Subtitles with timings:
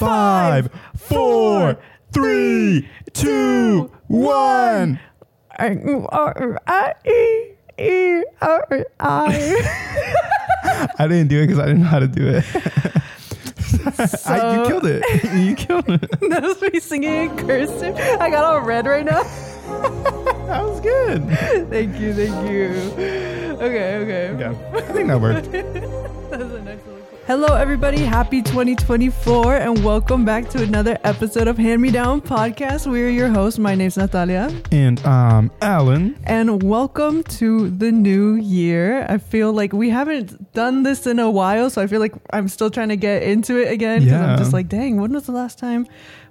[0.00, 1.76] Five, four,
[2.10, 4.98] three, two, one.
[5.58, 5.68] I
[11.06, 12.44] didn't do it because I didn't know how to do it.
[14.26, 15.04] I, you killed it.
[15.34, 16.10] You killed it.
[16.30, 17.94] That was me singing in cursive.
[17.94, 19.22] I got all red right now.
[19.22, 21.28] That was good.
[21.68, 22.68] thank you, thank you.
[23.60, 24.36] Okay, okay.
[24.40, 25.99] Yeah, I think that worked.
[27.30, 27.98] Hello, everybody.
[27.98, 32.90] Happy 2024, and welcome back to another episode of Hand Me Down Podcast.
[32.90, 33.56] We're your hosts.
[33.56, 36.18] My name's Natalia, And um, Alan.
[36.24, 39.06] and welcome to the new year.
[39.08, 42.48] I feel like we haven't done this in a while, so I feel like I'm
[42.48, 44.00] still trying to get into it again.
[44.00, 44.32] 'cause Yeah.
[44.32, 45.86] I'm just like, dang, when was the last time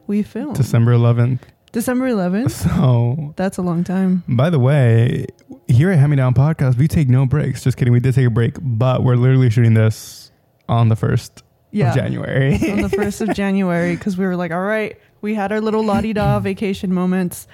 [0.06, 0.58] we filmed?
[0.58, 1.40] December 11th.
[1.72, 2.52] December 11th.
[2.52, 4.24] So, That's a long time.
[4.28, 5.28] by the way,
[5.70, 7.64] here at Hand Me Down Podcast, we take no breaks.
[7.64, 7.94] Just kidding.
[7.94, 10.26] We did take a break, but we're literally shooting this
[10.70, 11.42] on the 1st
[11.72, 11.90] Yeah.
[11.90, 12.54] of January.
[12.72, 15.84] on the 1st of January because we were like, all right, we had our little
[15.84, 17.48] la di da vacation moments.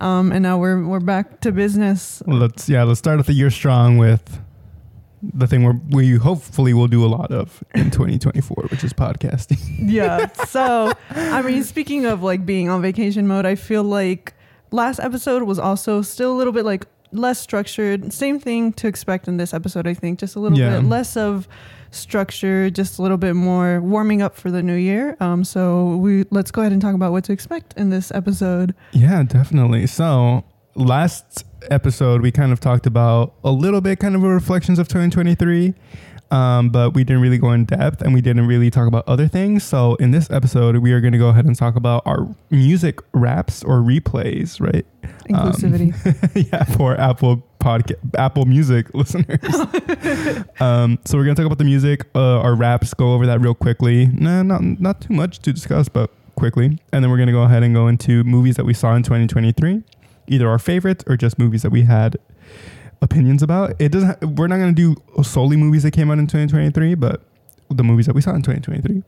[0.00, 2.22] Um, and now we're, we're back to business.
[2.26, 4.40] let's, yeah, let's start off the year strong with
[5.22, 9.58] the thing where we hopefully will do a lot of in 2024, which is podcasting.
[9.78, 10.26] Yeah.
[10.48, 14.34] So, I mean, speaking of like being on vacation mode, I feel like
[14.72, 18.12] last episode was also still a little bit like less structured.
[18.12, 20.18] Same thing to expect in this episode, I think.
[20.18, 20.80] Just a little Yeah.
[20.80, 21.46] bit less of
[21.90, 25.16] structure, just a little bit more warming up for the new year.
[25.20, 28.74] Um, so we let's go ahead and talk about what to expect in this episode.
[28.92, 29.86] Yeah, definitely.
[29.86, 34.78] So, last episode, we kind of talked about a little bit kind of a reflections
[34.78, 35.74] of 2023,
[36.32, 39.28] um, but we didn't really go in depth and we didn't really talk about other
[39.28, 39.62] things.
[39.62, 43.00] So, in this episode, we are going to go ahead and talk about our music
[43.12, 44.86] wraps or replays, right?
[45.28, 45.92] Inclusivity.
[46.52, 49.38] yeah, for Apple podcast, Apple Music listeners.
[50.58, 53.54] um, so we're gonna talk about the music, uh, our wraps, Go over that real
[53.54, 54.06] quickly.
[54.06, 56.78] Nah, not not too much to discuss, but quickly.
[56.92, 59.82] And then we're gonna go ahead and go into movies that we saw in 2023,
[60.28, 62.16] either our favorites or just movies that we had
[63.02, 63.74] opinions about.
[63.78, 64.36] It doesn't.
[64.36, 67.20] We're not gonna do solely movies that came out in 2023, but
[67.68, 69.02] the movies that we saw in 2023.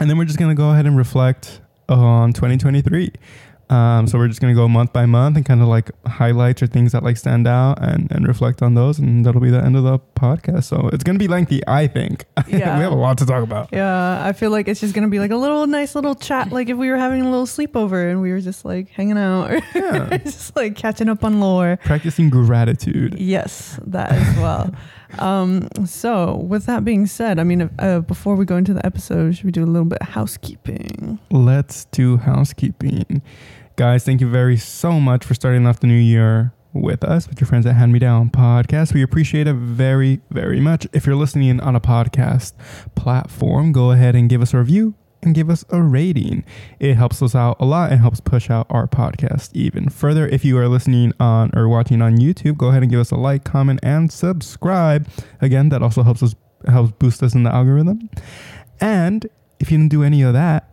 [0.00, 3.12] And then we're just gonna go ahead and reflect on 2023.
[3.70, 6.66] Um, so we're just gonna go month by month and kind of like highlights or
[6.66, 9.76] things that like stand out and, and reflect on those, and that'll be the end
[9.76, 10.64] of the podcast.
[10.64, 12.26] So it's gonna be lengthy, I think.
[12.46, 12.76] Yeah.
[12.78, 13.70] we have a lot to talk about.
[13.72, 16.68] Yeah, I feel like it's just gonna be like a little nice little chat, like
[16.68, 19.60] if we were having a little sleepover and we were just like hanging out, or
[19.74, 21.78] Yeah, just like catching up on lore.
[21.84, 23.18] practicing gratitude.
[23.18, 24.74] Yes, that as well.
[25.18, 29.36] um, so, with that being said, I mean, uh, before we go into the episode,
[29.36, 31.18] should we do a little bit of housekeeping?
[31.30, 33.22] Let's do housekeeping,
[33.76, 34.04] guys.
[34.04, 37.46] Thank you very so much for starting off the new year with us with your
[37.46, 38.92] friends at Hand Me Down Podcast.
[38.92, 40.86] We appreciate it very, very much.
[40.92, 42.52] If you're listening on a podcast
[42.94, 46.44] platform, go ahead and give us a review and give us a rating.
[46.78, 50.28] It helps us out a lot and helps push out our podcast even further.
[50.28, 53.16] If you are listening on or watching on YouTube, go ahead and give us a
[53.16, 55.08] like, comment, and subscribe.
[55.40, 56.34] Again, that also helps us
[56.66, 58.08] helps boost us in the algorithm.
[58.80, 59.26] And
[59.60, 60.70] if you didn't do any of that,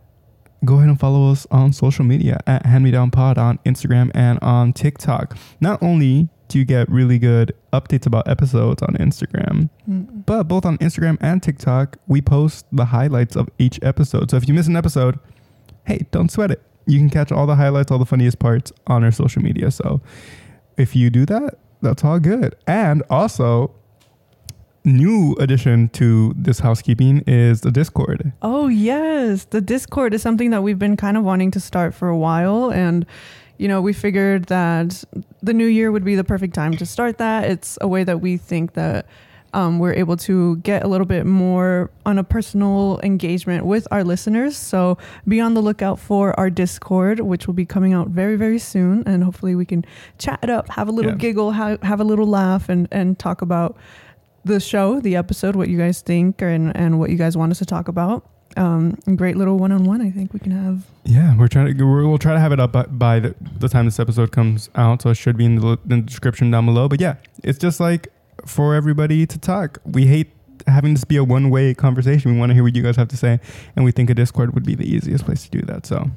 [0.64, 4.10] go ahead and follow us on social media at Hand Me Down Pod on Instagram
[4.14, 5.36] and on TikTok.
[5.60, 10.24] Not only you get really good updates about episodes on Instagram, Mm.
[10.26, 14.30] but both on Instagram and TikTok, we post the highlights of each episode.
[14.30, 15.18] So if you miss an episode,
[15.84, 16.62] hey, don't sweat it.
[16.86, 19.70] You can catch all the highlights, all the funniest parts on our social media.
[19.70, 20.00] So
[20.76, 22.54] if you do that, that's all good.
[22.66, 23.74] And also,
[24.84, 28.32] new addition to this housekeeping is the Discord.
[28.42, 32.08] Oh yes, the Discord is something that we've been kind of wanting to start for
[32.08, 33.06] a while, and
[33.62, 35.04] you know, we figured that
[35.40, 37.44] the new year would be the perfect time to start that.
[37.48, 39.06] It's a way that we think that
[39.54, 44.02] um, we're able to get a little bit more on a personal engagement with our
[44.02, 44.56] listeners.
[44.56, 48.58] So be on the lookout for our Discord, which will be coming out very, very
[48.58, 49.04] soon.
[49.06, 49.84] And hopefully we can
[50.18, 51.18] chat it up, have a little Yeah.
[51.18, 53.76] giggle, have, have a little laugh, and, and talk about
[54.44, 57.58] the show, the episode, what you guys think, and, and what you guys want us
[57.58, 58.26] to talk about.
[58.56, 60.84] Um, great little one on one, I think we can have.
[61.04, 61.84] Yeah, we're trying to.
[61.84, 64.70] We're, we'll try to have it up by, by the, the time this episode comes
[64.74, 66.88] out, so it should be in the, in the description down below.
[66.88, 68.08] But yeah, it's just like
[68.46, 69.78] for everybody to talk.
[69.84, 70.30] We hate
[70.66, 72.32] having this be a one way conversation.
[72.32, 73.40] We want to hear what you guys have to say,
[73.76, 75.86] and we think a Discord would be the easiest place to do that.
[75.86, 76.10] So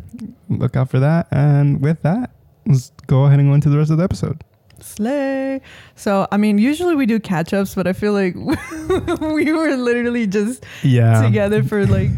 [0.49, 1.27] look out for that.
[1.31, 2.31] And with that,
[2.65, 4.43] let's go ahead and go into the rest of the episode.
[4.79, 5.61] Slay.
[5.95, 8.35] So, I mean, usually we do catch ups, but I feel like
[9.21, 12.11] we were literally just Yeah, together for like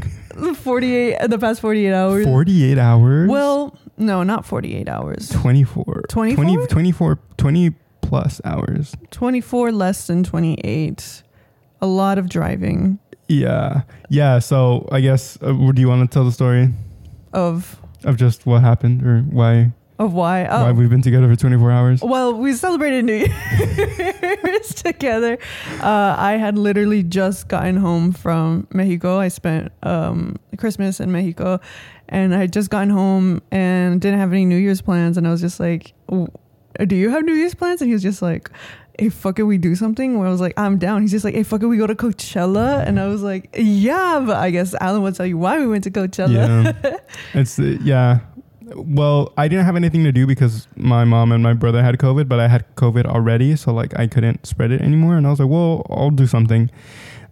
[0.55, 2.25] 48, the past 48 hours.
[2.25, 3.29] forty eight hours.
[3.29, 5.29] Well, no, not 48 hours.
[5.29, 6.43] 24, 24?
[6.45, 7.69] 20, 24, 20
[8.01, 8.93] plus hours.
[9.11, 11.23] 24 less than 28.
[11.81, 12.99] A lot of driving.
[13.27, 14.39] Yeah, yeah.
[14.39, 16.69] So I guess uh, do you want to tell the story
[17.33, 20.45] Of of just what happened or why of why?
[20.45, 20.63] Oh.
[20.63, 22.01] why we've been together for 24 hours?
[22.01, 25.37] Well, we celebrated New Year's together.
[25.81, 29.17] Uh, I had literally just gotten home from Mexico.
[29.19, 31.59] I spent um, Christmas in Mexico,
[32.09, 35.17] and I had just gotten home and didn't have any New Year's plans.
[35.17, 38.21] And I was just like, "Do you have New Year's plans?" And he was just
[38.21, 38.49] like.
[38.99, 40.17] Hey, fuck it, we do something?
[40.17, 41.03] Where I was like, I'm down.
[41.03, 42.83] He's just like, hey, fuck it, we go to Coachella?
[42.83, 45.83] And I was like, yeah, but I guess Alan will tell you why we went
[45.83, 46.73] to Coachella.
[46.83, 46.97] Yeah,
[47.35, 48.21] it's uh, yeah.
[48.75, 52.27] Well, I didn't have anything to do because my mom and my brother had COVID,
[52.27, 55.15] but I had COVID already, so like I couldn't spread it anymore.
[55.15, 56.69] And I was like, well, I'll do something.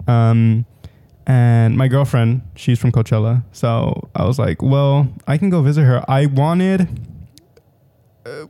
[0.08, 0.66] Um,
[1.28, 5.84] and my girlfriend, she's from Coachella, so I was like, well, I can go visit
[5.84, 6.04] her.
[6.10, 6.88] I wanted.
[8.26, 8.46] Uh,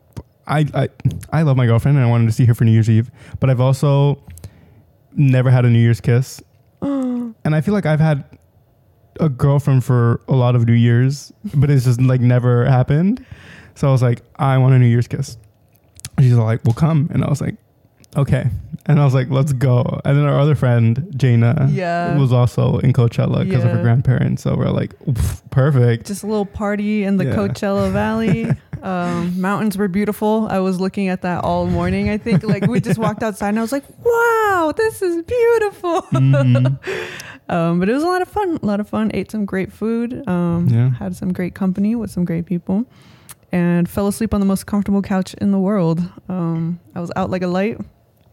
[0.47, 0.89] I, I
[1.31, 3.09] I love my girlfriend and I wanted to see her for New Year's Eve,
[3.39, 4.21] but I've also
[5.13, 6.41] never had a New Year's kiss,
[6.81, 8.25] and I feel like I've had
[9.19, 13.25] a girlfriend for a lot of New Year's, but it's just like never happened.
[13.75, 15.38] So I was like, I want a New Year's kiss.
[16.19, 17.56] She's like, "Well, come," and I was like,
[18.15, 18.47] "Okay,"
[18.85, 22.17] and I was like, "Let's go." And then our other friend Jaina Yeah.
[22.17, 24.44] was also in Coachella because of her grandparents.
[24.44, 24.94] So we're like,
[25.51, 26.07] perfect.
[26.07, 27.35] just a little party in the Yeah.
[27.35, 28.45] Coachella Valley.
[28.83, 30.48] um, mountains were beautiful.
[30.50, 32.10] I was looking at that all morning.
[32.10, 36.01] I think like we just walked outside and I was like, "Wow, this is beautiful."
[36.12, 36.77] Mhm.
[37.50, 38.60] um, but it was a lot of fun.
[38.62, 39.12] A lot of fun.
[39.13, 40.27] Ate some great food.
[40.27, 40.89] Um, Yeah.
[40.92, 42.86] Had some great company with some great people,
[43.51, 46.01] and fell asleep on the most comfortable couch in the world.
[46.30, 47.77] Um, I was out like a light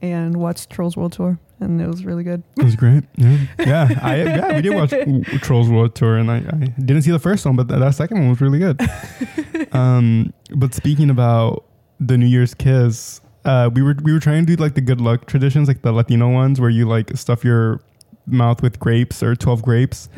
[0.00, 2.42] and watched Trolls World Tour, and it was really good.
[2.58, 3.04] It was great.
[3.16, 3.88] Yeah, yeah.
[4.02, 4.90] I yeah we did watch
[5.42, 8.18] Trolls World Tour, and I, I didn't see the first one, but that, that second
[8.18, 8.80] one was really good.
[9.72, 11.64] um, but speaking about
[12.00, 15.00] the New Year's kiss, uh, we were we were trying to do like the good
[15.00, 17.80] luck traditions, like the Latino ones, where you like stuff your
[18.26, 20.08] mouth with grapes or twelve grapes.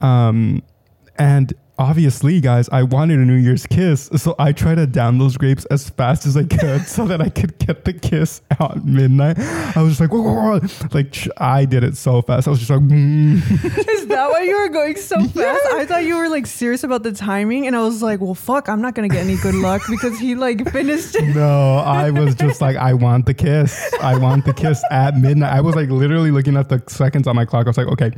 [0.00, 0.62] Um,
[1.18, 5.36] and obviously, guys, I wanted a New Year's kiss, so I tried to down those
[5.36, 8.84] grapes as fast as I could so that I could get the kiss out at
[8.84, 9.38] midnight.
[9.38, 10.88] I was just like, whoa, whoa, whoa.
[10.92, 12.46] like I did it so fast.
[12.46, 13.36] I was just like, mm.
[13.88, 15.66] Is that why you were going so fast?
[15.72, 18.68] I thought you were like serious about the timing, and I was like, "Well, fuck,
[18.68, 21.34] I'm not gonna get any good luck because he like finished." it.
[21.34, 23.94] no, I was just like, I want the kiss.
[24.02, 25.52] I want the kiss at midnight.
[25.52, 27.66] I was like literally looking at the seconds on my clock.
[27.66, 28.12] I was like, okay,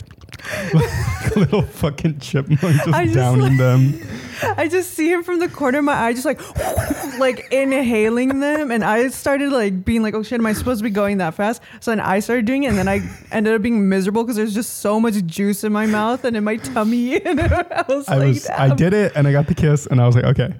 [0.72, 0.90] like
[1.36, 4.00] a little fucking chipmunk just, just, downing them.
[4.42, 6.40] I just see him from the corner of my eye, just like,
[7.18, 10.84] like inhaling them, and I started like being like, "Oh shit, am I supposed to
[10.84, 13.62] be going that fast?" So then I started doing it, and then I ended up
[13.62, 17.20] being miserable because there's just so much juice in my mouth and in my tummy,
[17.24, 20.00] and I was I like, was, I did it, and I got the kiss, and
[20.00, 20.54] I was like, okay.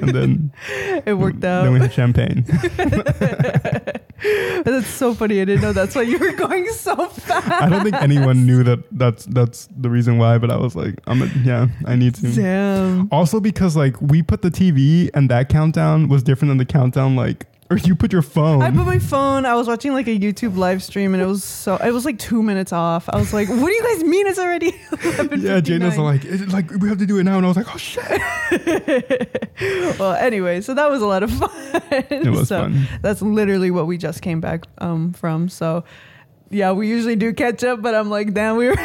[0.00, 0.52] and then
[1.06, 1.64] It worked out.
[1.64, 2.44] Then we had champagne.
[4.64, 5.40] That's so funny.
[5.40, 7.62] I didn't know that's why you were going so fast.
[7.62, 10.94] I don't think anyone knew that that's that's the reason why, but I was like,
[11.06, 12.32] I'm a, yeah, I need to.
[12.32, 13.08] Damn.
[13.10, 17.16] Also because like we put the TV and that countdown was different than the countdown
[17.16, 18.62] like or you put your phone.
[18.62, 19.46] I put my phone.
[19.46, 21.76] I was watching like a YouTube live stream, and it was so.
[21.76, 23.08] It was like two minutes off.
[23.08, 24.26] I was like, "What do you guys mean?
[24.26, 27.48] It's already 11:59." yeah, Jana's like, like we have to do it now, and I
[27.48, 28.04] was like, oh shit,
[29.98, 31.50] well, anyway, so that was a lot of fun.
[31.90, 32.86] it was so fun.
[33.00, 35.48] That's literally what we just came back um, from.
[35.48, 35.84] So,
[36.50, 38.76] yeah, we usually do catch up, but I'm like, damn, we were.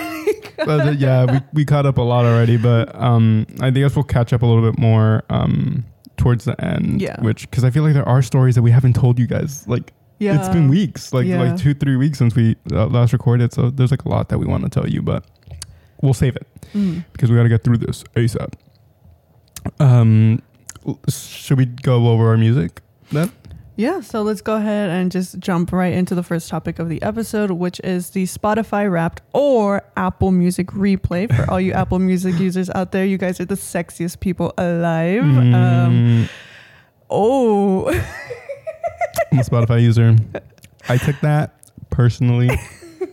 [0.98, 4.42] Yeah, we, we caught up a lot already, but um, I guess we'll catch up
[4.42, 5.86] a little bit more um
[6.18, 7.02] towards the end.
[7.02, 7.20] Yeah.
[7.22, 9.68] Which because I feel like there are stories that we haven't told you guys.
[9.68, 11.42] Like yeah, it's been weeks, like Yeah.
[11.42, 13.54] like two three weeks since we uh, last recorded.
[13.54, 15.24] So there's like a lot that we want to tell you, but
[16.02, 17.06] we'll save it Mm.
[17.14, 18.54] because we got to get through this ASAP.
[19.80, 20.42] Um,
[21.10, 22.82] should we go over our music
[23.12, 23.32] then?
[23.80, 27.00] Yeah, so let's go ahead and just jump right into the first topic of the
[27.04, 31.32] episode, which is the Spotify Wrapped or Apple Music Replay.
[31.34, 35.22] For all you Apple Music users out there, you guys are the sexiest people alive.
[35.22, 36.30] Um, Mm,
[37.12, 37.88] oh,
[39.32, 40.16] I'm a Spotify user.
[40.90, 41.54] I took that
[41.92, 42.50] personally.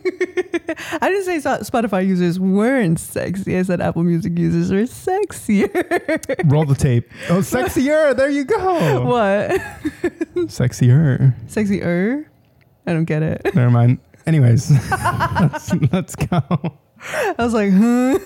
[0.05, 3.57] I didn't say Spotify users weren't sexy.
[3.57, 6.51] I said Apple Music users were sexier.
[6.51, 7.09] Roll the tape.
[7.29, 8.15] Oh, sexier.
[8.15, 9.03] There you go.
[9.05, 9.51] what?
[10.47, 11.33] Sexier.
[11.47, 12.25] Sexier?
[12.85, 13.41] I don't get it.
[13.55, 13.99] Never mind.
[14.27, 16.77] Anyways, let's, let's go.
[17.13, 18.17] I was like, huh?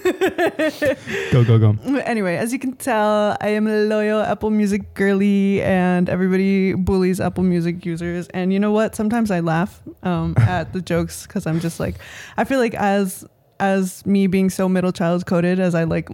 [1.31, 1.97] Go, go, go.
[1.99, 7.19] Anyway, as you can tell, I am a loyal Apple Music girly, and everybody bullies
[7.19, 8.27] Apple Music users.
[8.29, 8.95] And you know what?
[8.95, 11.95] Sometimes I laugh um, at the jokes because I'm just like,
[12.37, 13.25] I feel like as
[13.59, 16.09] as me being so middle child coded, as I like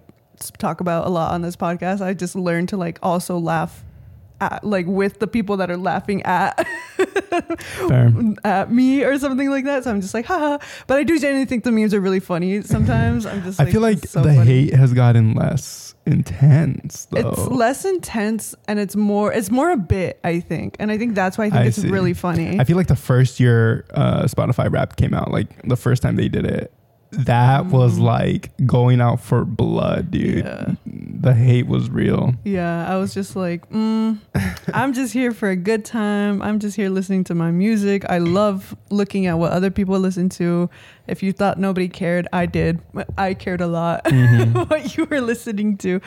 [0.58, 3.84] talk about a lot on this podcast, I just learned to like also laugh
[4.42, 6.68] at, like with the people that are laughing at
[8.44, 9.84] at me or something like that.
[9.84, 10.58] So I'm just like, haha.
[10.88, 12.62] But I do genuinely think the memes are really funny.
[12.62, 13.60] Sometimes I'm just.
[13.60, 17.30] I Like, feel like so the funny." hate has gotten less intense though.
[17.30, 19.32] It's less intense and it's more.
[19.34, 20.20] It's more a bit.
[20.24, 21.90] I think, and I think that's why I think I it's see.
[21.90, 22.60] really funny.
[22.60, 26.16] I feel like the first year uh, Spotify Wrap came out, like the first time
[26.16, 26.72] they did it,
[27.12, 28.04] that was Mhm.
[28.04, 30.44] like going out for blood, dude.
[30.46, 30.74] Yeah.
[30.86, 32.34] The hate was real.
[32.44, 34.20] Yeah, I was just like, mm,
[34.74, 36.42] I'm just here for a good time.
[36.42, 38.06] I'm just here listening to my music.
[38.10, 40.70] I love looking at what other people listen to.
[41.08, 42.80] If you thought nobody cared, I did.
[43.18, 44.70] I cared a lot Mhm.
[44.70, 46.02] what you were listening to.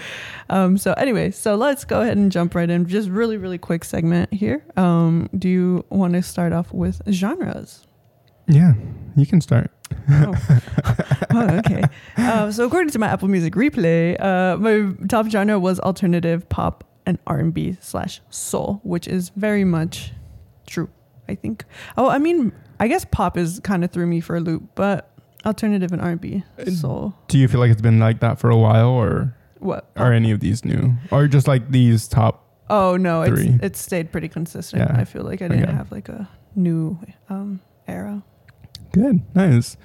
[0.50, 2.86] Um, so anyway, so let's go ahead and jump right in.
[2.86, 4.62] Just really, really quick segment here.
[4.76, 7.86] Um, do you want to start off with genres?
[8.46, 8.74] Yeah,
[9.16, 9.70] you can start.
[10.10, 10.34] Oh,
[11.30, 11.82] Oh, okay.
[12.16, 16.84] Uh, so according to my Apple Music replay, uh, my top genre was alternative pop
[17.06, 20.12] and R and B slash soul, which is very much
[20.66, 20.88] true.
[21.28, 21.64] I think.
[21.98, 25.10] Oh, I mean, I guess pop is kind of threw me for a loop, but
[25.44, 27.14] alternative and R and B Uh, soul.
[27.28, 29.90] Do you feel like it's been like that for a while, or What?
[29.96, 32.46] are any of these new, or just like these top?
[32.70, 33.58] Oh no, it's Three.
[33.62, 34.88] it's stayed pretty consistent.
[34.90, 34.98] Yeah.
[34.98, 35.72] I feel like I didn't Okay.
[35.72, 38.22] have like a new um, era.
[38.92, 39.76] Good, nice.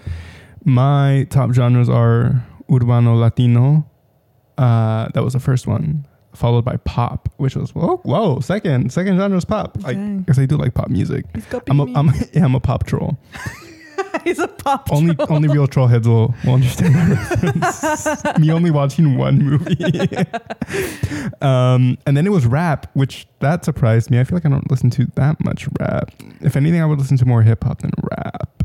[0.65, 3.85] My top genres are urbano latino.
[4.57, 6.05] Uh, that was the first one,
[6.35, 8.39] followed by pop, which was whoa, whoa.
[8.39, 9.77] Second, second genre is pop.
[9.83, 10.23] I Dang.
[10.23, 11.25] guess I do like pop music.
[11.69, 11.83] I'm a.
[11.93, 13.17] I'm, yeah, I'm a pop troll.
[14.23, 14.89] He's a pop.
[14.91, 15.27] Only troll.
[15.33, 18.23] only real troll heads will, will understand my reference.
[18.39, 19.75] Me only watching one movie.
[21.41, 24.19] um, and then it was rap, which that surprised me.
[24.19, 26.11] I feel like I don't listen to that much rap.
[26.41, 28.62] If anything, I would listen to more hip hop than rap.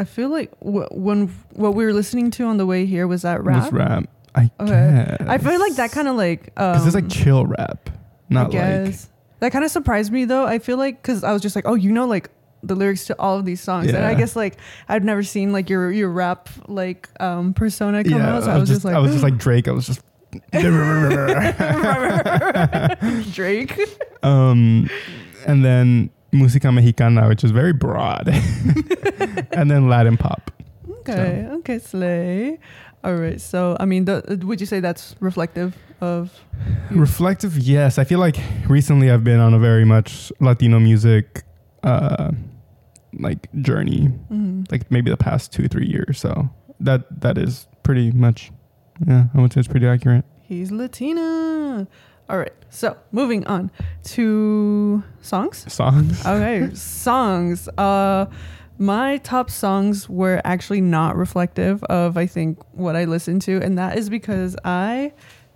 [0.00, 3.22] I feel like wh- when what we were listening to on the way here was
[3.22, 3.72] that Was rap.
[3.72, 4.04] rap.
[4.34, 5.16] I Okay.
[5.18, 5.28] guess.
[5.28, 7.90] I feel like that kind of like um, because it's like chill rap,
[8.28, 8.94] not I like
[9.40, 10.46] that kind of surprised me though.
[10.46, 12.30] I feel like because I was just like, oh, you know, like
[12.62, 14.56] the lyrics to all of these songs, and I guess like
[14.88, 18.36] I've never seen like your your rap like um persona come yeah.
[18.36, 19.68] out, so I was just, like, I was just like Drake.
[19.68, 20.00] I was just.
[23.32, 23.80] Drake.
[24.22, 24.88] um,
[25.46, 28.28] and then música mexicana, which is very broad,
[29.52, 30.50] and then Latin pop.
[31.00, 32.58] Okay, okay, slay.
[33.02, 36.30] All right, so I mean, the, would you say that's reflective of?
[36.90, 37.00] you?
[37.00, 37.98] Reflective, yes.
[37.98, 38.36] I feel like
[38.68, 41.42] recently I've been on a very much Latino music,
[41.82, 42.30] uh,
[43.18, 44.10] like journey.
[44.30, 44.70] Mhm.
[44.70, 46.18] Like maybe the past two three years.
[46.20, 48.52] So that that is pretty much,
[49.06, 49.24] yeah.
[49.34, 50.24] I would say it's pretty accurate.
[50.50, 51.86] He's Latina.
[52.28, 53.70] All right, so moving on
[54.02, 55.72] to songs.
[55.72, 56.26] Songs.
[56.26, 57.68] Okay, songs.
[57.78, 58.26] Uh,
[58.76, 63.78] my top songs were actually not reflective of I think what I listened to, and
[63.78, 65.12] that is because I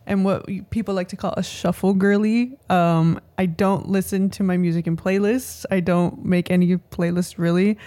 [0.07, 2.57] am what people like to call a shuffle girly.
[2.71, 5.67] Um, I don't listen to my music in playlists.
[5.73, 7.79] I don't make any playlists really.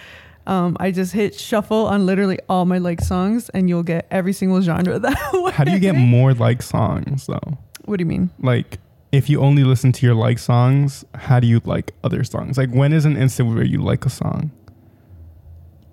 [0.48, 4.32] Um, I just hit shuffle on literally all my like songs, and you'll get every
[4.34, 5.52] single genre that way.
[5.52, 7.58] How do you get more like songs though?
[7.86, 8.32] What do you mean?
[8.40, 8.80] Like
[9.12, 12.58] if you only listen to your like songs, how do you like other songs?
[12.58, 14.52] Like when is an instant where you like a song?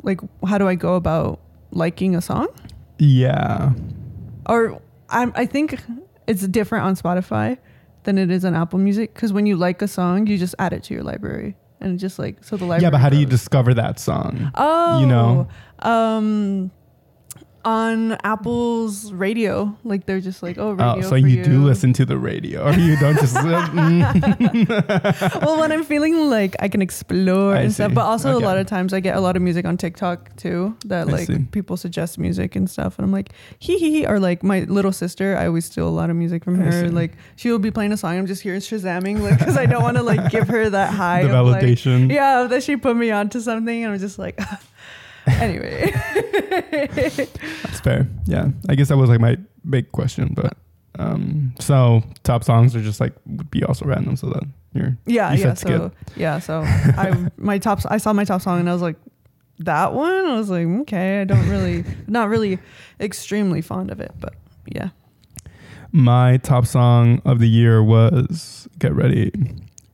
[0.03, 2.49] Like, how do I go about liking a song?
[2.99, 3.73] Yeah.
[4.49, 5.81] or I'm, I think
[6.27, 7.59] it's different on Spotify
[8.05, 10.73] than it is on Apple Music because when you like a song, you just add
[10.73, 12.83] it to your library and just like so the library.
[12.83, 14.51] Yeah, but how do you discover that song?
[14.55, 15.49] Oh, you know?
[15.81, 16.71] um,
[17.65, 20.97] on Apple's radio, like they're just like, oh, oh radio.
[20.99, 23.35] Oh, so for you, do listen to the radio, or you don't just.
[25.43, 28.45] well, when I'm feeling like I can explore I and stuff, but also Okay.
[28.45, 31.51] a lot of times I get a lot of music on TikTok too that like
[31.53, 34.07] people suggest music and stuff, and I'm like hee hee hee.
[34.07, 36.73] Or like my little sister, I always steal a lot of music from I her.
[36.73, 36.89] see.
[36.89, 39.83] Like she will be playing a song, I'm just here shazamming like because I don't
[39.83, 42.13] want to like give her that high the of, like, validation.
[42.13, 44.37] yeah, that she put me onto something, and I'm just like.
[44.41, 44.59] Oh,
[45.27, 45.91] anyway,
[47.63, 48.07] That's fair.
[48.27, 49.37] Yeah, I guess that was like my
[49.69, 50.57] big question, but
[50.99, 55.33] um, so top songs are just like would be also random, so that you're yeah,
[55.33, 55.55] You yeah.
[55.55, 58.97] So yeah, so I my top I saw my top song and I was like,
[59.61, 60.27] that one.
[60.27, 62.59] I was like, okay, I don't really, not really,
[63.01, 64.35] extremely fond of it, but
[64.67, 64.91] yeah.
[65.93, 69.33] my top song of the year was get ready.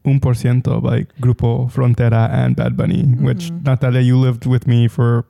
[0.05, 3.65] Un por ciento by Grupo Frontera and Bad Bunny, which Mhm.
[3.67, 5.27] Natalia, you lived with me for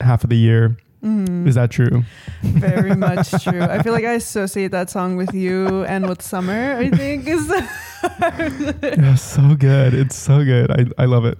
[0.00, 0.76] half of the year.
[1.04, 1.46] Mhm.
[1.46, 2.04] Is that true?
[2.42, 3.62] very much true?
[3.62, 6.76] I feel like I associate that song with you and with summer.
[6.78, 7.46] I think is
[8.20, 9.94] yeah, so good.
[9.94, 10.70] It's so good.
[10.70, 11.38] I, I love it.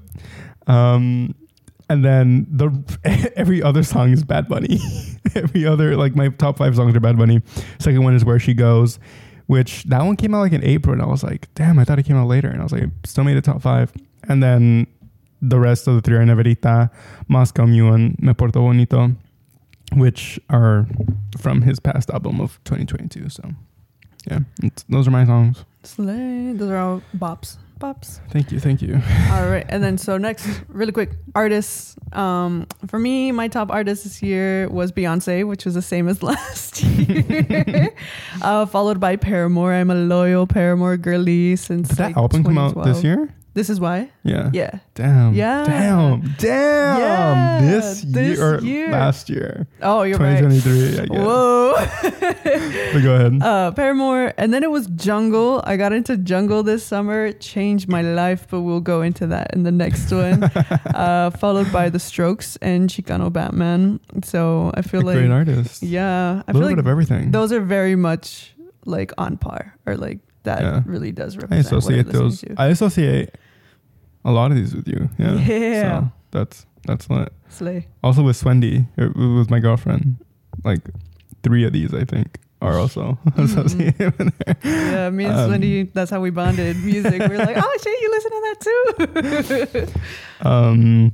[0.67, 1.35] Um,
[1.89, 2.71] and then the
[3.37, 4.79] every other song is Bad Bunny.
[5.35, 7.41] every other like my top five songs are Bad Bunny.
[7.79, 8.99] Second one is Where She Goes.
[9.47, 11.99] Which that one came out like in April, and I was like, damn, I thought
[11.99, 13.93] it came out later, and I was like, still made the top five.
[14.29, 14.87] And then
[15.41, 16.91] the rest of the three are Neverita,
[17.29, 19.13] Moscow Mule, and Me Porto Bonito,
[19.93, 20.87] which are
[21.39, 23.29] from his past album of 2022.
[23.29, 23.51] So,
[24.27, 24.41] yeah,
[24.89, 25.65] those are my songs.
[25.83, 26.53] Slay.
[26.53, 27.57] Those are all bops.
[27.79, 28.21] Bops.
[28.31, 28.95] Thank you, thank you.
[29.31, 29.67] All right.
[29.69, 31.95] And then so next, really quick, artists.
[32.15, 36.23] Um, for me, my top artist this year was Beyonce, which was the same as
[36.31, 37.95] last year.
[38.41, 39.75] uh, followed by Paramore.
[39.75, 43.29] I'm a loyal Paramore girly since Did that like, album come out this year?
[43.57, 44.11] This is why.
[44.23, 44.51] Yeah.
[44.53, 44.81] Yeah.
[44.95, 45.33] Damn.
[45.33, 45.65] Yeah.
[45.65, 46.21] Damn.
[46.37, 47.01] Damn.
[47.01, 48.91] Yeah, this, this year year.
[48.93, 49.67] last year.
[49.81, 50.37] Oh, you're right.
[50.45, 51.25] 2023, I guess.
[51.25, 51.73] Whoa.
[52.93, 53.33] But go ahead.
[53.43, 55.63] uh, Paramore, and then it was Jungle.
[55.65, 59.63] I got into Jungle this summer, changed my life, but we'll go into that in
[59.63, 60.45] the next one.
[60.95, 64.01] uh, followed by The Strokes and Chicano Batman.
[64.23, 65.83] So I feel a like, great artist.
[65.83, 67.31] yeah, I a feel little like bit of everything.
[67.31, 70.83] those are very much like on par, or like that Yeah.
[70.85, 71.67] really does I represent.
[71.67, 72.41] associate what I'm those.
[72.43, 72.55] to.
[72.59, 73.31] I associate
[74.27, 75.09] a lot of these with you.
[75.19, 75.35] Yeah.
[75.47, 75.83] Yeah.
[76.01, 77.33] So that's that's lit.
[77.49, 77.87] Slay.
[78.03, 80.17] Also with Swendy, it was my girlfriend.
[80.65, 80.81] Like
[81.43, 84.57] three of these, I think, are also associated with her.
[84.65, 86.77] Yeah, me and Um, Swendy, that's how we bonded.
[86.85, 87.19] Music.
[87.23, 90.49] We are like, oh shit, you listen to that too.
[90.49, 91.13] Um,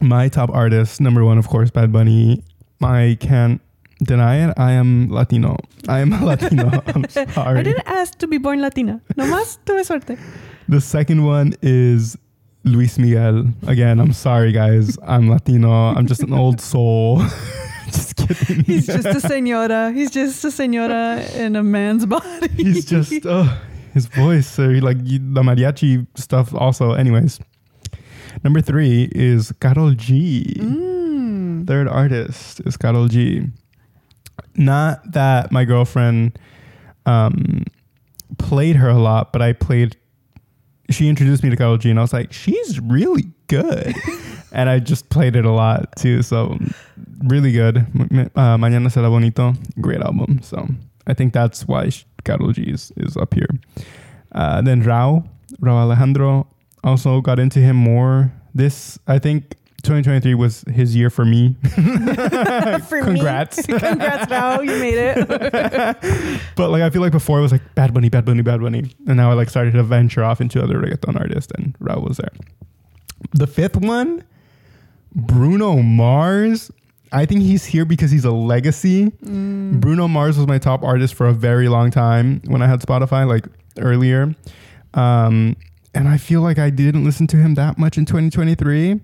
[0.00, 2.42] my top artist, number one, of course, Bad Bunny.
[2.82, 3.60] I can't
[4.02, 4.54] deny it.
[4.56, 5.56] I am Latino.
[5.88, 6.70] I am a Latino.
[6.94, 7.04] I'm
[7.36, 9.00] I didn't ask to be born Latina.
[9.16, 10.16] No más tuve suerte.
[10.70, 12.16] The second one is
[12.62, 13.46] Luis Miguel.
[13.66, 14.96] Again, I'm sorry, guys.
[15.02, 15.68] I'm Latino.
[15.68, 17.24] I'm just an old soul.
[17.86, 18.62] just kidding.
[18.62, 19.90] He's just a senora.
[19.90, 22.46] He's just a senora in a man's body.
[22.56, 23.52] He's just uh,
[23.94, 26.54] his voice, or like the mariachi stuff.
[26.54, 27.40] Also, anyways.
[28.44, 30.54] Number three is Karol G.
[30.56, 31.66] Mm.
[31.66, 33.42] Third artist is Karol G.
[34.54, 36.38] Not that my girlfriend
[37.06, 37.64] um,
[38.38, 39.96] played her a lot, but I played.
[40.90, 43.94] She introduced me to Karol G, and I was like, she's really good.
[44.52, 46.22] and I just played it a lot too.
[46.22, 46.58] So
[47.24, 47.78] really good.
[47.78, 50.40] Uh, Mañana será bonito, great album.
[50.42, 50.66] So
[51.06, 51.90] I think that's why
[52.24, 53.48] Karol G is, is up here.
[54.32, 55.26] Uh, then Rauw,
[55.60, 56.46] Rauw Alejandro,
[56.84, 58.32] also got into him more.
[58.54, 61.56] This I think 2023 was his year for me.
[61.72, 63.02] For me.
[63.02, 63.64] Congrats.
[63.66, 65.28] Congrats, now you made it.
[66.56, 68.94] but like I feel like before it was like Bad Bunny, Bad Bunny, Bad Bunny,
[69.06, 72.18] and now I like started to venture off into other reggaeton artists, and Rauw was
[72.18, 72.32] there.
[73.32, 74.24] The fifth one,
[75.14, 76.70] Bruno Mars.
[77.12, 79.06] I think he's here because he's a legacy.
[79.24, 79.80] Mm.
[79.80, 83.26] Bruno Mars was my top artist for a very long time when I had Spotify,
[83.26, 83.46] like
[83.78, 84.34] earlier.
[84.94, 85.56] Um,
[85.94, 89.00] and I feel like I didn't listen to him that much in 2023.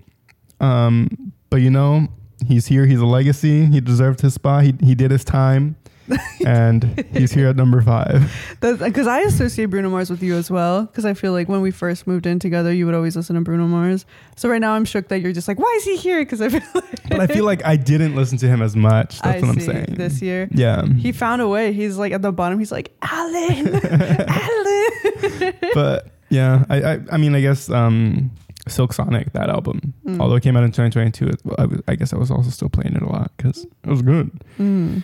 [0.59, 2.07] Um, but you know,
[2.45, 2.85] he's here.
[2.85, 3.65] He's a legacy.
[3.65, 4.63] He deserved his spot.
[4.63, 5.75] He, he did his time.
[6.45, 8.31] and he's here at number five.
[8.61, 10.85] Because I associate Bruno Mars with you as well.
[10.85, 13.41] Because I feel like when we first moved in together, you would always listen to
[13.41, 14.05] Bruno Mars.
[14.37, 16.21] So right now I'm shook that you're just like, why is he here?
[16.21, 19.19] Because I feel like But I feel like I didn't listen to him as much.
[19.21, 19.95] That's I what I'm saying.
[19.97, 20.47] this year.
[20.51, 20.85] yeah.
[20.85, 21.73] He found a way.
[21.73, 22.57] He's like at the bottom.
[22.59, 25.53] He's like, Alan, Alan.
[25.73, 28.31] but yeah, I, I I mean I guess um
[28.71, 30.19] Silk Sonic that album, Mm.
[30.21, 32.69] although it came out in 2022, it, I, was- I guess I was also still
[32.69, 34.31] playing it a lot because it was good.
[34.59, 35.03] Mm.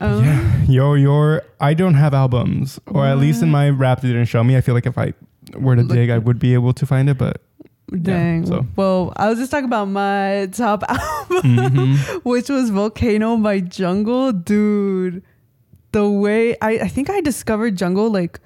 [0.00, 4.08] Um, yeah, your your I don't have albums, or at least in my rap they
[4.08, 4.56] didn't show me.
[4.56, 5.14] I feel like if I
[5.58, 7.42] were to Look- dig, I would be able to find it, but
[8.02, 8.46] Dang.
[8.46, 8.64] so.
[8.76, 11.96] Well, I was just talking about my top album, Mhm.
[12.24, 14.32] which was Volcano by Jungle.
[14.32, 15.24] Dude,
[15.90, 18.38] the way I, I think I discovered Jungle like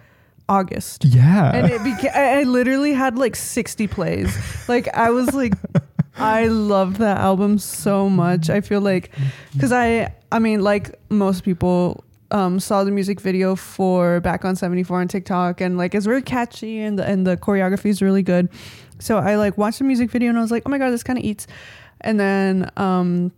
[0.48, 1.04] August.
[1.04, 4.36] yeah, and it became I, literally had like 60 plays.
[4.68, 5.54] Like i was like
[6.16, 8.50] i love that album so much.
[8.50, 9.10] I feel like
[9.52, 14.56] because i i mean like most people um saw the music video for back on
[14.56, 18.22] 74 on tiktok and like it's really catchy and the, and the choreography is really
[18.22, 18.48] good.
[18.98, 21.02] So i like watched the music video and i was like oh my god this
[21.02, 21.46] kind of eats.
[22.00, 23.32] And then um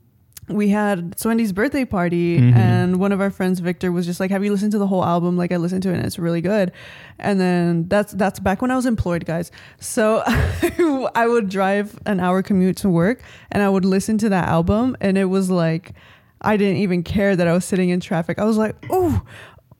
[0.48, 2.54] we had Swendy's birthday party, Mhm.
[2.54, 5.04] and one of our friends, Victor, was just like, "Have you listened to the whole
[5.04, 6.70] album?" Like, I listened to it, and it's really good.
[7.18, 9.50] And then that's that's back when I was employed, guys.
[9.80, 10.22] So
[11.14, 14.96] I would drive an hour commute to work, and I would listen to that album,
[15.00, 15.92] and it was like
[16.42, 18.38] I didn't even care that I was sitting in traffic.
[18.38, 19.22] I was like, "Oh."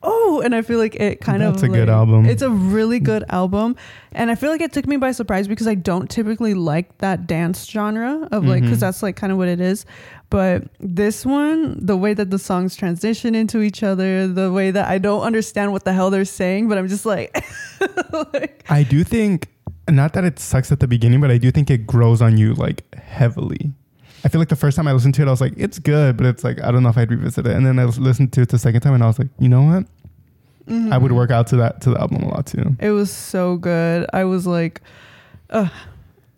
[0.09, 2.27] Oh, and I feel like it kind That's of It's a good album.
[2.27, 3.75] It's a really good album,
[4.13, 7.27] and I feel like it took me by surprise because I don't typically like that
[7.27, 8.81] dance genre of like because Mhm.
[8.81, 9.85] that's like kind of what it is.
[10.31, 14.89] But this one, the way that the songs transition into each other, the way that
[14.89, 17.45] I don't understand what the hell they're saying, but I'm just like,
[18.33, 19.49] like I do think
[19.89, 22.55] not that it sucks at the beginning, but I do think it grows on you
[22.55, 23.73] like heavily.
[24.25, 26.17] I feel like the first time I listened to it, I was like, it's good,
[26.17, 27.53] but it's like I don't know if I'd revisit it.
[27.55, 29.63] And then I listened to it the second time, and I was like, you know
[29.63, 29.87] what?
[30.69, 32.77] I would work out to that to the album a lot too.
[32.81, 34.07] It was so good.
[34.13, 34.81] I was like,
[35.51, 35.71] Ugh,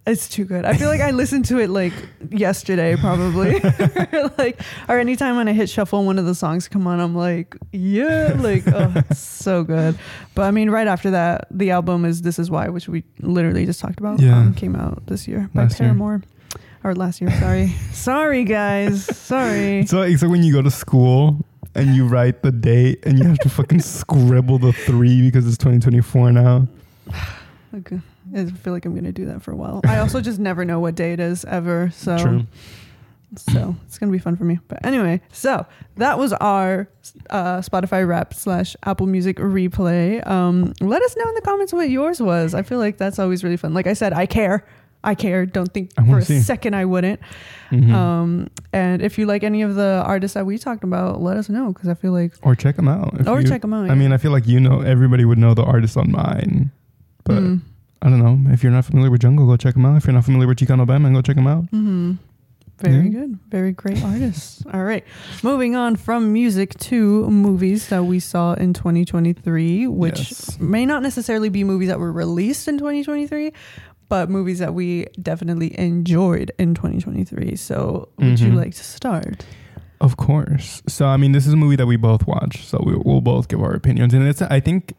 [0.08, 0.64] it's too good.
[0.64, 1.92] I feel like I listened to it like
[2.30, 3.60] yesterday, probably.
[4.38, 7.56] like, or anytime when I hit shuffle, one of the songs come on, I'm like,
[7.72, 9.98] yeah, like, oh, it's so good.
[10.34, 13.66] But I mean, right after that, the album is "This Is Why," which we literally
[13.66, 14.20] just talked about.
[14.20, 14.38] Yeah.
[14.38, 15.88] um, came out this year by Last year.
[15.88, 16.22] Paramore.
[16.84, 17.68] Or last year, sorry.
[17.92, 19.04] sorry, guys.
[19.16, 19.84] Sorry.
[19.86, 23.24] So it's like when you go to school and you write the date and you
[23.24, 26.68] have to fucking scribble the three because it's 2024 now.
[27.74, 28.00] Okay.
[28.34, 29.82] I feel like I'm to do that for a while.
[29.84, 31.90] I also just never know what day it is ever.
[31.90, 32.46] So True.
[33.36, 34.58] So it's gonna be fun for me.
[34.68, 36.88] But anyway, so that was our
[37.28, 40.26] uh, Spotify Wrap slash Apple Music replay.
[40.26, 42.54] Um, let us know in the comments what yours was.
[42.54, 43.74] I feel like that's always really fun.
[43.74, 44.64] Like I said, I care.
[45.04, 45.46] I care.
[45.46, 46.40] Don't think I for a see.
[46.40, 47.20] second I wouldn't.
[47.70, 47.92] Mhm.
[47.92, 51.48] Um, and if you like any of the artists that we talked about, let us
[51.48, 53.26] know because I feel like or check them out.
[53.28, 53.90] or you- check them out.
[53.90, 56.70] I mean, I feel like you know everybody would know the artist on mine,
[57.24, 57.60] but Mm.
[58.02, 58.52] I don't know.
[58.52, 59.96] If you're not familiar with Jungle, go check them out.
[59.96, 61.64] If you're not familiar with Chicano Batman, go check them out.
[61.70, 62.12] hmm
[62.80, 63.10] Very Yeah.
[63.22, 63.38] good.
[63.50, 64.62] Very great artists.
[64.72, 65.02] All right.
[65.42, 70.60] Moving on from music to movies that we saw in 2023, which Yes.
[70.60, 73.52] may not necessarily be movies that were released in 2023,
[74.08, 77.56] but movies that we definitely enjoyed in 2023.
[77.56, 78.56] So, would you Mhm.
[78.56, 79.44] like to start?
[80.00, 80.82] Of course.
[80.86, 83.48] So I mean, this is a movie that we both watch, so we, we'll both
[83.48, 84.94] give our opinions, and it's I think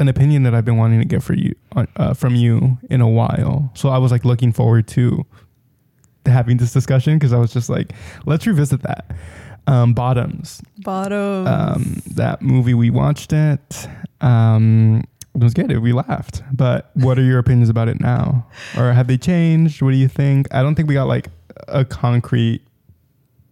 [0.00, 1.54] an opinion that I've been wanting to get for you
[1.96, 3.70] uh, from you in a while.
[3.74, 5.24] So I was like looking forward to
[6.26, 7.92] having this discussion because I was just like,
[8.26, 9.04] let's revisit that.
[9.68, 11.46] Um, Bottoms, Bottom.
[11.46, 13.88] um, that movie we watched it.
[14.20, 15.04] Um,
[15.34, 15.76] it was good.
[15.78, 16.42] We laughed.
[16.52, 18.46] But what are your opinions about it now?
[18.78, 19.82] Or have they changed?
[19.82, 20.52] What do you think?
[20.52, 21.28] I don't think we got like
[21.68, 22.62] a concrete.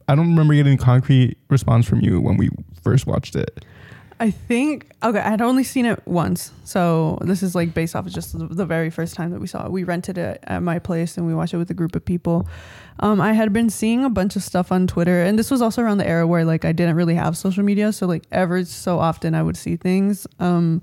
[0.08, 2.50] I don't remember getting a concrete response from you when we
[2.82, 3.64] first watched it.
[4.20, 5.18] I think okay.
[5.18, 8.64] I'd only seen it once, so this is like based off of just the, the
[8.64, 9.72] very first time that we saw it.
[9.72, 12.46] We rented it at my place and we watched it with a group of people.
[13.00, 15.82] Um, I had been seeing a bunch of stuff on Twitter, and this was also
[15.82, 19.00] around the era where like I didn't really have social media, so like ever so
[19.00, 20.82] often I would see things um,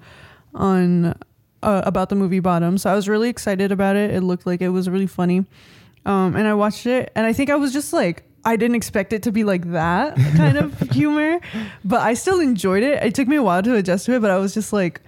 [0.54, 1.16] on
[1.62, 2.78] uh, about the movie Bottom.
[2.78, 4.12] So I was really excited about it.
[4.12, 5.46] It looked like it was really funny,
[6.06, 8.24] um, and I watched it, and I think I was just like.
[8.46, 11.42] I didn't expect it to be like that kind of humor,
[11.84, 13.04] but I still enjoyed it.
[13.04, 15.02] It took me a while to adjust to it, but I was just like,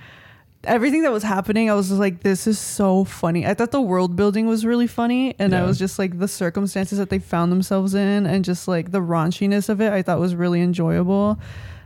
[0.64, 3.48] everything that was happening, I was just like, this is so funny.
[3.48, 6.98] I thought the world building was really funny, and I was just like, the circumstances
[6.98, 10.36] that they found themselves in, and just like the raunchiness of it, I thought was
[10.36, 11.40] really enjoyable.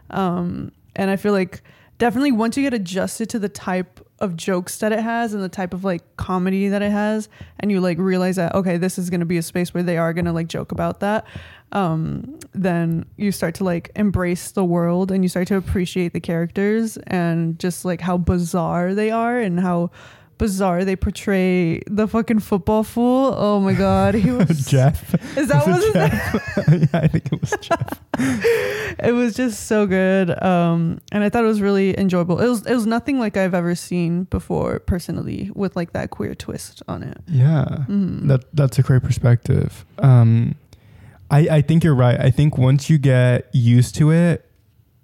[0.09, 1.61] Um, and I feel like
[1.97, 5.49] definitely once you get adjusted to the type of jokes that it has and the
[5.49, 7.27] type of like comedy that it has
[7.59, 9.97] and you like realize that okay this is going to be a space where they
[9.97, 11.25] are going to like joke about that
[11.73, 16.19] um then you start to like embrace the world and you start to appreciate the
[16.19, 19.91] characters and just like how bizarre they are and how
[20.37, 25.13] bizarre they portray the fucking football fool oh my god he was Jeff.
[25.37, 25.95] is that Was what it
[26.93, 28.01] yeah, I think it was Jeff.
[28.99, 32.65] it was just so good um and i thought it was really enjoyable it was
[32.65, 37.03] it was nothing like i've ever seen before personally with like that queer twist on
[37.03, 37.85] it Yeah.
[37.87, 38.27] Mhm.
[38.27, 39.85] That that's a great perspective.
[39.99, 40.55] Um,
[41.29, 42.19] I I think you're right.
[42.19, 44.45] I think once you get used to it,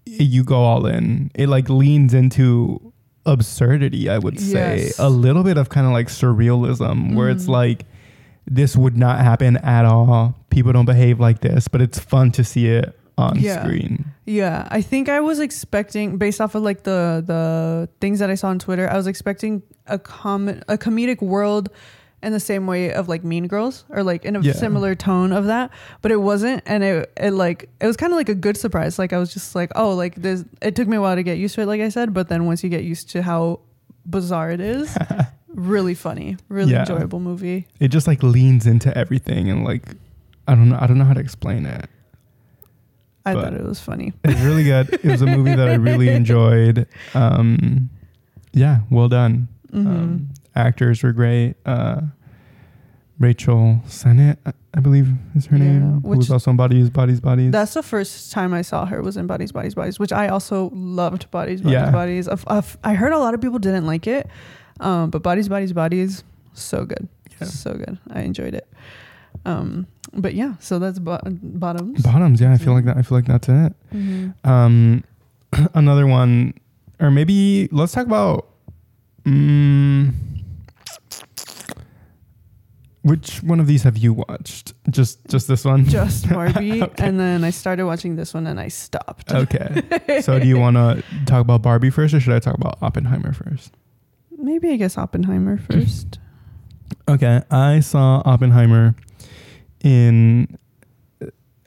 [0.05, 1.31] you go all in.
[1.35, 2.90] It like leans into
[3.25, 4.09] absurdity.
[4.09, 4.99] I would say Yes.
[4.99, 7.49] a little bit of kind of like surrealism, where it's Mhm.
[7.49, 7.85] like
[8.49, 10.35] this would not happen at all.
[10.49, 13.61] People don't behave like this, but it's fun to see it on Yeah.
[13.63, 14.05] screen.
[14.25, 18.35] yeah i think i was expecting based off of like the the things that i
[18.35, 21.69] saw on twitter i was expecting a com a comedic world
[22.23, 24.53] in the same way of like mean girls or like in a Yeah.
[24.53, 28.17] similar tone of that but it wasn't and it, it like it was kind of
[28.17, 30.97] like a good surprise like i was just like oh like this it took me
[30.97, 32.83] a while to get used to it like i said but then once you get
[32.83, 33.59] used to how
[34.05, 34.95] bizarre it is
[35.47, 36.81] really funny really Yeah.
[36.81, 39.95] enjoyable movie It just like leans into everything and like
[40.47, 40.77] I don't know.
[40.81, 41.85] I don't know how to explain it.
[43.25, 44.93] i But- thought it was funny It's really good.
[44.93, 46.87] It was a movie that I really enjoyed.
[47.13, 47.89] Um,
[48.53, 49.47] yeah, well done.
[49.71, 49.85] Mhm.
[49.87, 51.55] Um, actors were great.
[51.65, 52.01] Uh,
[53.19, 54.37] Rachel Sennott,
[54.73, 57.51] I- believe is her Yeah, name, who was also in Bodies, Bodies, Bodies.
[57.51, 60.71] That's the first time I saw her was in Bodies, Bodies, Bodies, which I also
[60.73, 61.29] loved.
[61.29, 61.91] Bodies, Bodies, Yeah.
[61.91, 62.27] Bodies.
[62.27, 64.27] Of, of, I heard a lot of people didn't like it,
[64.79, 67.07] um, but Bodies, Bodies, Bodies, so good,
[67.39, 67.45] Yeah.
[67.47, 67.99] so good.
[68.09, 68.67] I enjoyed it.
[69.45, 72.01] Um, but yeah, so that's bo- bottoms.
[72.01, 72.41] Bottoms.
[72.41, 72.97] Yeah, I feel like that.
[72.97, 73.73] I feel like that's it.
[73.93, 74.33] Mhm.
[74.45, 75.03] Um,
[75.75, 76.53] another one,
[76.99, 78.47] or maybe let's talk about.
[79.25, 80.13] Mm,
[83.03, 84.73] Which one of these have you watched?
[84.91, 85.85] Just just this one?
[85.85, 87.03] Just Barbie, Okay.
[87.03, 89.31] and then I started watching this one and I stopped.
[89.31, 89.81] Okay.
[90.21, 93.33] so do you want to talk about Barbie first, or should I talk about Oppenheimer
[93.33, 93.73] first?
[94.37, 96.19] Maybe I guess Oppenheimer first.
[97.07, 98.95] Okay, I saw Oppenheimer
[99.81, 100.57] in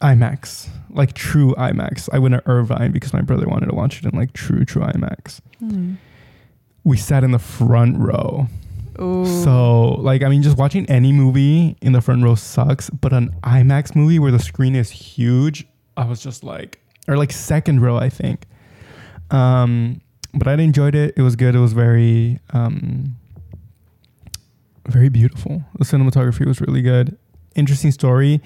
[0.02, 2.08] IMAX, like true IMAX.
[2.12, 4.82] I went to Irvine because my brother wanted to watch it in like true, true
[4.82, 5.40] IMAX.
[5.60, 5.94] Hmm.
[6.84, 8.48] We sat in the front row.
[9.00, 9.26] Ooh.
[9.42, 13.34] So, like, I mean, just watching any movie in the front row sucks, but an
[13.42, 17.96] IMAX movie where the screen is huge, I was just like, or like second row,
[17.96, 18.46] I think.
[19.30, 20.00] Um,
[20.32, 21.14] but I enjoyed it.
[21.16, 21.54] It was good.
[21.54, 23.16] It was very, um,
[24.88, 25.62] very beautiful.
[25.78, 27.16] The cinematography was really good.
[27.54, 28.40] Interesting story.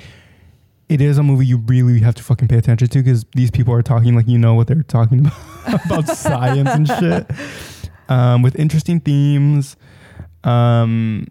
[0.88, 3.74] It is a movie you really have to fucking pay attention to because these people
[3.74, 5.20] are talking like you know what they're talking
[5.66, 7.30] about about science and shit.
[8.10, 9.76] Um, with interesting themes.
[10.44, 11.26] Um,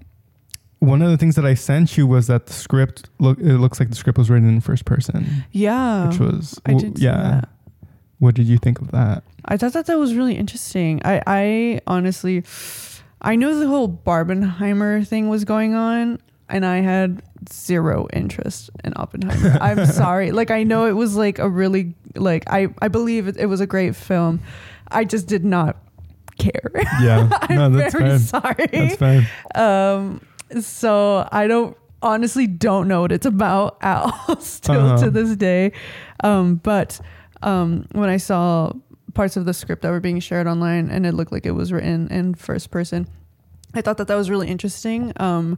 [0.80, 3.80] one of the things that I sent you was that the script look it looks
[3.80, 7.00] like the script was written in first person, yeah, which was I did.
[7.00, 7.42] Yeah.
[8.20, 9.24] What did you think of that?
[9.46, 11.02] I thought that that was really interesting.
[11.06, 12.44] I, I honestly,
[13.22, 18.94] I know the whole Barbenheimer thing was going on, and I had zero interest in
[18.96, 19.58] Oppenheimer.
[19.62, 20.32] I'm sorry.
[20.32, 23.62] Like I know it was like a really like I I believe it, it was
[23.62, 24.42] a great film.
[24.90, 25.78] I just did not
[26.38, 26.72] care.
[27.02, 28.20] Yeah, I'm no, that's very fine.
[28.20, 28.68] sorry.
[28.72, 29.28] That's fine.
[29.56, 30.22] Um,
[30.62, 34.98] so I don't honestly don't know what it's about at all still Uh-huh.
[35.06, 35.72] to this day.
[36.24, 37.00] Um, but
[37.42, 38.72] um, when I saw
[39.14, 41.72] parts of the script that were being shared online and it looked like it was
[41.72, 43.08] written in first person,
[43.74, 45.12] I thought that that was really interesting.
[45.18, 45.58] Um,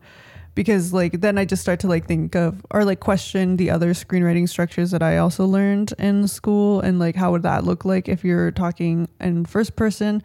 [0.56, 3.94] because like then I just start to like think of or like question the other
[3.94, 8.10] screenwriting structures that I also learned in school and like how would that look like
[8.10, 10.22] if you're talking in first person.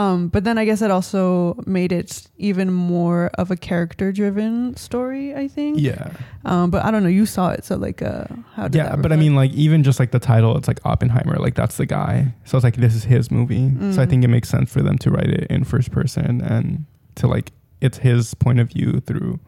[0.00, 4.74] Um, but then I guess it also made it even more of a character driven
[4.76, 5.78] story, I think.
[5.78, 6.12] Yeah,
[6.44, 9.12] Um, but I don't know, you saw it, so like uh how did yeah, but
[9.12, 12.32] I mean, like even just like the title, it's like Oppenheimer, like that's the guy.
[12.46, 13.68] So it's like this is his movie.
[13.92, 14.10] So I Mhm.
[14.10, 16.86] think it makes sense for them to write it in first person and
[17.16, 19.38] to like it's his point of view through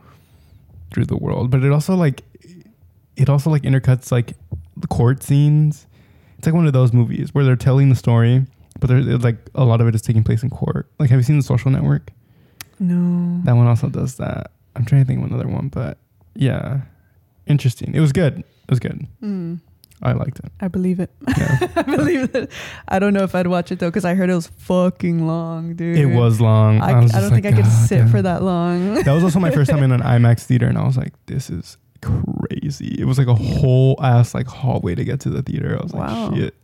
[0.93, 1.51] through the world.
[1.51, 2.23] But it also like
[3.17, 4.35] it also like intercuts like
[4.77, 5.87] the court scenes.
[6.37, 8.45] It's like one of those movies where they're telling the story,
[8.83, 10.91] but there's like a lot of it is taking place in court.
[10.99, 12.11] Like, have you seen The Social Network?
[12.81, 13.41] No.
[13.45, 14.51] That one also does that.
[14.75, 15.99] I'm trying to think of another one, but
[16.35, 16.81] yeah,
[17.47, 17.95] interesting.
[17.95, 18.39] It was good.
[18.41, 19.07] It was good.
[19.23, 19.61] Mm,
[20.03, 20.51] I liked it.
[20.61, 21.11] I believe it.
[21.39, 21.69] Yeah.
[21.77, 22.51] I believe it.
[22.89, 25.75] I don't know if I'd watch it though, because I heard it was fucking long,
[25.77, 25.97] dude.
[25.97, 26.81] It was long.
[26.81, 28.95] I, was I don't think I could sit damn." for that long.
[28.95, 31.51] That was also my first time in an IMAX theater, and I was like, "This
[31.51, 35.79] is crazy." It was like a whole ass like hallway to get to the theater.
[35.79, 36.29] I was Wow.
[36.31, 36.55] like, "Shit."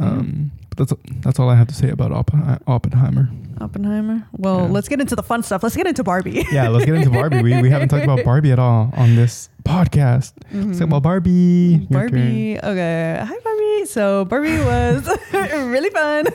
[0.00, 3.28] Um, but that's that's all I have to say about Oppen- Oppenheimer.
[3.60, 4.26] Oppenheimer.
[4.32, 4.68] Well, Yeah.
[4.72, 5.62] let's get into the fun stuff.
[5.62, 6.46] Let's get into Barbie.
[6.50, 7.42] Yeah, let's get into Barbie.
[7.42, 10.32] We we haven't talked about Barbie at all on this podcast.
[10.52, 11.76] Let's talk about Barbie.
[11.82, 11.92] Mm-hmm.
[11.94, 12.58] Barbie.
[12.58, 13.18] Okay.
[13.22, 13.84] Hi, Barbie.
[13.86, 16.26] So Barbie was really fun.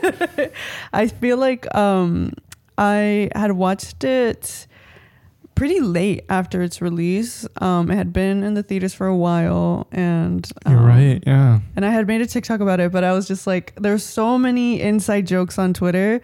[0.93, 2.31] I feel like um,
[2.77, 4.67] I had watched it
[5.55, 7.47] pretty late after its release.
[7.61, 11.23] Um, it had been in the theaters for a while, and You're um, right.
[11.25, 11.61] Yeah.
[11.75, 14.37] And I had made a TikTok about it, but I was just like, there's so
[14.37, 16.21] many inside jokes on Twitter.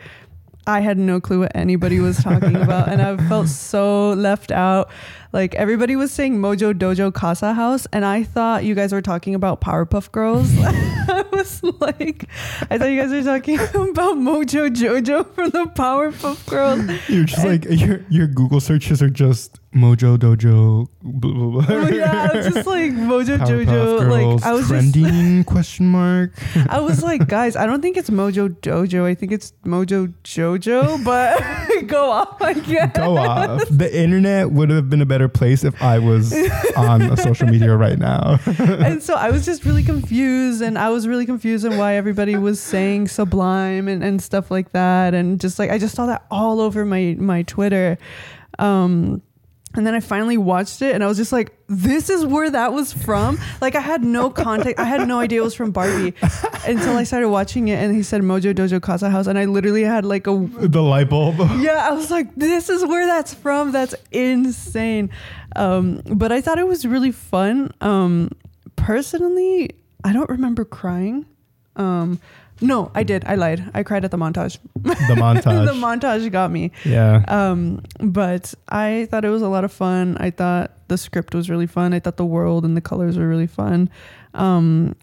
[0.68, 4.92] I had no clue what anybody was talking about, and I felt so left out.
[5.34, 9.34] Like everybody was saying Mojo Dojo Casa House, and I thought you guys were talking
[9.36, 10.50] about Powerpuff Girls.
[10.60, 12.26] I was like,
[12.70, 16.82] I thought you guys were talking about Mojo Jojo from the Powerpuff Girls.
[17.10, 20.88] You're just like your your Google searches are just Mojo Dojo.
[21.02, 21.66] Blah, blah, blah.
[21.70, 24.00] Oh, yeah, just like Mojo Powerpuff Jojo.
[24.00, 26.32] Girls, Like I was just trending question mark.
[26.70, 29.06] I was like, guys, I don't think it's Mojo Dojo.
[29.06, 32.96] I think it's Mojo Jojo, but go off, I guess.
[32.98, 33.64] Go off.
[33.70, 36.34] The internet would have been a better place if I was
[36.76, 38.40] on a social media right now.
[38.92, 42.36] And so I was just really confused, and I was really confused on why everybody
[42.36, 46.26] was saying Sublime and, and stuff like that, and just like I just saw that
[46.32, 47.98] all over my my Twitter.
[48.60, 49.22] Um,
[49.76, 52.74] and then I finally watched it, and I was just like, "This is where that
[52.74, 56.14] was from." Like I had no context, I had no idea it was from Barbie
[56.66, 59.84] until I started watching it, and he said Mojo Dojo Casa House, and I literally
[59.84, 61.38] had like a the light bulb.
[61.60, 63.72] yeah, I was like, this is where that's from.
[63.72, 65.10] That's insane.
[65.56, 67.74] Um, but I thought it was really fun.
[67.82, 68.32] Um,
[68.76, 69.72] personally,
[70.04, 71.26] I don't remember crying.
[71.76, 72.20] Um,
[72.62, 73.26] no, I did.
[73.26, 73.70] I lied.
[73.74, 74.58] I cried at the montage.
[74.76, 75.66] The montage.
[75.66, 76.72] the montage got me.
[76.86, 77.24] yeah.
[77.28, 80.16] Um, but I thought it was a lot of fun.
[80.20, 81.94] I thought the script was really fun.
[81.94, 83.90] I thought the world and the colors were really fun.
[84.34, 84.96] Um,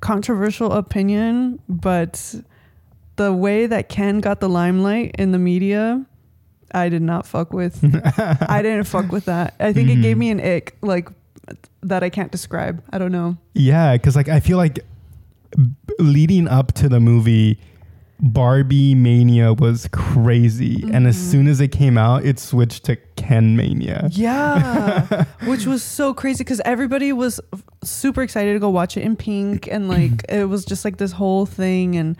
[0.00, 2.34] controversial opinion, but
[3.16, 6.04] the way that Ken got the limelight in the media,
[6.72, 7.78] I did not fuck with.
[8.48, 9.54] I didn't fuck with that.
[9.60, 10.20] I think it gave Mhm.
[10.20, 11.08] me an ick, like
[11.82, 12.82] that I can't describe.
[12.90, 13.36] I don't know.
[13.52, 14.80] Yeah, because like I feel like
[15.98, 17.58] leading up to the movie,
[18.20, 23.56] Barbie Mania was crazy, and as soon as it came out, it switched to Ken
[23.56, 24.08] Mania.
[24.12, 29.02] Yeah, which was so crazy because everybody was f- super excited to go watch it
[29.02, 31.96] in pink, and like it was just like this whole thing.
[31.96, 32.16] And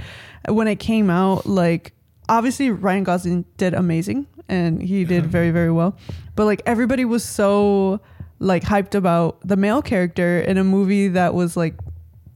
[0.49, 1.93] when it came out, like
[2.29, 5.97] obviously Ryan Gosling did amazing, and he did very very well.
[6.35, 8.01] But like everybody was so
[8.41, 11.77] like hyped about the male character in a movie that was like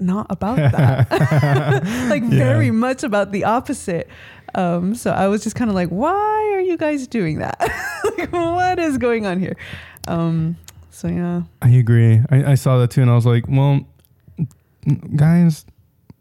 [0.00, 1.10] not about that,
[2.10, 2.28] like Yeah.
[2.38, 4.08] very much about the opposite.
[4.54, 7.58] Um, so I was just kind of like, why are you guys doing that?
[8.18, 9.56] like, what is going on here?
[10.06, 10.56] Um,
[10.90, 12.20] so yeah, I agree.
[12.30, 13.80] I, I saw that too, and I was like, well,
[15.16, 15.64] guys,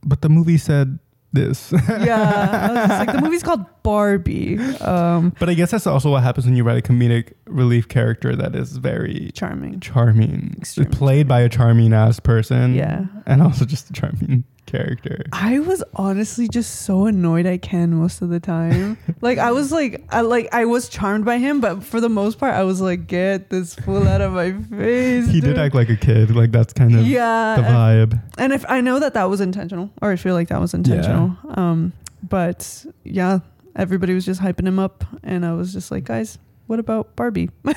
[0.04, 1.00] but the movie said
[1.38, 1.71] this.
[1.88, 2.67] yeah.
[2.69, 4.58] I was just like the movie's called Barbie.
[4.82, 8.36] Um, But I guess that's also what happens when you write a comedic relief character
[8.36, 9.80] that is very charming.
[9.80, 10.56] charming.
[10.58, 12.73] Extremely played by a charming ass person.
[12.76, 13.06] Yeah.
[13.26, 15.24] And also just a charming character.
[15.34, 18.98] I was honestly just so annoyed at Ken most of the time.
[19.22, 22.38] like I was like, I like I was charmed by him, but for the most
[22.38, 25.28] part, I was like, get this fool out of my face.
[25.28, 26.36] He did act like a kid.
[26.36, 28.22] Like that's kind of yeah, the vibe.
[28.38, 31.36] and if I know that that was intentional, or I feel like that was intentional.
[31.50, 33.40] Um, but yeah,
[33.76, 37.50] everybody was just hyping him up, and I was just like, guys, what about Barbie?
[37.64, 37.76] like,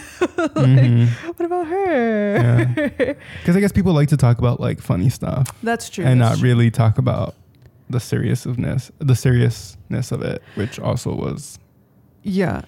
[0.55, 1.09] Mhm.
[1.09, 3.17] What about her?
[3.41, 6.05] Because I guess people like to talk about like funny stuff That's true.
[6.05, 6.49] and that's not true.
[6.49, 7.35] really talk about
[7.89, 11.59] the seriousness, the seriousness of it, which also was
[12.23, 12.63] Yeah.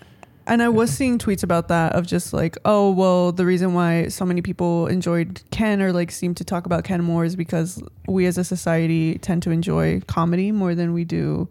[0.45, 4.09] And I was seeing tweets about that of just like, oh, well, the reason why
[4.09, 7.81] so many people enjoyed Ken or like seem to talk about Ken more is because
[8.09, 11.49] we as a society tend to enjoy comedy more than we do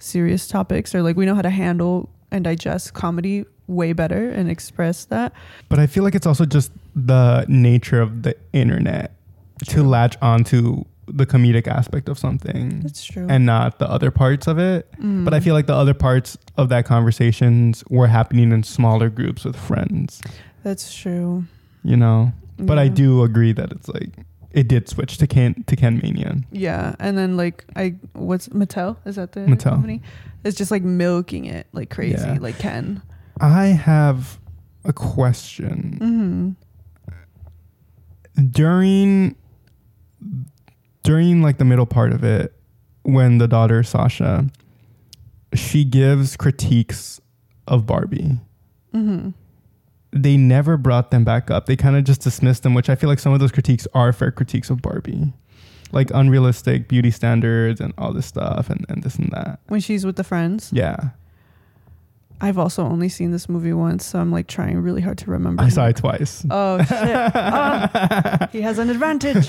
[0.00, 4.48] serious topics or like we know how to handle and digest comedy way better and
[4.48, 5.32] express that.
[5.68, 9.12] But I feel like it's also just the nature of the internet
[9.68, 13.26] to latch onto the comedic aspect of something That's true.
[13.28, 14.90] and not the other parts of it.
[15.00, 15.24] Mm.
[15.24, 19.44] But I feel like the other parts of that conversations were happening in smaller groups
[19.44, 20.20] with friends,
[20.62, 21.44] that's true.
[21.84, 22.32] you know.
[22.58, 24.10] But I do agree that it's like
[24.56, 26.38] it did switch to Ken to Ken Mania.
[26.50, 29.62] Yeah, and then like I what's Mattel is that the Mattel.
[29.70, 30.02] company?
[30.42, 32.38] It's just like milking it like crazy, Yeah.
[32.40, 33.02] like Ken.
[33.40, 34.40] I have
[34.84, 36.56] a question.
[38.36, 38.42] Mm-hmm.
[38.50, 39.36] During
[41.02, 42.52] during like the middle part of it,
[43.02, 44.46] when the daughter Sasha,
[45.54, 47.20] she gives critiques
[47.68, 48.38] of Barbie.
[48.94, 49.30] Mm-hmm.
[50.22, 51.66] They never brought them back up.
[51.66, 54.12] They kind of just dismissed them, which I feel like some of those critiques are
[54.12, 55.32] fair critiques of Barbie.
[55.92, 59.60] Like unrealistic beauty standards and all this stuff and, and this and that.
[59.68, 60.70] When she's with the friends.
[60.72, 61.10] Yeah.
[62.40, 65.62] I've also only seen this movie once, so I'm like trying really hard to remember.
[65.62, 66.44] I saw it twice.
[66.50, 66.90] Oh shit!
[66.90, 69.48] Ah, he has an advantage.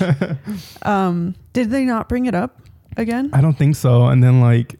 [0.82, 2.62] Um, did they not bring it up
[2.96, 3.28] again?
[3.34, 4.06] I don't think so.
[4.06, 4.76] And then like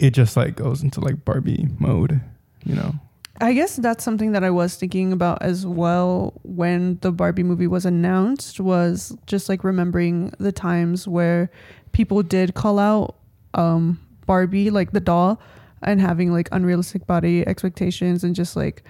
[0.00, 2.20] it just like goes into like Barbie mode,
[2.64, 2.94] you know.
[3.40, 7.66] I guess that's something that I was thinking about as well when the Barbie movie
[7.66, 8.60] was announced.
[8.60, 11.50] Was just like remembering the times where
[11.92, 13.16] people did call out
[13.54, 15.40] um, Barbie, like the doll,
[15.82, 18.82] and having like unrealistic body expectations, and just like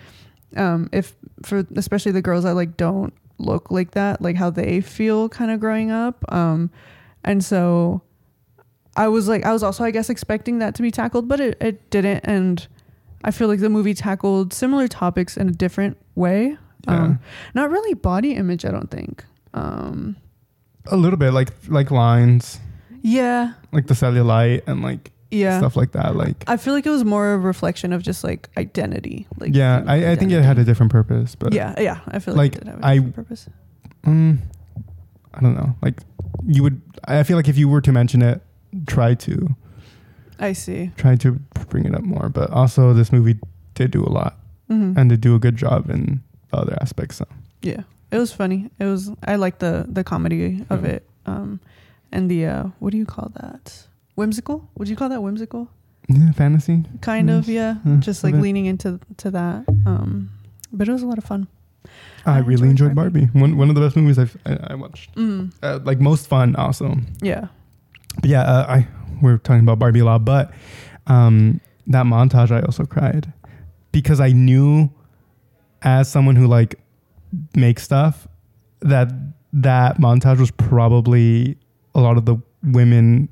[0.57, 4.81] um, if for especially the girls that like don't look like that, like how they
[4.81, 6.25] feel kind of growing up.
[6.33, 6.71] Um,
[7.25, 8.03] and so
[8.97, 11.57] I was like, I was also, I guess, expecting that to be tackled, but it,
[11.61, 12.21] it didn't.
[12.25, 12.67] And
[13.25, 16.57] I feel like the movie tackled similar topics in a different way.
[16.87, 17.03] Yeah.
[17.03, 17.19] Um,
[17.55, 19.25] not really body image, I don't think.
[19.55, 20.17] Um,
[20.87, 22.61] a little bit like like lines,
[23.03, 25.59] yeah, like the cellulite and like yeah.
[25.59, 26.15] stuff like that.
[26.17, 29.27] Like I feel like it was more a reflection of just like identity.
[29.39, 32.01] Like yeah, I, I think it had a different purpose, but yeah, yeah.
[32.09, 33.49] I feel like, like, it did have a I- different purpose.
[34.05, 34.39] mm,
[35.35, 35.75] I don't know.
[35.83, 36.01] Like
[36.47, 38.43] you would, I feel like if you were to mention it,
[38.87, 39.57] try to
[40.39, 40.91] I see.
[40.97, 41.33] try to
[41.69, 42.29] bring it up more.
[42.29, 43.39] But also, this movie
[43.75, 44.35] did do a lot
[44.69, 46.21] hmm and did do a good job in
[46.53, 47.17] other aspects.
[47.17, 47.27] So.
[47.63, 48.71] Yeah, it was funny.
[48.79, 49.11] It was.
[49.27, 50.91] I like the the comedy of Yeah.
[50.97, 51.03] it.
[51.27, 51.61] Um,
[52.13, 53.87] and the uh, what do you call that?
[54.15, 54.69] Whimsical?
[54.79, 55.69] Would you call that whimsical?
[56.09, 56.85] Yeah, fantasy.
[57.01, 57.77] Kind of, yeah.
[57.85, 59.65] Yeah, Just like leaning into to that.
[59.87, 60.31] Um,
[60.73, 61.49] but it was a lot of fun.
[62.25, 63.27] I, I really enjoyed enjoyed Barbie.
[63.33, 65.15] One one of the best movies I've I, I watched.
[65.17, 66.97] Mm, Uh, like most fun, also.
[67.23, 67.49] yeah.
[68.21, 68.87] But yeah, uh, I
[69.23, 70.53] we're talking about Barbie Law, but
[71.07, 73.33] um, that montage I also cried
[73.93, 74.91] because I knew
[75.83, 76.79] as someone who like
[77.55, 78.27] makes stuff
[78.81, 79.09] that
[79.53, 81.57] that montage was probably
[81.95, 83.29] a lot of the women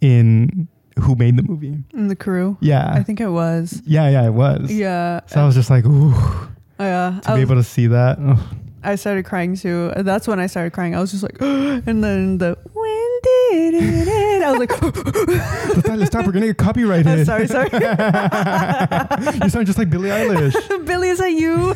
[0.00, 0.68] in
[0.98, 1.76] who made the movie.
[1.94, 2.56] In the crew.
[2.60, 2.90] Yeah.
[2.92, 3.82] I think it was.
[3.86, 4.70] yeah, yeah, it was.
[4.70, 5.20] Yeah.
[5.26, 6.12] So I was just like, ooh,
[6.78, 7.20] yeah.
[7.22, 8.18] to I, be was- able to see that.
[8.20, 8.38] ugh.
[8.82, 9.92] I started crying too.
[9.96, 10.94] That's when I started crying.
[10.94, 13.09] I was just like, and then the when did it end?
[14.42, 14.82] I was like,
[15.88, 16.26] let's stop.
[16.26, 17.06] We're gonna get copyrighted.
[17.06, 17.68] I'm sorry, sorry.
[17.72, 20.86] you sound just like Billie Eilish.
[20.86, 21.74] Billy, is that you?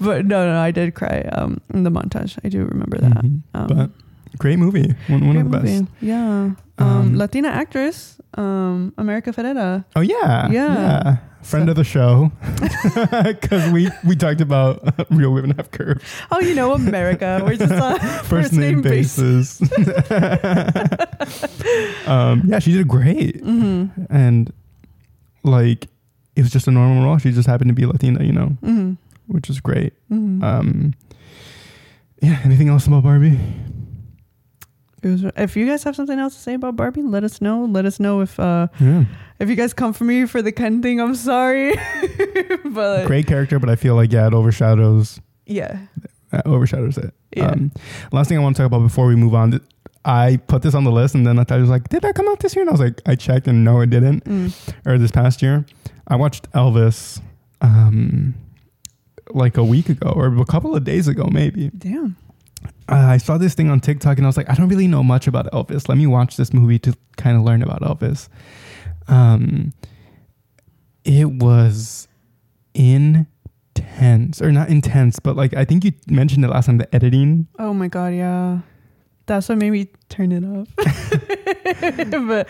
[0.00, 2.38] but no, no, I did cry um, in the montage.
[2.44, 3.12] I do remember that.
[3.12, 3.42] Mhm.
[3.54, 3.90] Um, but
[4.38, 4.94] great movie.
[5.08, 5.92] One, one of the great best.
[6.00, 6.50] Yeah.
[6.78, 9.84] Um, Um, Latina actress, um, America Ferrera.
[9.96, 11.16] Oh yeah, Yeah.
[11.42, 12.30] Friend So- of the show,
[13.24, 16.04] because we we talked about Real Women Have Curves.
[16.30, 17.40] Oh, you know, America.
[17.46, 19.62] We're just on First, name, basis.
[22.06, 24.52] um, yeah, she did great, hmm and
[25.44, 25.86] like
[26.36, 27.18] it was just a normal role.
[27.18, 28.92] She just happened to be Latina, you know, hmm
[29.26, 29.92] which is great.
[30.08, 30.94] hmm Um,
[32.20, 32.40] yeah.
[32.44, 33.38] Anything else about Barbie?
[35.02, 37.64] It was, if you guys have something else to say about Barbie, let us know.
[37.64, 39.04] Let us know if uh, Yeah,
[39.38, 41.00] if you guys come for me for the Ken thing.
[41.00, 41.74] I'm sorry,
[42.64, 45.78] but great character, but I feel like yeah, it overshadows yeah,
[46.32, 47.14] uh, overshadows it.
[47.36, 47.50] yeah.
[47.50, 47.72] Um,
[48.12, 49.60] last thing I want to talk about before we move on,
[50.04, 52.14] I put this on the list, and then I thought I was like, "Did that
[52.14, 54.52] come out this year?" And I was like, "I checked, and no, it didn't." Mm.
[54.84, 55.64] Or this past year,
[56.08, 57.20] I watched Elvis,
[57.60, 58.34] um,
[59.30, 61.70] like a week ago or a couple of days ago, maybe.
[61.76, 62.16] Damn.
[62.88, 65.02] Uh, I saw this thing on TikTok, and I was like, "I don't really know
[65.02, 65.88] much about Elvis.
[65.88, 68.28] Let me watch this movie to kind of learn about Elvis."
[69.08, 69.72] Um,
[71.04, 72.08] it was
[72.74, 76.78] intense, or not intense, but like I think you mentioned it last time.
[76.78, 78.60] The editing Oh my god, yeah.
[79.28, 80.68] That's what made me turn it off.
[80.76, 82.48] but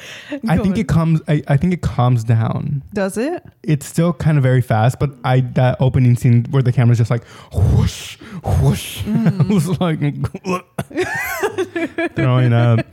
[0.49, 0.79] I think on.
[0.79, 1.21] it comes.
[1.29, 2.83] I, I think it calms down.
[2.95, 3.45] does it.
[3.65, 7.11] It's still kind of very fast, but I that opening scene where the camera's just
[7.11, 8.17] like whoosh,
[8.63, 9.03] whoosh.
[9.07, 9.99] I was like
[12.15, 12.87] throwing up.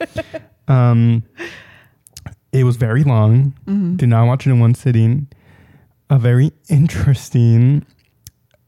[0.67, 1.23] Um,
[2.51, 3.53] it was very long.
[3.67, 3.97] Mhm.
[3.97, 5.27] Did not watch it in one sitting.
[6.09, 7.85] A very interesting.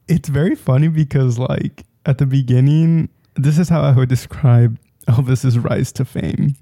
[0.06, 4.78] It's very funny because like at the beginning, this is how I would describe
[5.08, 6.54] Elvis's rise to fame.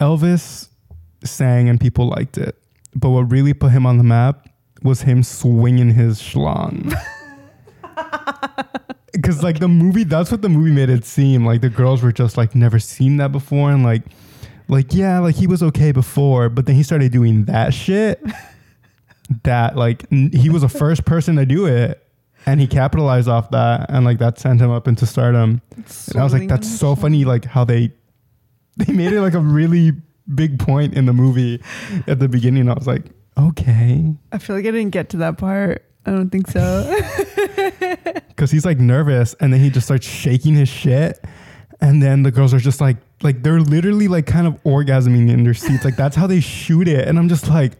[0.00, 0.68] Elvis
[1.22, 2.56] sang and people liked it.
[2.94, 4.48] But what really put him on the map
[4.82, 6.94] was him swinging his schlong.
[9.12, 11.46] Because like the movie, that's what the movie made it seem.
[11.46, 14.02] Like the girls were just like never seen that before, and like,
[14.66, 18.20] like yeah, like he was okay before, but then he started doing that shit.
[19.44, 22.03] that like n- he was the first person to do it,
[22.46, 25.62] and he capitalized off that, and like that sent him up into stardom.
[25.76, 27.92] And I was like, that's so funny, like how they
[28.76, 29.92] they made it like a really
[30.34, 31.62] big point in the movie
[32.06, 32.68] at the beginning.
[32.68, 33.04] I was like,
[33.38, 35.84] okay, I feel like I didn't get to that part.
[36.06, 36.84] I don't think so.
[38.28, 41.24] because he's like nervous, and then he just starts shaking his shit,
[41.80, 45.44] and then the girls are just like, like they're literally like kind of orgasming in
[45.44, 45.84] their seats.
[45.84, 47.72] Like that's how they shoot it, and I'm just like,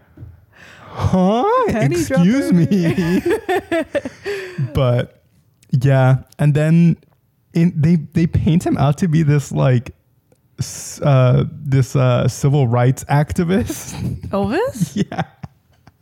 [0.80, 1.44] huh?
[1.68, 2.70] Panty Excuse dropper.
[2.70, 4.40] me.
[4.74, 5.22] but
[5.70, 6.96] yeah, and then
[7.52, 9.94] in, they they paint him out to be this like
[11.02, 13.94] uh this uh civil rights activist.
[14.28, 14.96] Elvis?
[15.10, 15.22] Yeah.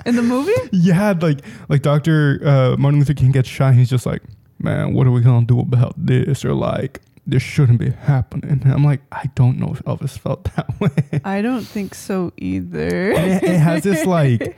[0.05, 0.53] In the movie?
[0.73, 4.21] yeah like like dr uh martin luther king gets shot and he's just like
[4.59, 6.45] man what are we gonna do about this?
[6.45, 8.51] Or like this shouldn't be happening.
[8.51, 11.21] And i'm like i don't know if elvis felt that way.
[11.25, 13.13] I don't think so either.
[13.13, 14.41] it, it has this like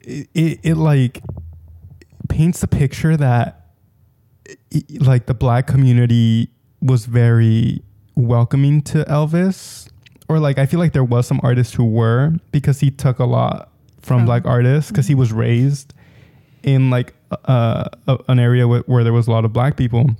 [0.00, 1.22] it, it, it like
[2.28, 3.60] paints the picture that
[5.00, 6.50] like the black community
[6.80, 7.82] was very
[8.14, 9.88] welcoming to Elvis.
[10.28, 13.24] Or like I feel like there was some artists who were because he took a
[13.24, 13.70] lot
[14.00, 15.94] from From- black artists because he was raised
[16.62, 17.14] in like
[17.46, 20.10] uh, a, an area where, where there was a lot of black people.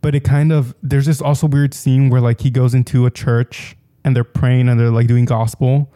[0.00, 3.10] But it kind of there's this also weird scene where like he goes into a
[3.10, 5.90] church and they're praying and they're like doing gospel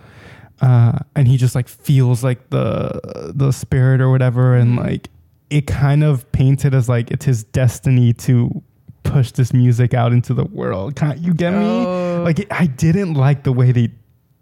[0.60, 4.84] uh, and he just like feels like the the spirit or whatever and Mhm.
[4.84, 5.08] like
[5.50, 8.62] it kind of paints it as like it's his destiny to
[9.04, 12.66] push this music out into the world Kind you get me Oh, like it, i
[12.66, 13.90] didn't like the way they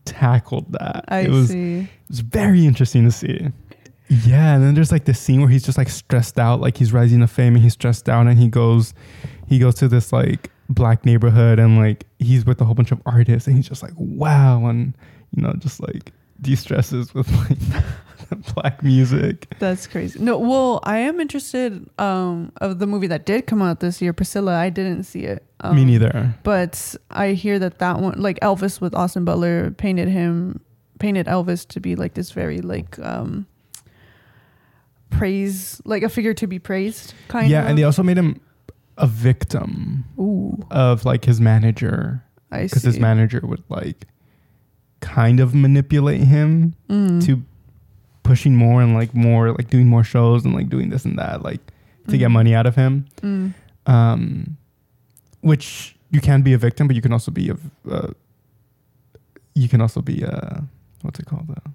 [0.04, 1.78] tackled that I it was see.
[1.80, 3.48] it was very interesting to see.
[4.08, 6.92] Yeah, and then there's like this scene where he's just like stressed out, like he's
[6.92, 8.94] rising to fame and he's stressed out and he goes
[9.48, 13.00] he goes to this like black neighborhood and like he's with a whole bunch of
[13.04, 14.94] artists and he's just like wow and
[15.34, 17.58] you know just like de-stresses with like
[18.54, 19.46] black music.
[19.58, 20.18] That's crazy.
[20.18, 24.12] No, well, I am interested um of the movie that did come out this year,
[24.12, 24.54] Priscilla.
[24.54, 25.44] I didn't see it.
[25.60, 26.34] Um, Me neither.
[26.42, 30.60] But I hear that that one, like Elvis with Austin Butler, painted him,
[30.98, 33.46] painted Elvis to be like this very like um
[35.10, 37.68] praise, like a figure to be praised, kind yeah, of.
[37.68, 38.40] and they also made him
[38.98, 44.06] a victim Ooh, of like his manager because his manager would like
[45.00, 47.24] kind of manipulate him Mm.
[47.26, 47.42] to
[48.22, 51.42] pushing more and like more like doing more shows and like doing this and that
[51.42, 51.60] like
[52.08, 52.32] to get Mm.
[52.32, 53.54] money out of him Mm.
[53.86, 54.56] um
[55.42, 57.56] which you can be a victim but you can also be a
[57.90, 58.10] uh,
[59.54, 60.64] you can also be a
[61.02, 61.70] what's it called uh,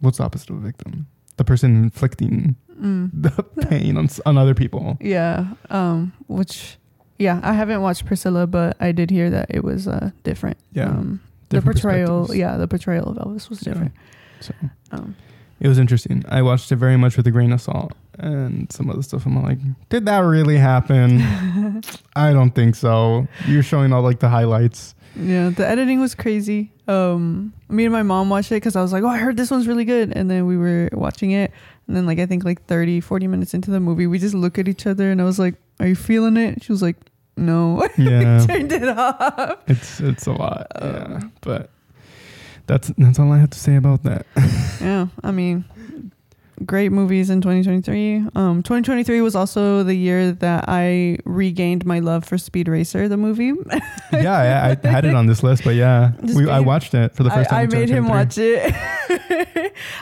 [0.00, 3.10] what's the opposite of a victim the person inflicting Mm.
[3.22, 5.48] the pain on, on other people Yeah.
[5.68, 6.14] Um.
[6.28, 6.78] Which,
[7.18, 10.56] yeah, I haven't watched Priscilla, but I did hear that it was uh different.
[10.72, 11.20] Yeah, Um,
[11.50, 12.34] the portrayal.
[12.34, 13.72] Yeah, the portrayal of Elvis was Yeah.
[13.72, 13.92] different.
[14.40, 14.54] so
[14.92, 15.14] Um.
[15.60, 18.88] it was interesting i watched it very much with a grain of salt and some
[18.88, 19.58] of the stuff i'm like
[19.90, 21.20] did that really happen
[22.16, 26.70] i don't think so you're showing all like the highlights Yeah, the editing was crazy.
[26.86, 29.50] Um, me and my mom watched it because I was like, "Oh, I heard this
[29.50, 31.50] one's really good," and then we were watching it,
[31.88, 34.56] and then like I think like 30, 40 minutes into the movie, we just look
[34.56, 36.94] at each other, and I was like, "Are you feeling it?" She was like,
[37.40, 39.58] "No." yeah Turned it off.
[39.66, 40.66] It's it's a lot.
[40.76, 41.20] Um, yeah.
[41.40, 41.70] But
[42.66, 44.26] that's that's all I have to say about that.
[44.80, 45.64] yeah, I mean,
[46.64, 48.26] great movies in 2023.
[48.34, 53.16] Um, 2023 was also the year that I regained my love for Speed Racer, the
[53.16, 53.52] movie.
[54.12, 57.22] yeah, I, I had it on this list, but yeah, we, I watched it for
[57.22, 57.72] the first I, I time.
[57.72, 58.74] in made him watch it.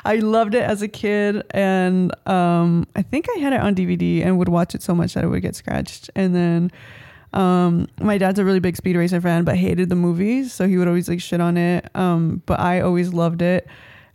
[0.05, 4.25] I loved it as a kid, and um, I think I had it on DVD
[4.25, 6.11] and would watch it so much that it would get scratched.
[6.15, 6.71] And then
[7.33, 10.79] um, my dad's a really big Speed Racer fan, but hated the movies, so he
[10.79, 11.91] would always like shit on it.
[11.95, 13.67] Um, but I always loved it,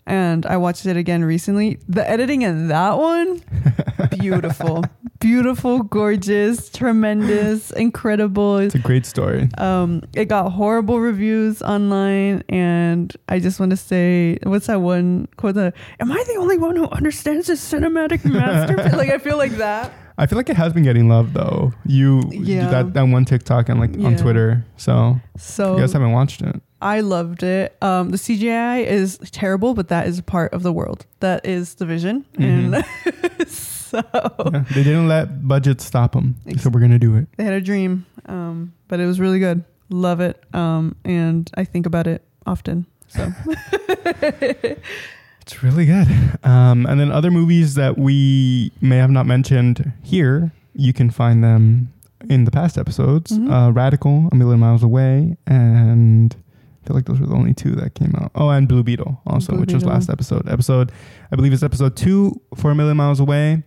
[0.05, 1.80] and I watched it again recently.
[1.88, 3.41] The editing in that one,
[4.20, 4.84] beautiful,
[5.20, 8.57] beautiful, gorgeous, tremendous, incredible.
[8.57, 9.47] It's a great story.
[9.59, 15.28] Um, it got horrible reviews online, and I just want to say, what's that one
[15.38, 15.55] quote?
[15.55, 18.93] The Am I the only one who understands this cinematic masterpiece?
[18.97, 19.93] like I feel like that.
[20.18, 21.74] I feel like it has been getting love though.
[21.86, 22.70] You Yeah.
[22.70, 24.64] that that one TikTok and like on Twitter.
[24.78, 26.61] So So you guys haven't watched it.
[26.82, 27.78] I loved it.
[27.82, 31.05] Um, the CGI is terrible, but that is part of the world.
[31.22, 32.84] That is the vision, and
[33.47, 36.36] so Yeah, they didn't let budget stop them.
[36.57, 37.28] So we're gonna do it.
[37.38, 38.05] they had a dream.
[38.26, 39.64] Um, but it was really good.
[39.89, 40.43] Love it.
[40.53, 42.86] Um, and I think about it often.
[43.07, 43.32] So
[45.43, 46.07] It's really good.
[46.43, 51.43] Um, and then other movies that we may have not mentioned here, you can find
[51.43, 51.91] them
[52.29, 53.31] in the past episodes.
[53.37, 53.51] Mhm.
[53.51, 56.33] Uh, Radical, A Million Miles Away, and
[56.81, 58.31] I feel like those were the only two that came out.
[58.35, 60.47] Oh, and Blue Beetle also, Blue which was last episode.
[60.47, 60.91] Episode,
[61.31, 63.63] I believe it's episode two for A Million Miles Away,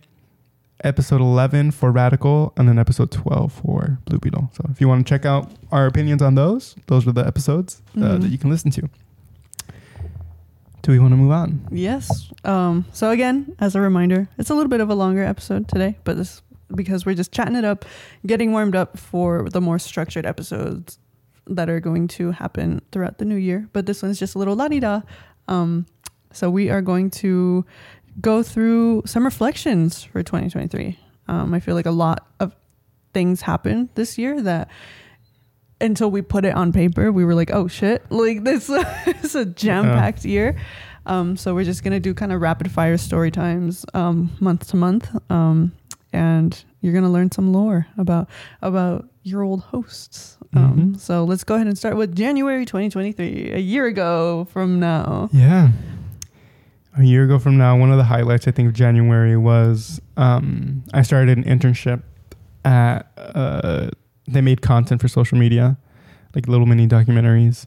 [0.83, 4.49] episode 11 for Radical, and then episode 12 for Blue Beetle.
[4.53, 7.81] So if you want to check out our opinions on those, those are the episodes
[7.95, 8.21] uh, Mhm.
[8.21, 8.89] that you can listen to.
[10.87, 11.67] Do we want to move on?
[11.69, 12.31] Yes.
[12.45, 15.97] Um, so again, as a reminder, it's a little bit of a longer episode today,
[16.05, 16.41] but this
[16.73, 17.83] because we're just chatting it up,
[18.25, 20.97] getting warmed up for the more structured episodes
[21.45, 23.67] that are going to happen throughout the new year.
[23.73, 25.01] But this one's just a little la di da.
[25.49, 25.87] Um,
[26.31, 27.65] so we are going to
[28.21, 30.97] go through some reflections for 2023.
[31.27, 32.55] Um, I feel like a lot of
[33.13, 34.69] things happened this year that
[35.79, 38.69] until we put it on paper, we were like, oh shit, like this
[39.23, 40.55] is a jam packed year.
[41.05, 44.75] Um, so we're just gonna do kind of rapid fire story times um, month to
[44.77, 45.71] month, um,
[46.11, 48.29] and you're gonna learn some lore about
[48.61, 50.37] about your old hosts.
[50.55, 50.99] Um, Mhm.
[50.99, 55.29] So let's go ahead and start with January 2023, a year ago from now.
[55.31, 55.69] Yeah.
[56.97, 60.83] A year ago from now, one of the highlights I think of January was um,
[60.93, 62.01] I started an internship
[62.65, 63.11] at.
[63.17, 63.89] Uh,
[64.27, 65.77] they made content for social media,
[66.35, 67.65] like little mini documentaries,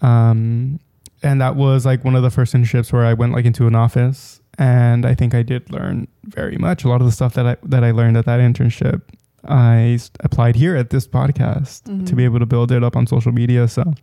[0.00, 0.80] um,
[1.22, 3.74] and that was like one of the first internships where I went like into an
[3.74, 6.84] office, and I think I did learn very much.
[6.84, 9.02] A lot of the stuff that I that I learned at that internship,
[9.44, 12.16] I applied here at this podcast to Mhm.
[12.16, 13.68] be able to build it up on social media.
[13.68, 13.94] So,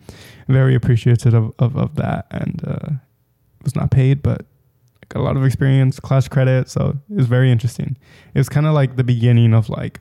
[0.48, 2.28] very appreciative of, of, of that.
[2.32, 2.90] And uh,
[3.64, 4.46] was not paid, but
[5.10, 6.70] got a lot of experience, class credit.
[6.70, 7.98] So, it was very interesting.
[8.34, 10.00] It was kind of like the beginning of like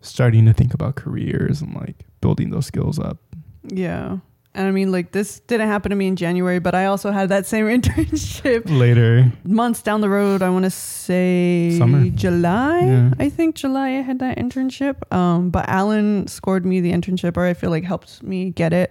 [0.00, 3.18] starting to think about careers and like building those skills up.
[3.64, 4.18] Yeah.
[4.52, 7.28] And I mean, like, this didn't happen to me in January, but I also had
[7.28, 10.42] that same internship Later, months down the road.
[10.42, 12.08] I want to say Summer.
[12.08, 12.80] July.
[12.80, 13.10] Yeah.
[13.20, 15.10] I think July I had that internship.
[15.14, 18.90] Um, but Alan scored me the internship, or I feel like helped me get it.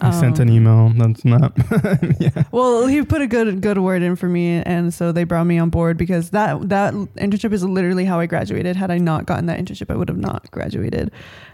[0.00, 0.92] I sent Um, an email.
[0.96, 1.52] That's not.
[2.20, 2.44] yeah.
[2.52, 5.58] Well, he put a good good word in for me, and so they brought me
[5.58, 8.76] on board because that that internship is literally how I graduated.
[8.76, 11.10] Had I not gotten that internship, I would have not graduated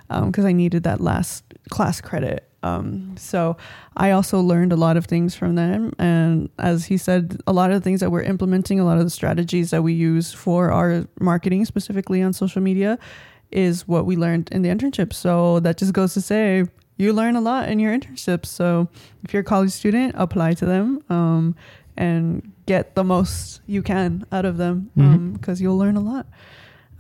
[0.09, 2.49] because I needed that last class credit.
[2.63, 3.57] Um, so
[3.97, 7.71] I also learned a lot of things from them, and as he said, a lot
[7.71, 10.71] of the things that we're implementing, a lot of the strategies that we use for
[10.73, 12.99] our marketing, specifically on social media,
[13.51, 15.13] is what we learned in the internship.
[15.13, 16.65] So that just goes to say
[16.97, 18.47] you learn a lot in your internships.
[18.47, 18.89] So
[19.23, 21.57] if you're a college student, apply to them um,
[21.97, 24.91] and get the most you can out of them
[25.35, 26.27] because you'll learn a lot.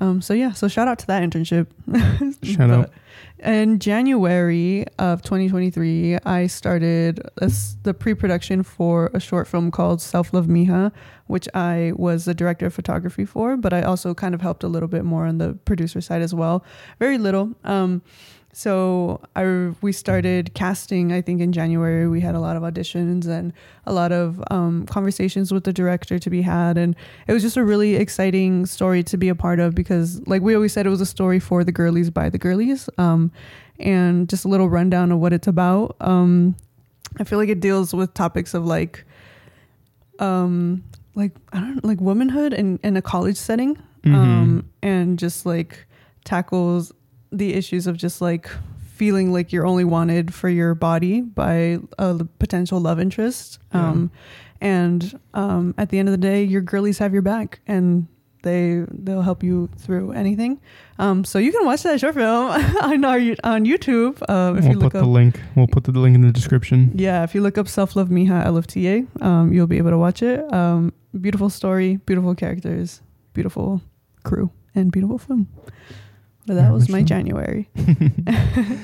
[0.00, 1.68] Um, so yeah, so shout out to that internship.
[2.44, 2.90] Shout out.
[3.38, 10.32] In January of 2023, I started this, the pre-production for a short film called Self
[10.32, 10.90] Love Mija,
[11.26, 14.68] which I was the director of photography for, but I also kind of helped a
[14.68, 16.64] little bit more on the producer side as well.
[16.98, 17.52] Very little.
[17.64, 18.02] Um,
[18.56, 21.12] so I we started casting.
[21.12, 23.52] I think in January we had a lot of auditions and
[23.84, 26.94] a lot of um, conversations with the director to be had, and
[27.26, 30.54] it was just a really exciting story to be a part of because, like we
[30.54, 32.88] always said, it was a story for the girlies by the girlies.
[32.96, 33.30] Um,
[33.80, 35.96] and just a little rundown of what it's about.
[36.00, 36.54] Um,
[37.18, 39.04] I feel like it deals with topics of like,
[40.20, 40.84] um,
[41.16, 44.14] like I don't know, like womanhood in, in a college setting, Mhm.
[44.14, 45.86] um, and just like
[46.24, 46.92] tackles
[47.36, 48.48] the issues of just like
[48.94, 53.58] feeling like you're only wanted for your body by a potential love interest.
[53.74, 53.90] Yeah.
[53.90, 54.10] Um,
[54.60, 58.06] and um, at the end of the day, your girlies have your back and
[58.44, 60.60] they they'll help you through anything.
[60.98, 62.50] Um, so you can watch that short film
[62.82, 65.04] on our on YouTube uh, if we'll you look put up.
[65.04, 65.40] the link.
[65.56, 66.92] We'll put the link in the description.
[66.94, 70.22] Yeah, if you look up Self Love Mija LFTA, um, you'll be able to watch
[70.22, 70.50] it.
[70.52, 73.00] Um, beautiful story, beautiful characters,
[73.32, 73.80] beautiful
[74.22, 75.48] crew, and beautiful film.
[76.46, 77.02] But that Very was my.
[77.02, 77.68] January.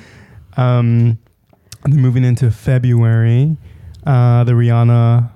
[0.56, 1.18] Um,
[1.84, 3.56] and then moving into February,
[4.04, 5.30] uh, the Rihanna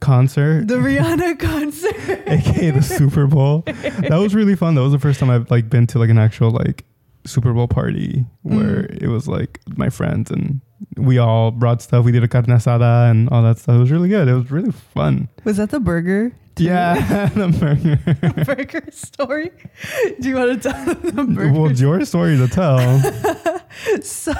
[0.00, 2.22] concert, The Rihanna concert.
[2.28, 3.62] aka the Super Bowl.
[3.66, 4.76] That was really fun.
[4.76, 6.84] That was the first time I've like been to like an actual like
[7.26, 9.02] Super Bowl party where Mm.
[9.02, 10.60] it was like my friends and
[10.96, 12.04] we all brought stuff.
[12.04, 13.74] We did a carne asada and all that stuff.
[13.74, 14.28] It was really good.
[14.28, 15.28] It was really fun.
[15.44, 16.32] Was that the burger?
[16.60, 18.44] Yeah, the burger.
[18.54, 19.50] burger story.
[20.20, 21.52] Do you want to tell the burger?
[21.52, 22.78] well, it's your story to tell.
[24.02, 24.32] so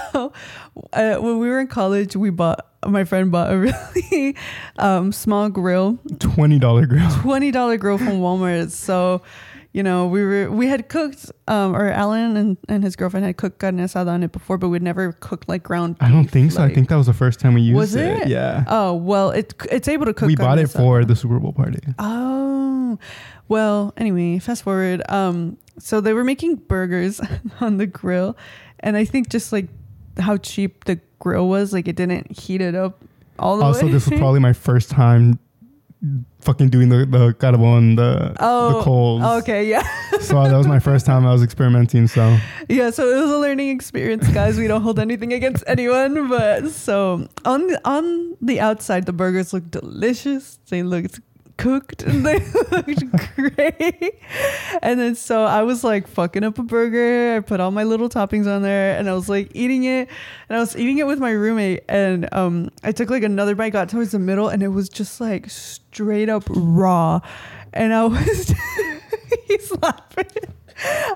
[0.93, 4.37] uh, when we were in college, we bought my friend bought a really
[4.79, 7.11] um, small grill, Twenty dollar grill.
[7.21, 8.71] twenty dollar grill from Walmart.
[8.71, 9.23] So,
[9.73, 13.37] you know, we were we had cooked, um, or Alan and, and his girlfriend had
[13.37, 15.99] cooked carne asada on it before, but we'd never cooked like ground.
[15.99, 16.63] Beef, I don't think so.
[16.63, 18.27] I think that was the first time we used Was it?
[18.29, 18.65] Yeah.
[18.67, 20.27] Oh well, it it's able to cook.
[20.27, 21.79] we bought it for the Super Bowl party.
[21.99, 22.99] Oh,
[23.49, 25.03] well, anyway, fast forward.
[25.09, 27.21] Um, so they were making burgers
[27.61, 28.37] on the grill,
[28.81, 29.69] and I think just like
[30.19, 33.03] how cheap the grill was, like it didn't heat it up
[33.39, 33.93] all the Also, way.
[33.93, 35.39] this was probably my first time
[36.41, 39.23] fucking doing the the carbon, the oh, the coals.
[39.43, 39.87] Okay, yeah,
[40.21, 42.07] So that was my first time I was experimenting.
[42.07, 42.39] So
[42.69, 42.91] yeah.
[42.91, 44.59] So it was a learning experience, guys.
[44.59, 49.53] We don't hold anything against anyone, but so on the, on the outside, the burgers
[49.53, 50.59] looked delicious.
[50.69, 51.21] They looked
[51.61, 52.39] cooked and they
[52.71, 54.19] looked great.
[54.83, 57.37] And then so I was like fucking up a burger.
[57.37, 60.09] I put all my little toppings on there and I was like eating it.
[60.49, 61.85] And I was eating it with my roommate.
[61.89, 65.21] And um I took like another bite, got towards the middle, and it was just
[65.21, 67.21] like straight up raw.
[67.73, 68.55] And I was
[69.47, 70.55] he's laughing.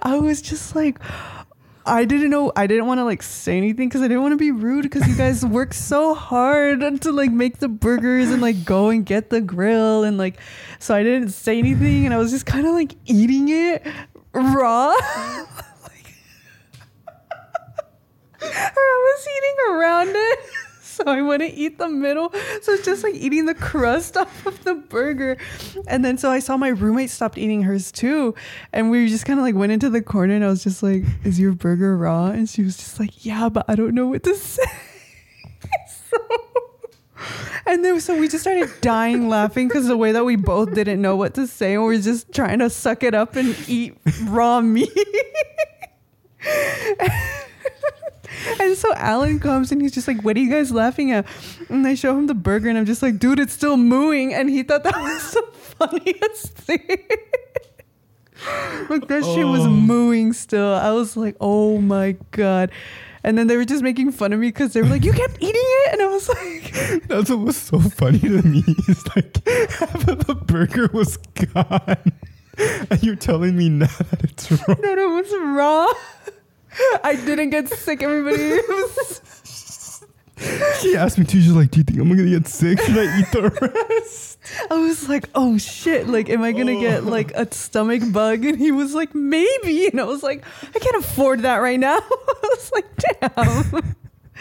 [0.02, 0.98] I was just like
[1.86, 2.50] I didn't know.
[2.56, 5.06] I didn't want to like say anything because I didn't want to be rude because
[5.06, 9.30] you guys work so hard to like make the burgers and like go and get
[9.30, 10.40] the grill and like.
[10.78, 13.86] So I didn't say anything and I was just kind of like eating it
[14.32, 14.88] raw.
[15.82, 16.14] like,
[18.40, 20.38] I was eating around it.
[21.04, 22.32] So I wouldn't eat the middle.
[22.62, 25.36] So it's just like eating the crust off of the burger.
[25.88, 28.34] And then so I saw my roommate stopped eating hers too.
[28.72, 31.02] And we just kind of like went into the corner and I was just like,
[31.24, 32.26] Is your burger raw?
[32.26, 34.62] And she was just like, Yeah, but I don't know what to say.
[36.10, 36.16] so
[37.66, 41.02] and then so we just started dying laughing because the way that we both didn't
[41.02, 43.96] know what to say and we are just trying to suck it up and eat
[44.24, 44.90] raw meat.
[48.60, 51.26] And so Alan comes and he's just like, What are you guys laughing at?
[51.68, 54.32] And I show him the burger and I'm just like, Dude, it's still mooing.
[54.34, 56.80] And he thought that was the funniest thing.
[58.90, 59.70] like that shit was Oh.
[59.70, 60.74] mooing still.
[60.74, 62.70] I was like, Oh my God.
[63.22, 65.36] And then they were just making fun of me because they were like, You kept
[65.40, 65.92] eating it?
[65.94, 68.62] And I was like, that's what was so funny to me.
[68.88, 72.12] Is like half of the burger was gone,
[72.58, 74.76] and you're telling me now that it's wrong.
[74.82, 75.86] No, no, it was raw.
[77.02, 78.60] I didn't get sick, everybody.
[80.80, 81.40] She asked me too.
[81.40, 82.80] She's like, "Do you think I'm gonna get sick?
[82.80, 83.48] Should I eat the
[84.00, 84.38] rest?"
[84.70, 88.44] I was like, oh shit, like, am I gonna get like a stomach bug?
[88.44, 89.88] And he was like, maybe.
[89.88, 90.44] And I was like,
[90.74, 91.96] I can't afford that right now.
[92.00, 93.94] I was like, damn.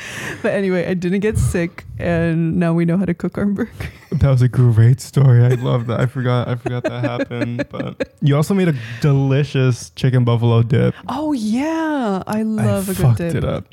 [0.41, 3.71] but anyway, I didn't get sick, and now we know how to cook our burger.
[4.13, 5.43] That was a great story.
[5.43, 5.99] I love that.
[5.99, 6.47] I forgot.
[6.47, 7.65] I forgot that happened.
[7.71, 10.93] But you also made a delicious chicken buffalo dip.
[11.09, 13.35] Oh yeah, I love I a good fucked dip.
[13.35, 13.65] it up.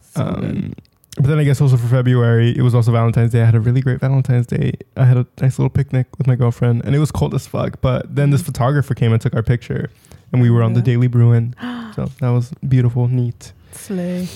[0.00, 0.72] So um,
[1.16, 3.42] but then I guess also for February, it was also Valentine's Day.
[3.42, 4.72] I had a really great Valentine's Day.
[4.96, 7.80] I had a nice little picnic with my girlfriend, and it was cold as fuck.
[7.80, 9.90] But then this photographer came and took our picture,
[10.32, 11.54] and we were on the Daily Bruin.
[11.96, 13.54] So that was beautiful, neat.
[13.72, 14.28] Slay.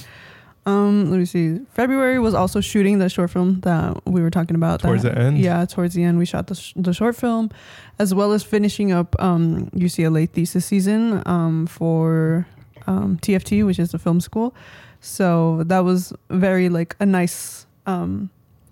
[0.67, 1.59] Um, let me see.
[1.73, 4.81] February was also shooting the short film that we were talking about.
[4.81, 5.39] Towards that, the end?
[5.39, 7.51] Yeah, towards the end, we shot the, sh- the short film,
[7.99, 12.47] as well as finishing up um, UCLA thesis season um, for
[12.87, 14.55] um, TFT, which is the film school.
[15.01, 18.29] So that was very like a nice um,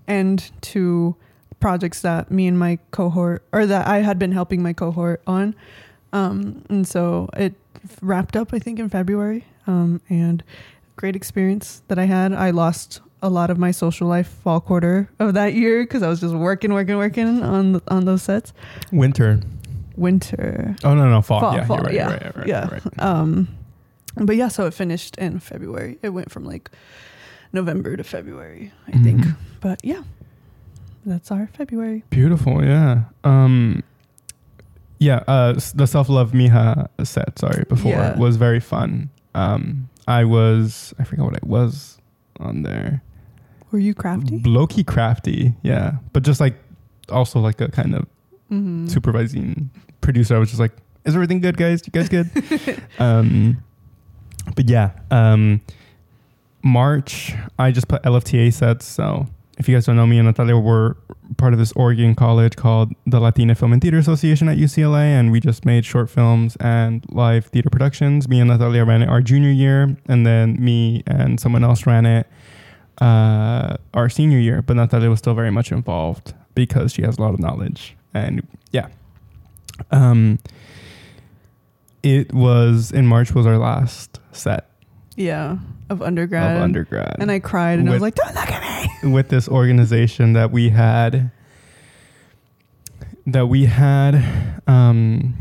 [0.06, 1.16] end to
[1.58, 5.54] projects that me and my cohort, or that I had been helping my cohort on.
[6.12, 7.54] Um, and so it
[8.02, 9.44] wrapped up, I think, in February.
[9.66, 10.42] Um, and
[10.98, 12.32] great experience that I had.
[12.34, 16.08] I lost a lot of my social life fall quarter of that year because I
[16.08, 18.52] was just working, working, working on the, on those sets.
[18.92, 19.40] Winter.
[19.96, 21.40] Winter, Oh no, no, fall.
[21.40, 22.68] Fall, yeah, fall, right, yeah, right, right, yeah.
[22.70, 22.82] right.
[23.00, 23.48] um,
[24.16, 25.98] but yeah, so it finished in February.
[26.02, 26.70] It went from like
[27.52, 29.22] November to February, I think.
[29.22, 29.36] Mhm.
[29.60, 30.02] But yeah,
[31.04, 32.04] that's our February.
[32.10, 33.04] Beautiful, yeah.
[33.24, 33.82] Um,
[35.00, 38.16] yeah, uh, the self love Mija set, sorry, before Yeah.
[38.16, 39.10] was very fun.
[39.34, 41.98] Um, I was, I forgot what I was
[42.40, 43.02] on there.
[43.70, 44.38] Were you crafty?
[44.44, 45.96] Low key crafty, yeah.
[46.12, 46.56] But just like,
[47.10, 48.06] also like a kind of
[48.50, 48.86] Mm-hmm.
[48.86, 49.68] supervising
[50.00, 50.34] producer.
[50.34, 50.72] I was just like,
[51.04, 51.82] is everything good, guys?
[51.86, 52.30] You guys good?
[52.98, 53.62] um,
[54.56, 55.60] but yeah, um,
[56.62, 58.86] March, I just put LFTA sets.
[58.86, 59.26] So
[59.58, 60.94] if you guys don't know me and Natalia, we're
[61.36, 65.06] part of this Oregon college called the Latina Film and Theater Association at UCLA.
[65.06, 68.28] And we just made short films and live theater productions.
[68.28, 69.96] Me and Natalia ran it our junior year.
[70.06, 72.28] And then me and someone else ran it
[73.00, 74.62] uh, our senior year.
[74.62, 77.96] But Natalia was still very much involved because she has a lot of knowledge.
[78.14, 78.88] And yeah.
[79.90, 80.38] Um,
[82.04, 84.70] it was in March was our last set
[85.18, 85.58] Yeah,
[85.90, 86.56] of undergrad.
[86.56, 87.16] of undergrad.
[87.18, 89.10] And I cried and I was like, don't look at me.
[89.12, 91.30] with this organization that we had
[93.26, 94.24] that we had
[94.66, 95.34] um,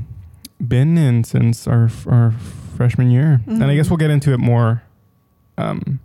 [0.65, 2.31] been in since our our
[2.75, 3.91] freshman year, and I guess Mhm.
[3.91, 4.83] we'll get into it more
[5.57, 5.99] um,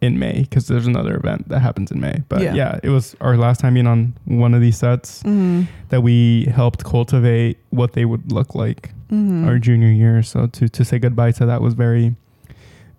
[0.00, 2.22] in May because there's another event that happens in May.
[2.28, 2.54] But Yeah.
[2.54, 2.78] yeah.
[2.82, 5.62] it was our last time being on one of these sets Mm-hmm.
[5.90, 9.46] that we helped cultivate what they would look like Mm-hmm.
[9.46, 10.22] our junior year.
[10.22, 12.14] So to to say goodbye to that was very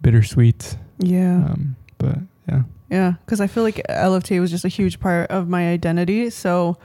[0.04, 0.78] bittersweet.
[0.99, 1.45] yeah.
[1.45, 2.62] Um, but yeah.
[2.91, 6.30] Yeah, because I feel like LFT was just a huge part of my identity.
[6.30, 6.78] So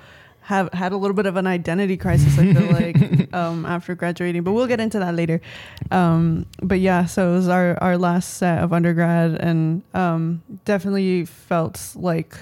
[0.49, 2.39] have had a little bit of an identity crisis.
[2.39, 5.43] I feel like um, after graduating, but we'll get into that later.
[5.91, 11.27] Um, but yeah, so it was our our last set of undergrad, and um, definitely
[11.27, 12.35] felt like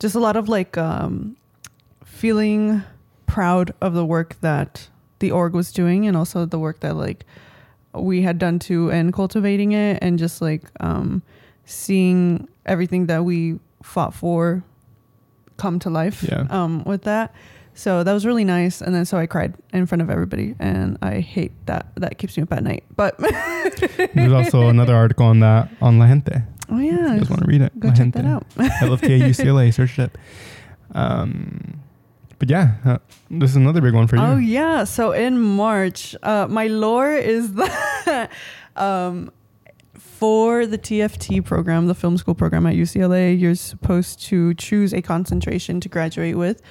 [0.00, 1.36] just a lot of like um,
[2.04, 2.82] feeling
[3.28, 4.88] proud of the work that
[5.20, 7.24] the org was doing, and also the work that like
[7.94, 11.22] we had done too, and cultivating it, and just like um,
[11.64, 14.62] seeing everything that we fought for
[15.56, 16.46] come to life Yeah.
[16.50, 17.34] um, with that.
[17.74, 18.80] So that was really nice.
[18.82, 21.86] And then so I cried in front of everybody, and I hate that.
[21.96, 22.84] That keeps me up at night.
[22.96, 23.16] But
[24.14, 26.42] There's also another article on that on La Gente.
[26.68, 27.78] oh If yeah, you guys want to read it?
[27.80, 28.20] go La check Gente.
[28.22, 28.48] that out.
[28.56, 30.16] LFTA UCLA, search it.
[30.92, 31.80] Um,
[32.40, 32.98] but yeah, uh,
[33.30, 34.22] this is another big one for you.
[34.22, 34.84] Oh yeah.
[34.84, 38.30] So in March, uh, my lore is that
[38.76, 39.30] um,
[39.94, 45.02] for the TFT program, the film school program at UCLA, you're supposed to choose a
[45.02, 46.62] concentration to graduate with.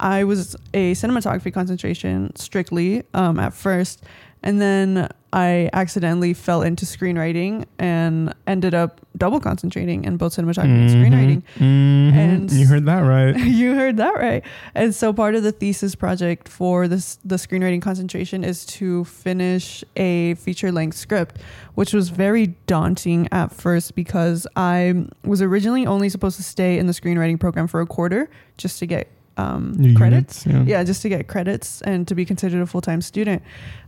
[0.00, 4.02] I was a cinematography concentration strictly um, at first,
[4.42, 10.64] and then I accidentally fell into screenwriting and ended up double concentrating in both cinematography
[10.80, 11.42] and screenwriting.
[11.58, 12.12] Mhm.
[12.14, 13.36] And- you heard that right.
[13.60, 14.42] you heard that right.
[14.74, 19.84] And so part of the thesis project for this the screenwriting concentration is to finish
[19.96, 21.36] a feature length script,
[21.74, 26.86] which was very daunting at first because I was originally only supposed to stay in
[26.88, 29.06] the screenwriting program for a quarter just to get
[29.40, 30.46] um, credits.
[30.46, 30.78] units, yeah.
[30.78, 33.42] Yeah, just to get credits and to be considered a full time student.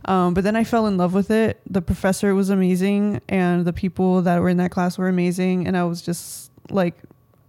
[0.05, 1.61] Um, but then I fell in love with it.
[1.69, 5.67] The professor was amazing, and the people that were in that class were amazing.
[5.67, 6.95] And I was just like,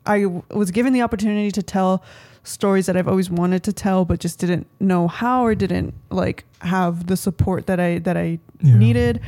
[0.07, 2.03] I w- was given the opportunity to tell
[2.43, 6.45] stories that I've always wanted to tell, but just didn't know how or didn't like
[6.61, 8.77] have the support that I that I Yeah.
[8.77, 9.21] needed.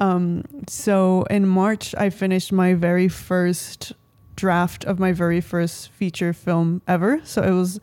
[0.00, 3.92] Um, so in March, I finished my very first
[4.36, 7.20] draft of my very first feature film ever.
[7.24, 7.80] So it was,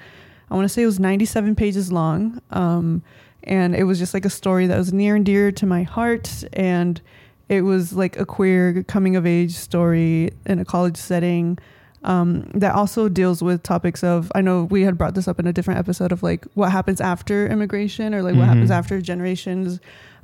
[0.49, 2.41] I want to say it was 97 pages long.
[2.51, 3.03] Um,
[3.43, 6.43] and it was just like a story that was near and dear to my heart.
[6.53, 7.01] And
[7.49, 11.57] it was like a queer coming of age story in a college setting.
[12.03, 15.47] Um, that also deals with topics of I know we had brought this up in
[15.47, 18.47] a different episode of like what happens after immigration or like what Mhm.
[18.49, 19.79] happens after generations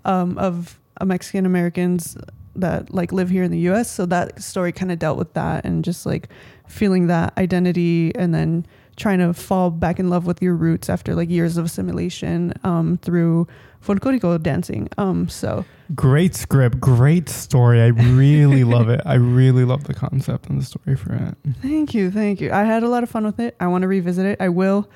[0.05, 2.15] um, of uh, Mexican Americans
[2.55, 3.89] that like live here in the US.
[3.89, 6.29] So that story kind of dealt with that and just like
[6.67, 8.63] feeling that identity and then
[8.97, 12.97] trying to fall back in love with your roots after like years of assimilation um,
[13.01, 13.47] through
[13.83, 14.87] folklorico dancing.
[14.97, 15.65] Um, so
[15.95, 17.81] Great script, great story.
[17.81, 19.01] I really love it.
[19.05, 21.35] I really love the concept and the story for it.
[21.61, 22.51] thank you, thank you.
[22.51, 23.55] I had a lot of fun with it.
[23.59, 24.39] I want to revisit it.
[24.39, 24.89] I will.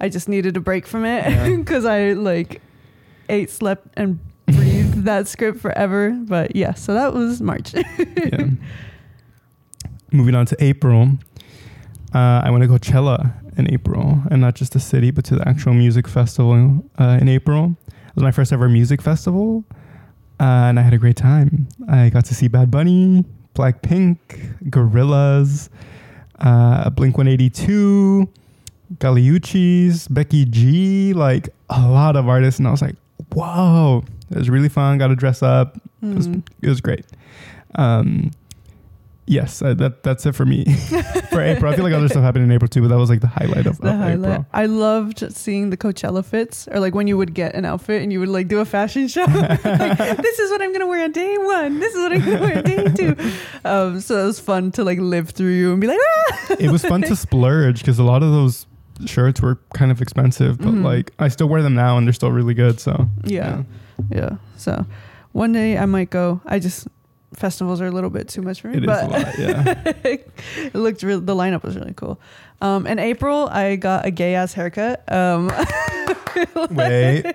[0.00, 1.56] I just needed a break from it Yeah.
[1.56, 2.60] because I like
[3.28, 6.10] ate, slept, and breathed that script forever.
[6.10, 7.72] But yeah, so that was March.
[7.74, 8.48] Yeah.
[10.12, 11.10] Moving on to April.
[12.16, 13.18] Uh, I went to Coachella
[13.58, 17.28] in April, and not just the city, but to the actual music festival uh, in
[17.28, 17.76] April.
[17.86, 19.64] It was my first ever music festival,
[20.40, 21.68] uh, and I had a great time.
[21.88, 24.16] I got to see Bad Bunny, Blackpink,
[24.70, 25.68] Gorillaz,
[26.40, 28.26] uh, Blink 182,
[28.98, 32.96] Kali Uchis, Becky G, like a lot of artists, and I was like,
[33.34, 34.96] whoa, it was really fun.
[34.96, 35.76] Got to dress up.
[36.02, 36.42] It was, Mm.
[36.62, 37.04] it was great.
[37.74, 38.30] Um,
[39.26, 40.64] yes, uh, that that's it for me
[41.30, 41.72] for April.
[41.72, 43.66] I feel like other stuff happened in April too, but that was like the highlight
[43.66, 44.30] of, the of highlight.
[44.32, 44.46] April.
[44.52, 48.12] I loved seeing the Coachella fits, or like when you would get an outfit and
[48.12, 49.24] you would like do a fashion show.
[49.28, 51.78] like, this is what I'm gonna wear on day one.
[51.80, 53.16] This is what I'm gonna wear on day two.
[53.64, 56.56] Um, so it was fun to like live through you and be like, ah!
[56.60, 58.64] it was fun to splurge because a lot of those
[59.06, 60.84] shirts were kind of expensive, but Mhm.
[60.84, 62.78] like I still wear them now and they're still really good.
[62.78, 63.64] So yeah,
[64.08, 64.36] yeah.
[64.56, 64.86] So
[65.32, 66.40] one day I might go.
[66.46, 66.86] I just
[67.36, 69.38] festivals are a little bit too much for me, it is but a lot.
[69.38, 71.20] Yeah, it looked real.
[71.20, 72.18] The lineup was really cool.
[72.60, 75.04] Um, in April, I got a gay ass haircut.
[75.12, 75.52] Um,
[76.70, 77.34] wait.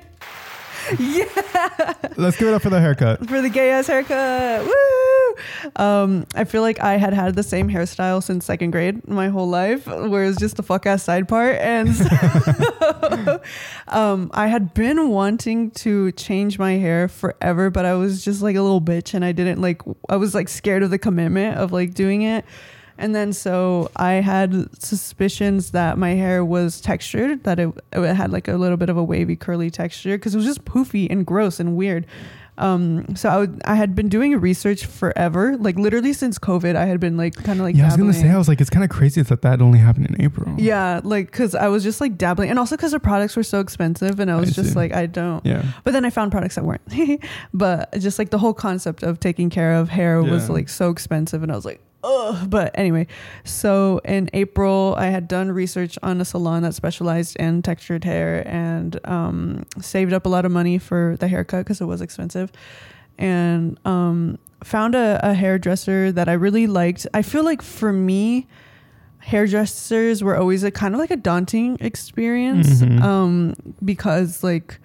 [1.00, 1.94] yeah.
[2.18, 3.28] Let's give it up for the haircut.
[3.28, 4.66] for the gay ass haircut.
[4.66, 5.36] Woo!
[5.76, 9.48] Um, I feel like I had had the same hairstyle since second grade my whole
[9.48, 11.58] life, where it's just the fuck ass side part.
[11.58, 13.42] And so,
[13.88, 18.56] um, I had been wanting to change my hair forever, but I was just like
[18.56, 21.72] a little bitch and I didn't like, I was like scared of the commitment of
[21.72, 22.46] like doing it.
[22.98, 28.32] And then so I had suspicions that my hair was textured, that it, it had
[28.32, 31.26] like a little bit of a wavy curly texture because it was just poofy and
[31.26, 32.06] gross and weird.
[32.58, 36.76] Um, so I, would, I had been doing research forever, like literally since COVID.
[36.76, 38.62] I had been like kind of like yeah, I was gonna say I was like,
[38.62, 40.54] it's kind of crazy that that only happened in April.
[40.60, 43.62] yeah, like because I was just like dabbling, and also because the products were so
[43.62, 44.76] expensive, and I was I just see.
[44.76, 45.44] like, I don't.
[45.44, 45.64] yeah.
[45.84, 46.82] But then I found products that weren't.
[47.54, 51.42] but just like the whole concept of taking care of hair was like so expensive,
[51.42, 52.50] and I was like, ugh.
[52.50, 53.08] But anyway,
[53.44, 58.48] so in April, I had done research on a salon that specialized in textured hair
[58.48, 62.52] and um, saved up a lot of money for the haircut because it was expensive,
[63.18, 67.06] and um, found a, a hairdresser that I really liked.
[67.14, 68.48] I feel like for me.
[69.24, 73.02] Hairdressers were always a kind of like a daunting experience Mhm.
[73.04, 73.54] um,
[73.86, 74.80] because like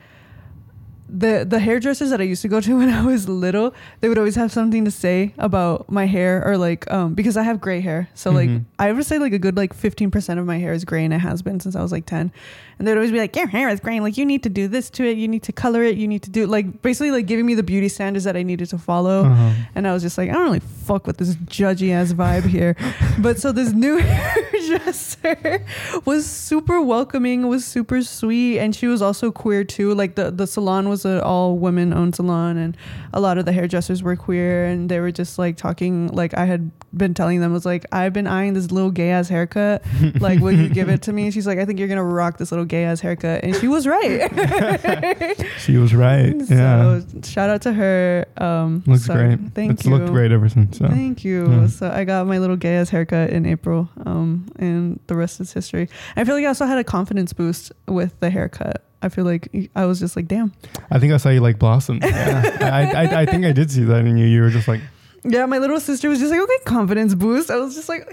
[1.09, 4.19] the the hairdressers that I used to go to when I was little, they would
[4.19, 7.81] always have something to say about my hair or like um because I have gray
[7.81, 8.09] hair.
[8.15, 8.65] So like Mhm.
[8.79, 11.21] I would say like a good like 15% of my hair is gray and it
[11.21, 12.33] has been since I was like 10.
[12.79, 13.99] And they'd always be like, "Your hair is gray.
[14.01, 15.17] Like you need to do this to it.
[15.17, 15.97] You need to color it.
[15.97, 18.69] You need to do like basically like giving me the beauty standards that I needed
[18.71, 19.53] to follow." Uh-huh.
[19.75, 22.77] And I was just like, I don't really fuck with this judgy ass vibe here.
[23.19, 23.97] but so this new
[24.69, 25.65] hairdresser
[26.05, 29.95] was super welcoming, was super sweet, and she was also queer too.
[29.95, 32.77] Like the, the salon was an all women owned salon, and
[33.13, 36.09] a lot of the hairdressers were queer, and they were just like talking.
[36.09, 39.29] Like I had been telling them, was like, I've been eyeing this little gay ass
[39.29, 39.85] haircut.
[40.21, 41.25] Like, will you give it to me?
[41.25, 43.69] And she's like, I think you're gonna rock this little gay ass haircut, and she
[43.69, 44.33] was right.
[45.59, 46.35] She was right.
[46.49, 47.01] Yeah.
[47.01, 48.27] So shout out to her.
[48.37, 49.39] Um, Looks so great.
[49.55, 49.95] Thank it's you.
[49.95, 50.79] It's looked great ever since.
[50.79, 50.89] So.
[50.89, 51.51] Thank you.
[51.51, 51.67] Yeah.
[51.67, 55.53] So I got my little gay ass haircut in April, um, and the rest is
[55.53, 55.89] history.
[56.17, 58.83] I feel like I also had a confidence boost with the haircut.
[59.03, 60.53] I feel like I was just like, damn.
[60.91, 62.01] I think I saw you like blossom.
[62.03, 62.59] Yeah.
[62.61, 64.27] I, I, I think I did see that in you.
[64.27, 64.81] You were just like,
[65.25, 67.51] Yeah, my little sister was just like, okay, confidence boost.
[67.51, 68.07] I was just like,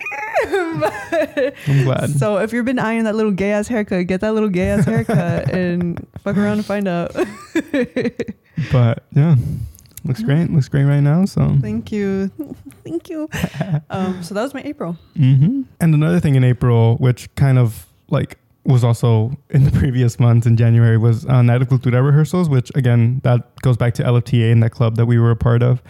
[0.44, 0.94] But-
[1.68, 2.10] I'm glad.
[2.12, 4.86] so if you've been eyeing that little gay ass haircut, get that little gay ass
[4.86, 7.16] haircut and fuck around and find out.
[8.72, 9.36] but yeah,
[10.04, 10.50] looks great.
[10.52, 11.26] Looks great right now.
[11.26, 11.58] So.
[11.62, 12.30] Thank you.
[12.84, 13.30] Thank you.
[13.90, 14.98] Um, so that was my April.
[15.16, 20.20] hmm And another thing in April, which kind of like was also in the previous
[20.20, 24.04] months in January, was uh, Night of Cultura rehearsals, which again, that goes back to
[24.04, 25.82] LFTA and that club that we were a part of.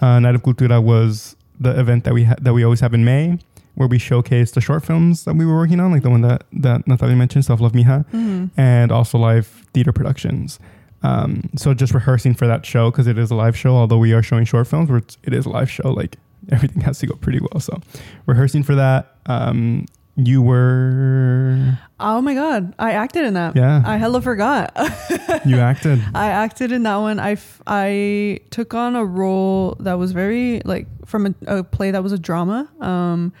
[0.00, 3.04] Uh, Night of Cultura was the event that we ha- that we always have in
[3.04, 3.38] May,
[3.74, 6.44] where we showcase the short films that we were working on, like the one that,
[6.52, 8.46] that Natalia mentioned, Self Love Mija, Mm-hmm.
[8.60, 10.58] and also live theater productions.
[11.02, 14.12] Um, so just rehearsing for that show because it is a live show, although we
[14.12, 16.16] are showing short films, where it's, a live show, like
[16.50, 17.60] everything has to go pretty well.
[17.60, 17.80] So
[18.26, 19.86] rehearsing for that, um,
[20.16, 23.56] you were Oh my god, I acted in that.
[23.56, 24.72] yeah I hella forgot.
[25.46, 27.18] you acted I acted in that one.
[27.18, 31.90] I, f- I took on a role that was very like from a, a play
[31.92, 33.32] that was a drama um,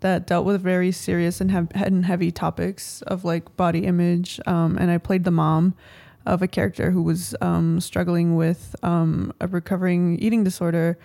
[0.00, 4.38] that dealt with very serious and, hev- and heavy topics of like body image.
[4.46, 5.74] Um, and I played the mom
[6.28, 10.98] of a character who was um, struggling with um, a recovering eating disorder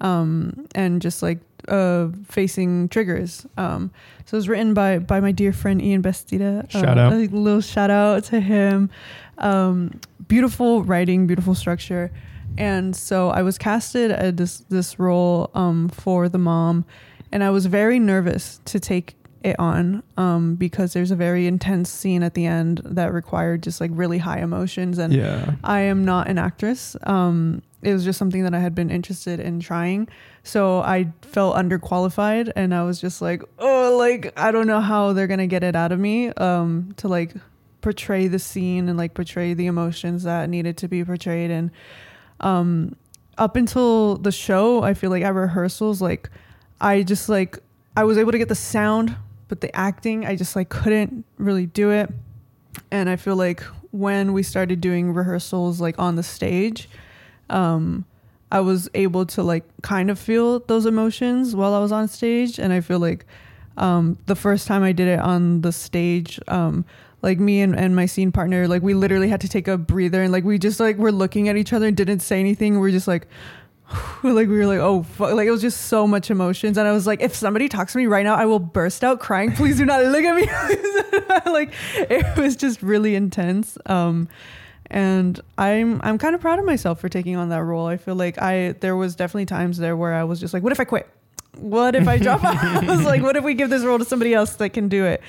[0.00, 3.46] um, and just like uh, facing triggers.
[3.56, 3.90] Um,
[4.24, 6.70] so it was written by by my dear friend Ian Bastida.
[6.70, 7.12] Shout uh, out.
[7.12, 8.90] A little shout out to him.
[9.38, 12.10] Um, beautiful writing, beautiful structure.
[12.58, 16.84] And so I was casted at this this role um, for the mom,
[17.32, 19.14] and I was very nervous to take
[19.46, 23.80] it on um, because there's a very intense scene at the end that required just
[23.80, 26.96] like really high emotions and yeah I am not an actress.
[27.04, 30.08] Um, it was just something that I had been interested in trying.
[30.42, 35.12] So I felt underqualified and I was just like, oh, like, I don't know how
[35.12, 37.34] they're going to get it out of me um, to like
[37.82, 41.52] portray the scene and like portray the emotions that needed to be portrayed.
[41.52, 41.70] And
[42.40, 42.96] um,
[43.38, 46.28] up until the show, I feel like at rehearsals, like,
[46.80, 47.58] I just like,
[47.96, 49.16] I was able to get the sound,
[49.48, 52.10] but the acting, I just like couldn't really do it.
[52.90, 56.88] And I feel like when we started doing rehearsals like on the stage,
[57.48, 58.04] um,
[58.50, 62.58] I was able to like kind of feel those emotions while I was on stage.
[62.58, 63.26] And I feel like
[63.76, 66.84] um, the first time I did it on the stage, um,
[67.22, 70.22] like me and, and my scene partner, like we literally had to take a breather
[70.22, 72.78] and like we just like were looking at each other and didn't say anything.
[72.78, 73.26] We're just like,
[74.22, 75.34] like we were like, oh, fuck.
[75.34, 77.98] like it was just so much emotions, and I was like, if somebody talks to
[77.98, 79.52] me right now, I will burst out crying.
[79.52, 80.46] Please do not look at me.
[81.52, 83.78] like it was just really intense.
[83.86, 84.28] Um,
[84.90, 87.86] and I'm I'm kind of proud of myself for taking on that role.
[87.86, 90.72] I feel like I there was definitely times there where I was just like, what
[90.72, 91.08] if I quit?
[91.56, 92.56] What if I drop out?
[92.84, 95.04] I was like, what if we give this role to somebody else that can do
[95.04, 95.22] it?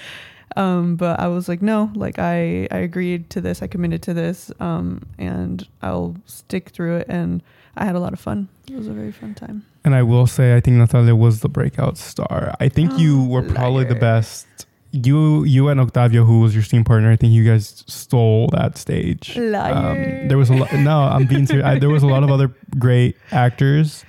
[0.56, 4.14] Um, but I was like, no, like I, I agreed to this, I committed to
[4.14, 7.08] this, um, and I'll stick through it.
[7.10, 7.44] And
[7.78, 8.50] I had a lot of fun.
[8.70, 9.66] It was a very fun time.
[9.86, 12.54] And I will say, I think Natalia was the breakout star.
[12.60, 14.48] I think you Oh, were probably the best.
[14.92, 18.78] You, you and Octavio, who was your scene partner, I think you guys stole that
[18.78, 19.38] stage.
[19.38, 20.74] Um, there was a lot.
[20.74, 21.66] No, I'm being serious.
[21.66, 24.06] I, there was a lot of other great actors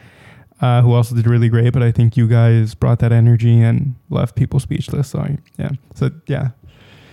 [0.61, 3.97] uh, who also did really great, but I think you guys brought that energy and
[4.09, 5.09] left people speechless.
[5.11, 6.51] So yeah, so yeah,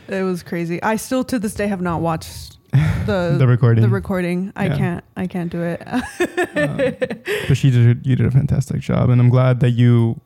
[0.08, 0.82] It was crazy.
[0.82, 2.55] I still to this day have not watched
[3.06, 3.82] the the recording.
[3.84, 4.52] the recording.
[4.56, 4.78] I Yeah.
[4.78, 5.82] can't I can't do it.
[5.88, 6.78] Um,
[7.48, 8.06] but she did.
[8.06, 10.20] You did a fantastic job, and I'm glad that you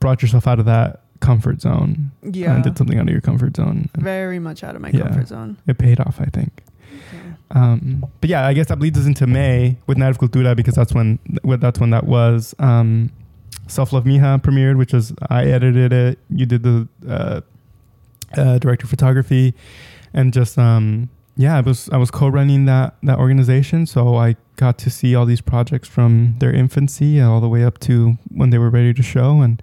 [0.00, 2.54] brought yourself out of that comfort zone yeah.
[2.54, 3.90] and did something out of your comfort zone.
[3.96, 5.02] Very much out of my Yeah.
[5.02, 5.58] comfort zone.
[5.66, 6.62] It paid off, I think.
[7.52, 10.74] Um, but yeah, I guess that bleeds us into May with Night of Cultura because
[10.74, 12.54] that's when that's when that was.
[12.58, 13.10] Um,
[13.66, 16.18] Self Love Mija premiered, which was I edited it.
[16.30, 17.40] You did the uh,
[18.36, 19.54] uh, director of photography,
[20.14, 24.76] and just um, yeah, I was I was co-running that that organization, so I got
[24.78, 28.58] to see all these projects from their infancy all the way up to when they
[28.58, 29.62] were ready to show, and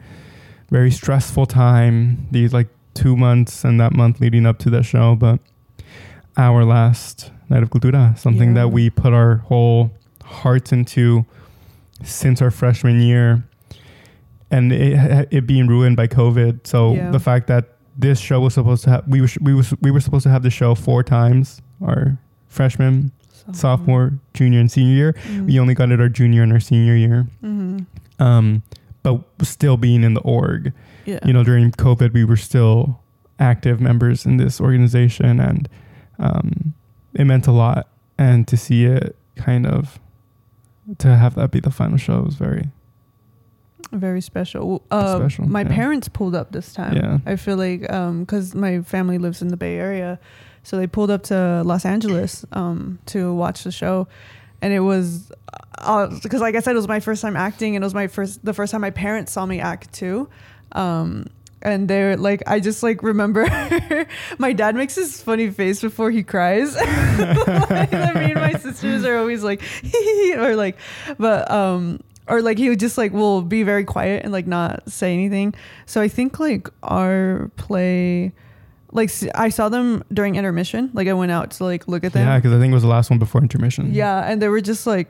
[0.72, 2.28] very stressful time.
[2.32, 5.40] These like two months and that month leading up to that show, but
[6.36, 8.64] our last Night of Cultura, something Yeah.
[8.64, 9.92] that we put our whole
[10.24, 11.26] hearts into
[12.04, 13.44] since our freshman year,
[14.52, 16.66] and it, it being ruined by COVID.
[16.68, 17.12] So Yeah.
[17.12, 20.00] the fact that this show was supposed to have we were we was we were
[20.00, 22.18] supposed to have the show four times our
[22.48, 25.14] freshman, So- sophomore, junior, and senior year.
[25.28, 25.46] Mm.
[25.48, 27.28] We only got it our junior and our senior year.
[27.44, 27.86] Mhm.
[28.20, 28.64] Um,
[29.04, 30.74] but still being in the org,
[31.06, 31.20] Yeah.
[31.26, 33.00] you know, during COVID, we were still
[33.40, 35.70] active members in this organization, and
[36.20, 36.74] um,
[37.14, 37.88] it meant a lot.
[38.18, 40.00] And to see it kind of
[40.98, 42.70] to have that be the final show was very
[43.92, 44.84] very special.
[44.92, 45.70] Uh, Special, My yeah.
[45.70, 46.96] parents pulled up this time.
[46.96, 47.20] Yeah.
[47.26, 50.20] I feel like because my family lives in the Bay Area,
[50.64, 54.08] so they pulled up to Los Angeles um, to watch the show,
[54.62, 55.32] and it was
[55.78, 58.44] because, like I said, it was my first time acting, and it was my first
[58.44, 60.28] the first time my parents saw me act too.
[60.74, 61.28] Um,
[61.62, 63.48] and they're like, I just like remember
[64.38, 66.76] my dad makes this funny face before he cries.
[66.76, 69.62] like, me and my sisters are always like,
[70.36, 70.78] or like,
[71.18, 74.90] but um, or like he would just like will be very quiet and like not
[74.92, 75.54] say anything.
[75.86, 78.34] So I think like our play,
[78.92, 80.90] like I saw them during intermission.
[80.94, 82.28] Like I went out to like look at them.
[82.28, 83.94] yeah, because I think it was the last one before intermission.
[83.94, 85.10] Yeah, and they were just like,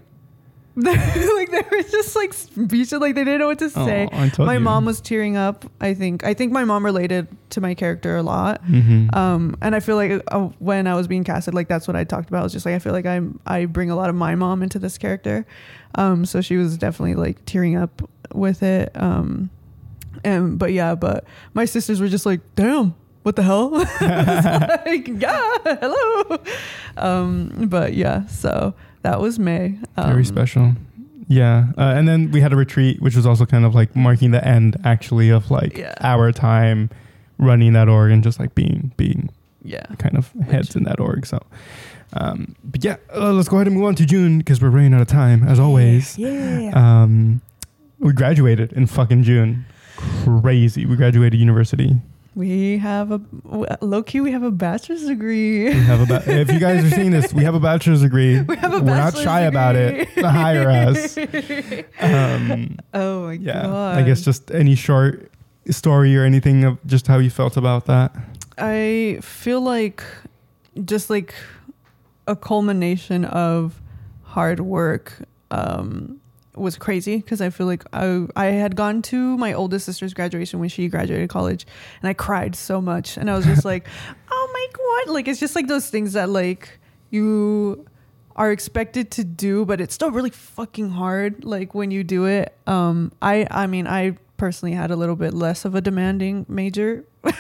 [0.86, 3.01] like they were just like speechless.
[3.01, 4.07] Like they didn't know what to say.
[4.11, 4.59] Oh, I told my you.
[4.59, 5.65] mom was tearing up.
[5.82, 6.23] I think.
[6.23, 8.63] I think my mom related to my character a lot.
[8.63, 9.13] Mhm.
[9.15, 12.03] Um, and I feel like uh, when I was being casted, like that's what I
[12.03, 12.41] talked about.
[12.41, 14.61] I was just like, I feel like I'm I bring a lot of my mom
[14.61, 15.45] into this character.
[15.95, 18.91] Um, so she was definitely like tearing up with it.
[18.95, 19.49] Um,
[20.23, 21.23] And but yeah, but
[21.53, 23.69] my sisters were just like, damn, what the hell?
[24.86, 26.38] like, yeah, hello.
[26.97, 28.73] Um, but yeah, so
[29.03, 29.77] that was May.
[29.97, 30.73] Um, Very special.
[31.27, 31.67] Yeah.
[31.77, 34.45] Uh, and then we had a retreat, which was also kind of like marking the
[34.47, 35.93] end actually of like Yeah.
[36.01, 36.89] our time
[37.37, 39.29] running that org and just like being being
[39.63, 39.85] Yeah.
[39.97, 41.25] kind of heads in that org.
[41.25, 41.39] So
[42.13, 44.93] um but yeah, uh, let's go ahead and move on to June because we're running
[44.93, 46.17] out of time as always.
[46.17, 46.71] Yeah.
[46.73, 47.41] Um
[47.99, 49.65] we graduated in fucking June.
[49.97, 50.85] Crazy.
[50.85, 51.97] We graduated university.
[52.38, 53.19] We have a
[53.81, 54.21] low key.
[54.21, 55.65] We have a bachelor's degree.
[55.65, 58.39] We have a ba- if you guys are seeing this, we have a bachelor's degree.
[58.41, 60.07] We have a We're not shy about it.
[60.07, 60.23] degree.
[60.23, 61.17] Hire us.
[61.99, 63.97] Um, oh my yeah, god.
[63.97, 65.31] I guess just any short
[65.71, 68.15] story or anything of just how you felt about that.
[68.59, 70.03] I feel like
[70.85, 71.33] just like
[72.27, 73.81] a culmination of
[74.21, 75.13] hard work
[75.49, 76.21] um,
[76.58, 80.60] was crazy because I feel like I, I had gone to my oldest sister's graduation
[80.60, 81.66] when she graduated college
[82.01, 83.88] and I cried so much and I was just like,
[84.32, 84.68] oh my
[85.05, 86.80] god, like it's just like those things that like
[87.10, 87.86] you
[88.36, 91.43] are expected to do, but it's still really fucking hard.
[91.43, 95.34] Like when you do it, um, I I mean I personally had a little bit
[95.34, 97.03] less of a demanding major.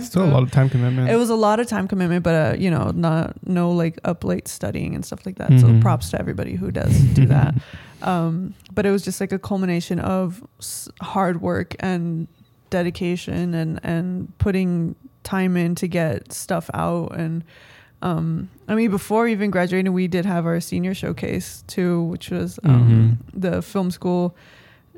[0.00, 1.10] Still a lot of time commitment.
[1.10, 4.22] it was a lot of time commitment, but uh, you know, not no like up
[4.22, 5.50] late studying and stuff like that.
[5.50, 5.60] Mhm.
[5.60, 7.54] So props to everybody who does do that.
[8.02, 12.28] Um, but it was just like a culmination of s- hard work and
[12.70, 14.94] dedication and and putting
[15.24, 17.16] time in to get stuff out.
[17.16, 17.44] And
[18.02, 22.58] um i mean before even graduating we did have our senior showcase too which was
[22.64, 24.34] um the film school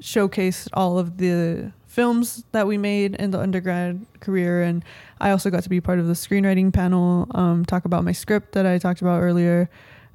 [0.01, 4.63] showcased all of the films that we made in the undergrad career.
[4.63, 4.85] And
[5.21, 8.53] i also got to be part of the screenwriting panel um talk about my script
[8.53, 9.69] that i talked about earlier.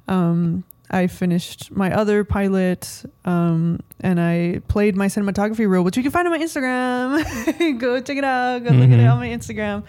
[0.08, 6.02] Um I finished my other pilot, um, and I played my cinematography reel, which you
[6.02, 7.78] can find on my Instagram.
[7.80, 8.64] go check it out.
[8.64, 9.84] Go look at it on my Instagram.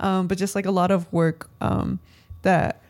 [0.00, 1.98] Um, but just like a lot of work um,
[2.42, 2.82] that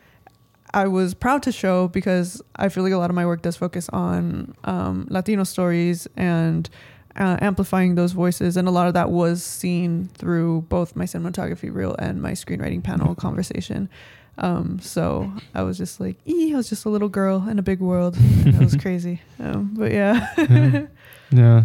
[0.73, 3.55] I was proud to show because I feel like a lot of my work does
[3.55, 6.69] focus on um, Latino stories and
[7.15, 11.73] uh, amplifying those voices, and a lot of that was seen through both my cinematography
[11.73, 13.89] reel and my screenwriting panel conversation.
[14.37, 17.79] Um, so I was just like, I was just a little girl in a big
[17.79, 18.15] world.
[18.17, 19.21] And that was crazy.
[19.39, 20.33] Um, but yeah.
[20.37, 20.85] yeah.
[21.31, 21.63] yeah.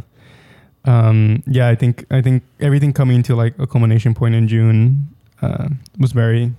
[0.85, 5.09] Um, yeah, I think I think everything coming to like a culmination point in June
[5.43, 5.69] uh,
[5.99, 6.55] was very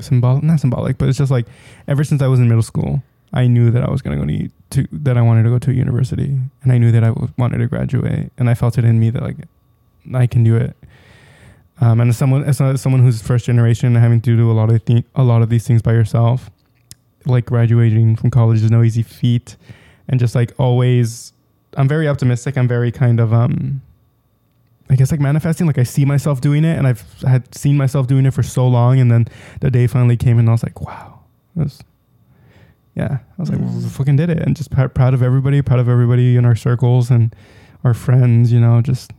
[0.00, 0.44] symbolic.
[0.44, 1.46] Not symbolic, but it's just like
[1.88, 3.02] ever since I was in middle school,
[3.32, 5.72] I knew that I was gonna go to, to that I wanted to go to
[5.72, 9.00] university, and I knew that I w- wanted to graduate, and I felt it in
[9.00, 9.36] me that like
[10.14, 10.76] I can do it.
[11.80, 14.70] Um, and as someone as someone who's first generation and having to do a lot
[14.70, 16.50] of th- a lot of these things by yourself,
[17.24, 19.56] like graduating from college is no easy feat,
[20.08, 21.32] and just like always,
[21.76, 22.58] I'm very optimistic.
[22.58, 23.80] I'm very kind of um,
[24.90, 25.68] I guess like manifesting.
[25.68, 28.66] Like I see myself doing it, and I've had seen myself doing it for so
[28.66, 29.28] long, and then
[29.60, 31.20] the day finally came, and I was like, wow,
[31.54, 31.80] was,
[32.96, 33.82] yeah, I was like, Mm.
[33.84, 36.56] we fucking did it, and just pr- proud of everybody, proud of everybody in our
[36.56, 37.32] circles and
[37.84, 38.50] our friends.
[38.50, 39.12] You know, just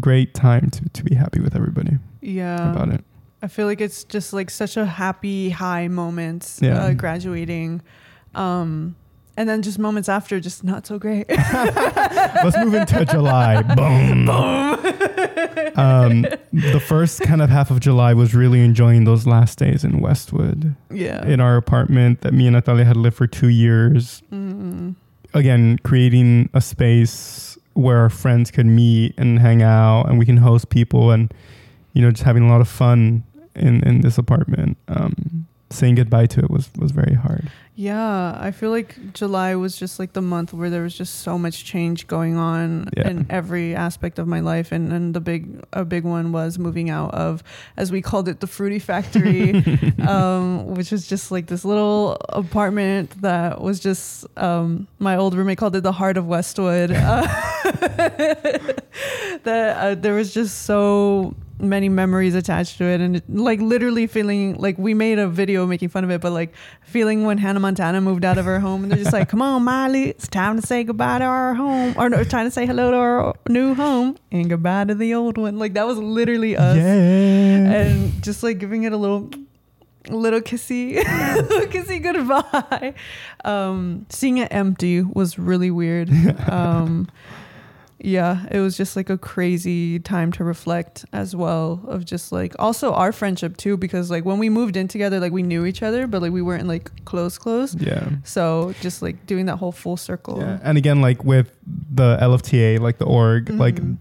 [0.00, 2.70] great time to to be happy with everybody Yeah.
[2.72, 3.04] about it.
[3.42, 6.82] I feel like it's just like such a happy high moment Yeah.
[6.84, 7.82] uh, graduating.
[8.34, 8.96] Um,
[9.36, 11.28] and then just moments after, just not so great.
[11.30, 13.62] Let's move into July.
[13.62, 14.28] Boom.
[15.76, 16.22] um,
[16.52, 20.74] the first kind of half of July was really enjoying those last days in Westwood,
[20.92, 21.24] yeah.
[21.24, 24.22] in our apartment that me and Natalia had lived for two years.
[24.32, 24.96] Mm.
[25.34, 27.47] Again, creating a space
[27.78, 31.32] where our friends could meet and hang out, and we can host people, and
[31.92, 33.22] you know, just having a lot of fun
[33.54, 34.76] in in this apartment.
[34.88, 37.50] Um, saying goodbye to it was was very hard.
[37.80, 41.38] Yeah, I feel like July was just like the month where there was just so
[41.38, 43.06] much change going on Yeah.
[43.08, 46.90] in every aspect of my life, and and the big a big one was moving
[46.90, 47.44] out of,
[47.76, 49.62] as we called it, the Fruity Factory,
[50.08, 55.58] um, which was just like this little apartment that was just um, my old roommate
[55.58, 56.90] called it the heart of Westwood.
[56.90, 57.22] Uh,
[59.44, 63.00] that uh, there was just so many memories attached to it.
[63.00, 66.32] And it, like literally feeling like we made a video making fun of it but
[66.32, 69.42] like feeling when hannah montana moved out of her home and they're just like come
[69.42, 72.66] on miley it's time to say goodbye to our home or no, trying to say
[72.66, 75.58] hello to our new home and goodbye to the old one.
[75.58, 76.76] Like that was literally us.
[76.76, 76.84] Yeah.
[76.84, 79.30] and just like giving it a little
[80.08, 82.94] little kissy little kissy goodbye.
[83.44, 86.10] Um seeing it empty was really weird.
[86.48, 87.08] Um
[88.00, 92.54] yeah it was just like a crazy time to reflect as well of just like
[92.58, 95.82] also our friendship too because like when we moved in together like we knew each
[95.82, 98.08] other but like we weren't like close close yeah.
[98.24, 100.58] so just like doing that whole full circle Yeah.
[100.62, 101.50] And again, like with
[101.92, 103.96] the LFTA, like the org, like Mhm.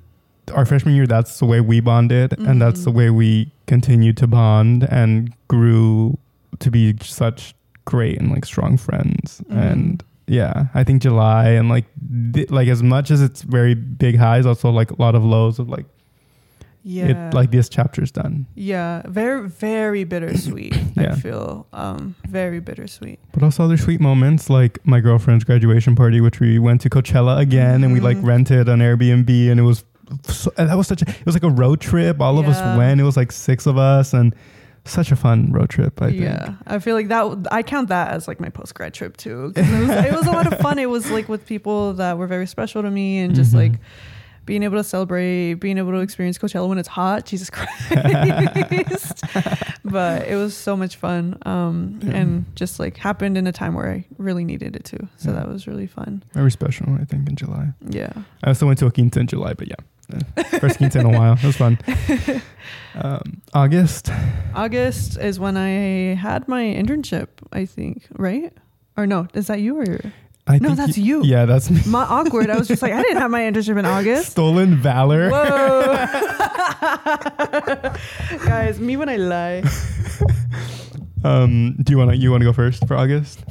[0.54, 2.96] our freshman year, that's the way we bonded, and that's the Mhm.
[2.96, 6.18] way we continued to bond and grew
[6.60, 7.56] to be such
[7.86, 9.42] great and like strong friends.
[9.50, 9.58] Mhm.
[9.72, 11.86] And yeah, I think July and like
[12.34, 15.58] th- like as much as it's very big highs, also like a lot of lows
[15.60, 15.86] of like
[16.84, 17.08] Yeah.
[17.30, 18.46] it like this chapter's done.
[18.56, 19.02] yeah.
[19.08, 20.76] Very, very bittersweet.
[20.98, 21.12] Yeah.
[21.12, 23.20] I feel um, very bittersweet.
[23.34, 27.38] But also other sweet moments like my girlfriend's graduation party, which we went to Coachella
[27.40, 28.26] again and we like Mhm.
[28.26, 29.84] rented an Airbnb and it was
[30.24, 32.20] so, that was such a, it was like a road trip.
[32.22, 33.00] All of us went.
[33.00, 34.34] It was like six of us and
[34.92, 36.02] such a fun road trip.
[36.02, 36.22] I think.
[36.22, 37.48] yeah, I feel like that.
[37.52, 39.54] I count that as like my post grad trip too.
[39.56, 40.80] It was, it was a lot of fun.
[40.80, 43.56] It was like with people that were very special to me, and just Mhm.
[43.56, 43.72] like
[44.46, 47.26] being able to celebrate, being able to experience Coachella when it's hot.
[47.26, 49.24] Jesus Christ!
[49.84, 52.12] but it was so much fun, um, Yeah.
[52.16, 55.08] and just like happened in a time where I really needed it too.
[55.18, 55.38] So Yeah.
[55.40, 56.24] that was really fun.
[56.34, 57.74] Very special, I think, in July.
[57.90, 58.12] Yeah.
[58.44, 59.76] I also went to a quinta in July, but yeah.
[60.60, 61.34] First quinta in a while.
[61.34, 61.78] It was fun.
[62.96, 64.10] Um, August.
[64.56, 67.28] August is when I had my internship.
[67.52, 68.52] I think right.
[68.98, 70.00] Or no, is that you or
[70.48, 71.24] I No, that's you.
[71.24, 71.80] Yeah, that's me.
[71.86, 72.50] my awkward?
[72.50, 74.32] I was just like, I didn't have my internship in August.
[74.32, 75.30] Stolen valor.
[75.30, 76.08] Whoa.
[78.46, 79.64] Guys, me when I lie.
[81.24, 83.44] Um, do you wanna you wanna go first for August?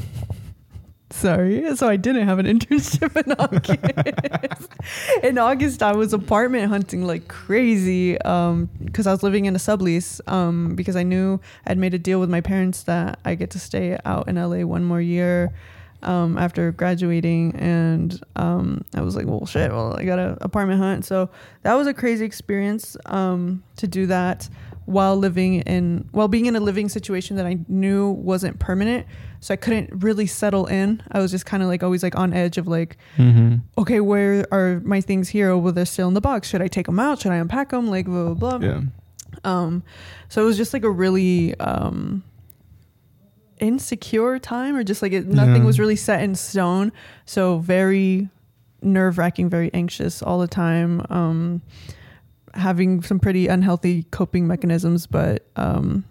[1.16, 1.74] Sorry.
[1.76, 5.24] So I didn't have an internship in August.
[5.24, 9.58] in August, I was apartment hunting like crazy um, because I was living in a
[9.58, 13.50] sublease um, because I knew I'd made a deal with my parents that I get
[13.52, 15.54] to stay out in LA one more year
[16.02, 17.56] um, after graduating.
[17.56, 21.06] And um, I was like, well, shit, well, I got an apartment hunt.
[21.06, 21.30] So
[21.62, 24.50] that was a crazy experience um, to do that
[24.84, 29.06] while living in, while being in a living situation that I knew wasn't permanent
[29.46, 31.00] so I couldn't really settle in.
[31.12, 33.58] I was just kind of like always like on edge of like, Mm-hmm.
[33.78, 35.50] okay, where are my things here?
[35.50, 36.48] Oh, well, they're still in the box.
[36.48, 37.20] Should I take them out?
[37.20, 37.86] Should I unpack them?
[37.88, 38.68] Like blah blah blah.
[38.68, 38.80] Yeah.
[39.44, 39.84] Um,
[40.28, 42.24] so it was just like a really um
[43.60, 45.64] insecure time, or just like it, nothing Yeah.
[45.64, 46.90] was really set in stone.
[47.24, 48.28] So very
[48.82, 51.04] nerve wracking, very anxious all the time.
[51.08, 51.62] Um,
[52.54, 56.04] having some pretty unhealthy coping mechanisms, but um,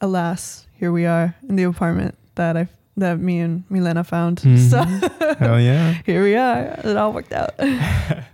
[0.00, 4.38] alas, here we are in the apartment that I that me and Milena found.
[4.70, 5.36] So Mhm.
[5.38, 5.94] Hell yeah.
[6.06, 6.58] here we are.
[6.84, 7.54] It all worked out.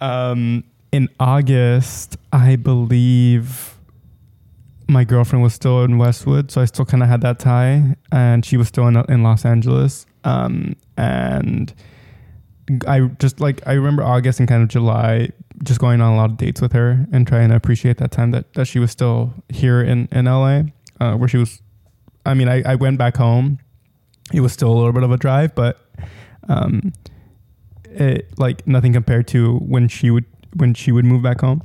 [0.00, 3.74] Um, in August, I believe
[4.86, 8.44] my girlfriend was still in Westwood, so I still kind of had that tie, and
[8.44, 10.04] she was still in in Los Angeles.
[10.24, 11.72] Um, and
[12.86, 15.30] I just like I remember August and kind of July,
[15.62, 18.32] just going on a lot of dates with her and trying to appreciate that time
[18.32, 20.62] that that she was still here in in LA,
[21.00, 21.60] uh, where she was.
[22.26, 23.58] I mean, I I went back home.
[24.32, 25.78] It was still a little bit of a drive, but
[26.48, 26.92] um,
[27.84, 30.24] it like nothing compared to when she would
[30.54, 31.62] when she would move back home.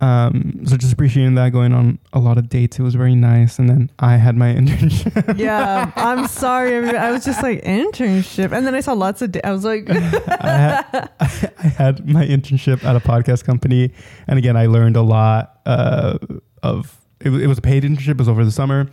[0.00, 2.78] Um, so just appreciating that, going on a lot of dates.
[2.78, 3.58] It was very nice.
[3.58, 5.38] And then I had my internship.
[5.38, 6.72] yeah, I'm sorry.
[6.74, 6.98] everybody.
[6.98, 9.32] I was just like internship, and then I saw lots of.
[9.32, 11.10] Da- I was like, I, had,
[11.58, 13.92] I had my internship at a podcast company,
[14.26, 16.18] and again, I learned a lot uh,
[16.62, 16.94] of.
[17.20, 18.10] It, was- it was a paid internship.
[18.12, 18.88] It was over the summer,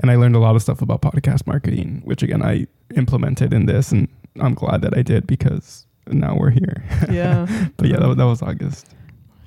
[0.00, 2.66] and I learned a lot of stuff about podcast marketing, which again I
[2.96, 4.08] implemented in this, and
[4.40, 6.84] I'm glad that I did because now we're here.
[7.10, 7.46] yeah.
[7.76, 8.88] But yeah, that, was- that was August.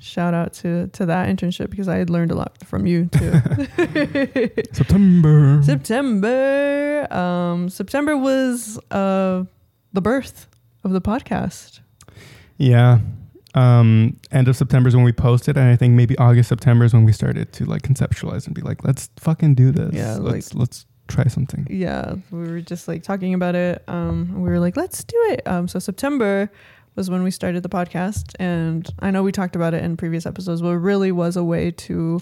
[0.02, 3.32] Shout out to to that internship because I had learned a lot from you too.
[4.72, 5.60] September.
[5.62, 7.12] September.
[7.12, 9.44] Um, September was uh
[9.92, 10.46] the birth
[10.84, 11.80] of the podcast.
[12.56, 13.00] Yeah.
[13.54, 16.92] Um, end of September is when we posted, and I think maybe August, September is
[16.92, 19.92] when we started to like conceptualize and be like, let's fucking do this.
[19.92, 21.66] Yeah, let's let's try something.
[21.68, 23.82] Yeah, we were just like talking about it.
[23.88, 25.46] Um, we were like, let's do it.
[25.46, 26.50] Um, so September
[26.96, 30.26] was when we started the podcast, and I know we talked about it in previous
[30.26, 32.20] episodes, but it really was a way to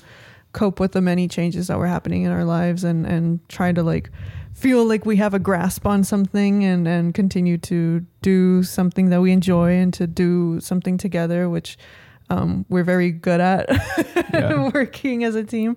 [0.52, 3.82] cope with the many changes that were happening in our lives and and try to
[3.82, 4.10] like
[4.58, 9.20] feel like we have a grasp on something and and continue to do something that
[9.20, 11.76] we enjoy and to do something together which
[12.30, 13.66] um, we're very good at
[14.34, 14.70] Yeah.
[14.74, 15.76] working as a team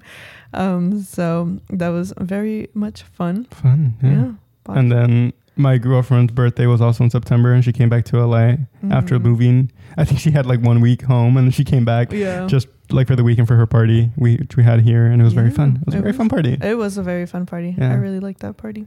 [0.54, 3.94] um, so that was very much fun Fun.
[4.04, 4.10] Yeah.
[4.12, 4.32] yeah,
[4.78, 8.58] And then my girlfriend's birthday was also in September, and she came back to LA
[8.90, 9.24] after Mhm.
[9.24, 9.72] moving.
[9.98, 12.68] I think she had like one week home, and then she came back yeah just
[12.90, 15.34] like for the weekend for her party we which we had here, and it was
[15.34, 15.78] very fun.
[15.82, 16.18] It was a very was.
[16.18, 16.58] fun party.
[16.62, 17.76] It was a very fun party.
[17.78, 17.92] Yeah.
[17.92, 18.86] I really liked that party.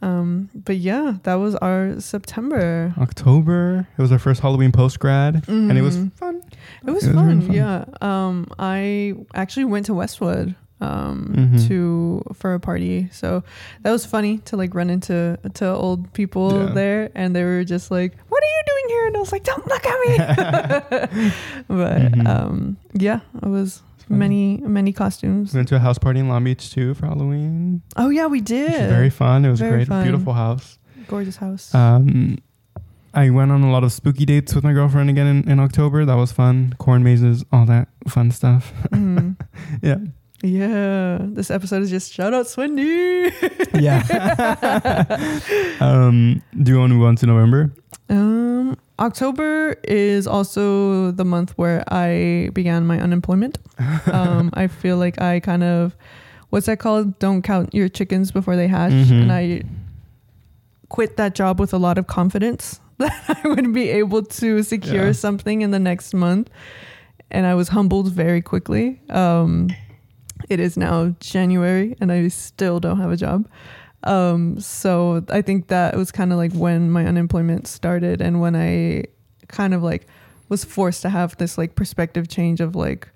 [0.00, 2.92] Um, but yeah, that was our September.
[2.98, 3.86] October.
[3.96, 6.12] It was our first Halloween post grad, and it was Mhm.
[6.14, 6.40] fun.
[6.86, 7.54] It was, it was fun, really fun.
[7.54, 7.84] Yeah.
[8.00, 11.68] Um, I actually went to Westwood um Mhm.
[11.68, 13.08] to for a party.
[13.12, 13.42] So
[13.82, 16.74] that was funny to like run into to old people Yeah.
[16.74, 19.04] there and they were just like, What are you doing here?
[19.06, 20.12] And I was like, don't look at me.
[21.68, 22.26] but Mhm.
[22.28, 25.52] um, yeah, it was many many costumes.
[25.54, 27.82] We went to a house party in Long Beach too for Halloween.
[27.96, 28.70] Oh yeah, we did.
[28.72, 29.44] was very fun.
[29.44, 29.88] It was Very great.
[29.88, 30.02] fun.
[30.02, 30.78] Beautiful house.
[31.08, 31.74] gorgeous house.
[31.74, 32.38] Um,
[33.14, 36.04] I went on a lot of spooky dates with my girlfriend again in, in October.
[36.06, 36.74] That was fun.
[36.78, 38.72] Corn mazes, all that fun stuff.
[38.90, 39.36] Mhm.
[39.82, 39.96] Yeah.
[40.42, 43.30] Yeah, this episode is just shout out Swindy.
[43.80, 44.02] Yeah.
[45.80, 47.72] um, do you want to move on to November?
[48.10, 53.58] um, October is also the month where I began my unemployment.
[54.12, 55.96] Um, I feel like I kind of,
[56.50, 57.18] what's that called?
[57.18, 58.92] Don't count your chickens before they hatch.
[58.92, 59.22] Mhm.
[59.22, 59.62] And I
[60.88, 63.12] quit that job with a lot of confidence that
[63.44, 65.12] I would be able to secure Yeah.
[65.12, 66.50] something in the next month.
[67.30, 69.00] And I was humbled very quickly.
[69.08, 69.70] Um,
[70.48, 73.48] it is now January and I still don't have a job.
[74.04, 78.56] Um, so I think that was kind of like when my unemployment started and when
[78.56, 79.04] I
[79.48, 80.06] kind of like
[80.48, 83.08] was forced to have this like perspective change of like,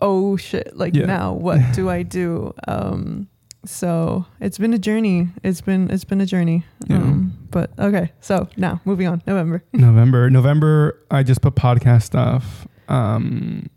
[0.00, 1.06] oh shit, like Yeah.
[1.06, 2.52] now what do I do?
[2.68, 3.28] Um,
[3.64, 5.28] so it's been a journey.
[5.42, 6.64] It's been it's been a journey.
[6.86, 6.96] Yeah.
[6.96, 9.22] Um, but okay, so now moving on.
[9.26, 9.64] November.
[9.72, 10.30] November.
[10.30, 12.68] November, I just put podcast stuff.
[12.88, 13.68] Um,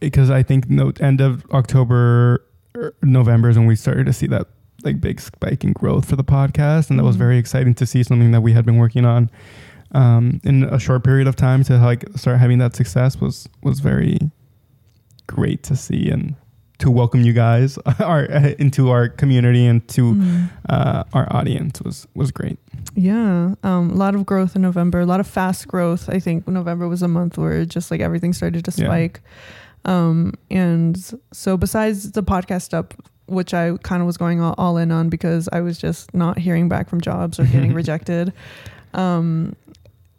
[0.00, 2.44] because I think no end of October,
[2.76, 4.46] er, November is when we started to see that
[4.84, 7.20] like big spike in growth for the podcast, and that was Mhm.
[7.20, 9.30] very exciting to see something that we had been working on
[9.92, 13.80] um, in a short period of time to like start having that success was was
[13.80, 14.18] very
[15.26, 16.34] great to see and
[16.78, 18.24] to welcome you guys our,
[18.58, 20.50] into our community and to Mm.
[20.68, 22.58] uh, our audience was was great.
[22.94, 26.08] Yeah, um, a lot of growth in November, a lot of fast growth.
[26.08, 28.88] I think November was a month where just like everything started to Yeah.
[29.86, 30.98] Um, and
[31.32, 32.92] so besides the podcast up,
[33.26, 36.38] which I kind of was going all, all in on because I was just not
[36.38, 38.32] hearing back from jobs or getting rejected,
[38.94, 39.56] um,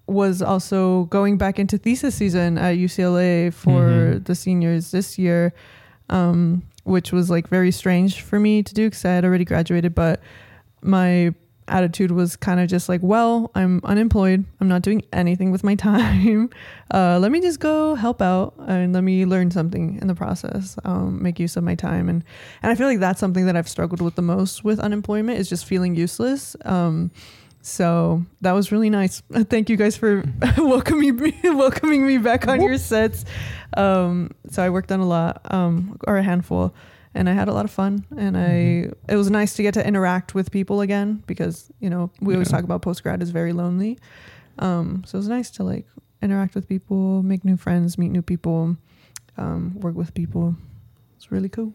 [0.08, 4.26] was also going back into thesis season at UCLA for Mhm.
[4.26, 5.54] the seniors this year,
[6.10, 9.94] um, which was like very strange for me to do because I had already graduated,
[9.94, 10.22] but
[10.82, 11.34] my
[11.68, 14.46] attitude was kind of just like, well, I'm unemployed.
[14.60, 16.50] I'm not doing anything with my time.
[16.90, 20.78] Uh, let me just go help out and let me learn something in the process.
[20.86, 22.24] Um, make use of my time, and
[22.64, 25.50] and I feel like that's something that I've struggled with the most with unemployment is
[25.50, 26.56] just feeling useless.
[26.64, 27.12] Um,
[27.62, 29.22] so that was really nice.
[29.50, 30.24] Thank you guys for
[30.58, 33.26] welcoming me, welcoming me back on your sets.
[33.76, 36.74] Um, so I worked on a lot, um, or a handful,
[37.18, 38.06] and I had a lot of fun.
[38.16, 42.12] And I, it was nice to get to interact with people again because you know
[42.22, 43.98] we always talk about post grad is very lonely.
[44.60, 45.86] Um, so it was nice to like
[46.22, 48.78] interact with people, make new friends, meet new people,
[49.36, 50.56] um, work with people.
[51.16, 51.74] It's really cool.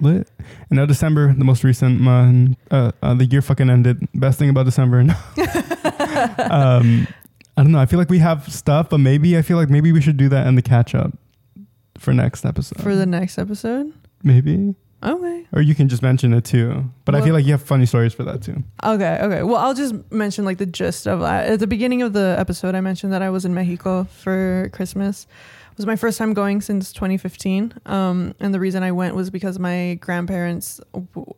[0.00, 0.28] Lit.
[0.70, 4.08] And now December, the most recent month, uh, uh, the year fucking ended.
[4.14, 5.00] Best thing about December.
[6.50, 7.06] um,
[7.56, 7.78] I don't know.
[7.78, 10.28] I feel like we have stuff, but maybe I feel like maybe we should do
[10.30, 11.12] that in the catch up
[11.98, 12.82] for next episode.
[12.82, 13.92] For the next episode,
[14.24, 15.46] maybe, okay.
[15.52, 16.90] or you can just mention it too.
[17.04, 18.64] But I feel like you have funny stories for that too.
[18.82, 19.42] Okay, okay.
[19.42, 21.46] Well, I'll just mention like the gist of that.
[21.46, 25.26] At the beginning of the episode, I mentioned that I was in Mexico for Christmas.
[25.70, 27.74] It was my first time going since 2015.
[27.86, 30.80] Um, and the reason I went was because my grandparents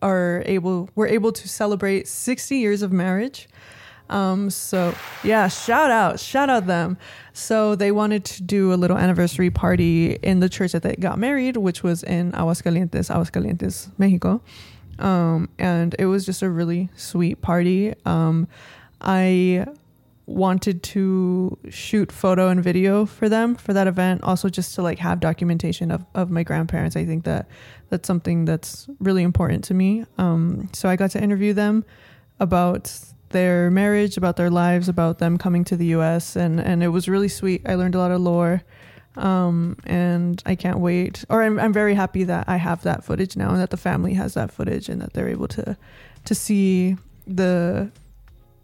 [0.03, 3.49] are able were able to celebrate 60 years of marriage.
[4.09, 6.97] Um, so yeah, shout out, shout out them.
[7.33, 11.19] So they wanted to do a little anniversary party in the church that they got
[11.19, 14.41] married, which was in Aguascalientes, Aguascalientes, Mexico.
[14.99, 17.95] Um, and it was just a really sweet party.
[18.05, 18.49] Um,
[19.01, 19.67] I
[20.27, 24.99] wanted to shoot photo and video for them for that event, also just to like
[24.99, 26.97] have documentation of, of my grandparents.
[26.97, 27.49] I think that
[27.91, 30.05] that's something that's really important to me.
[30.19, 31.85] Um, so I got to interview them
[32.41, 32.99] about
[33.31, 36.37] their marriage, about their lives, about them coming to the U.S.
[36.37, 37.63] and and it was really sweet.
[37.69, 38.63] I learned a lot of lore,
[39.17, 41.25] um, and I can't wait.
[41.29, 44.15] Or I'm I'm very happy that I have that footage now, and that the family
[44.15, 45.77] has that footage, and that they're able to
[46.25, 46.97] to see
[47.27, 47.91] the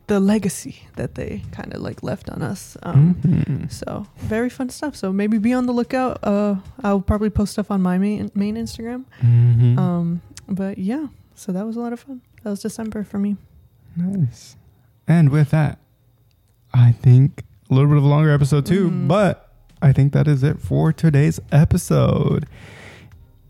[0.08, 2.76] the legacy that they kind of like left on us.
[2.82, 3.72] Um, Mhm.
[3.72, 4.94] So very fun stuff.
[4.96, 6.18] So maybe be on the lookout.
[6.22, 9.04] Uh, I'll probably post stuff on my main main Instagram.
[9.22, 9.78] Mhm.
[9.78, 12.20] Um, but yeah, so that was a lot of fun.
[12.42, 13.36] That was December for me.
[13.96, 14.56] Nice.
[15.06, 15.78] And with that,
[16.72, 19.08] I think a little bit of a longer episode too, Mhm.
[19.08, 19.48] but
[19.82, 22.46] I think that is it for today's episode.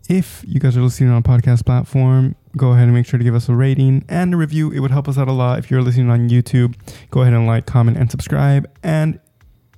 [0.09, 3.23] If you guys are listening on a podcast platform, go ahead and make sure to
[3.23, 4.71] give us a rating and a review.
[4.71, 5.59] It would help us out a lot.
[5.59, 6.75] If you're listening on YouTube,
[7.09, 8.67] go ahead and like, comment, and subscribe.
[8.83, 9.19] And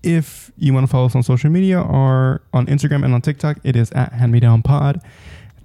[0.01, 3.57] if you want to follow us on social media or on Instagram and on TikTok,
[3.63, 4.99] it is at Hand Me Down Pod.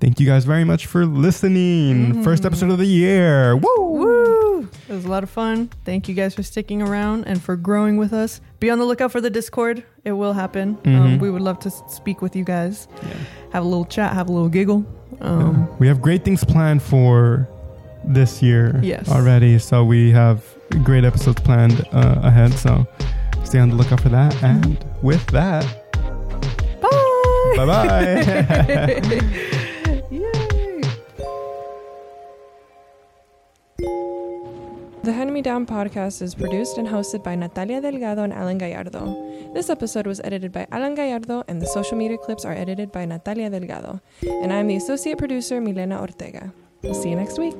[0.01, 2.14] Thank you guys very much for listening.
[2.14, 2.24] Mhm.
[2.24, 3.55] First episode of the year.
[3.56, 3.77] Woo!
[3.78, 4.68] Woo!
[4.89, 5.68] It was a lot of fun.
[5.85, 8.40] Thank you guys for sticking around and for growing with us.
[8.60, 9.82] Be on the lookout for the Discord.
[10.05, 10.78] It will happen.
[10.86, 11.20] Um, Mhm.
[11.20, 13.10] we would love to speak with you guys, Yeah.
[13.52, 14.85] have a little chat, have a little giggle.
[15.20, 17.47] Um, we have great things planned for
[18.02, 19.06] this year Yes.
[19.10, 19.59] already.
[19.59, 20.43] So we have
[20.82, 22.55] great episodes planned uh, ahead.
[22.55, 22.86] So
[23.44, 24.35] stay on the lookout for that.
[24.43, 25.66] And with that,
[26.81, 27.55] Bye.
[27.56, 29.20] bye bye.
[35.02, 39.52] The Hand Me Down podcast is produced and hosted by Natalia Delgado and Alan Gallardo.
[39.55, 43.06] This episode was edited by Alan Gallardo, and the social media clips are edited by
[43.06, 44.01] Natalia Delgado.
[44.22, 46.52] And I'm the associate producer, Milena Ortega.
[46.82, 47.56] We'll see you next week.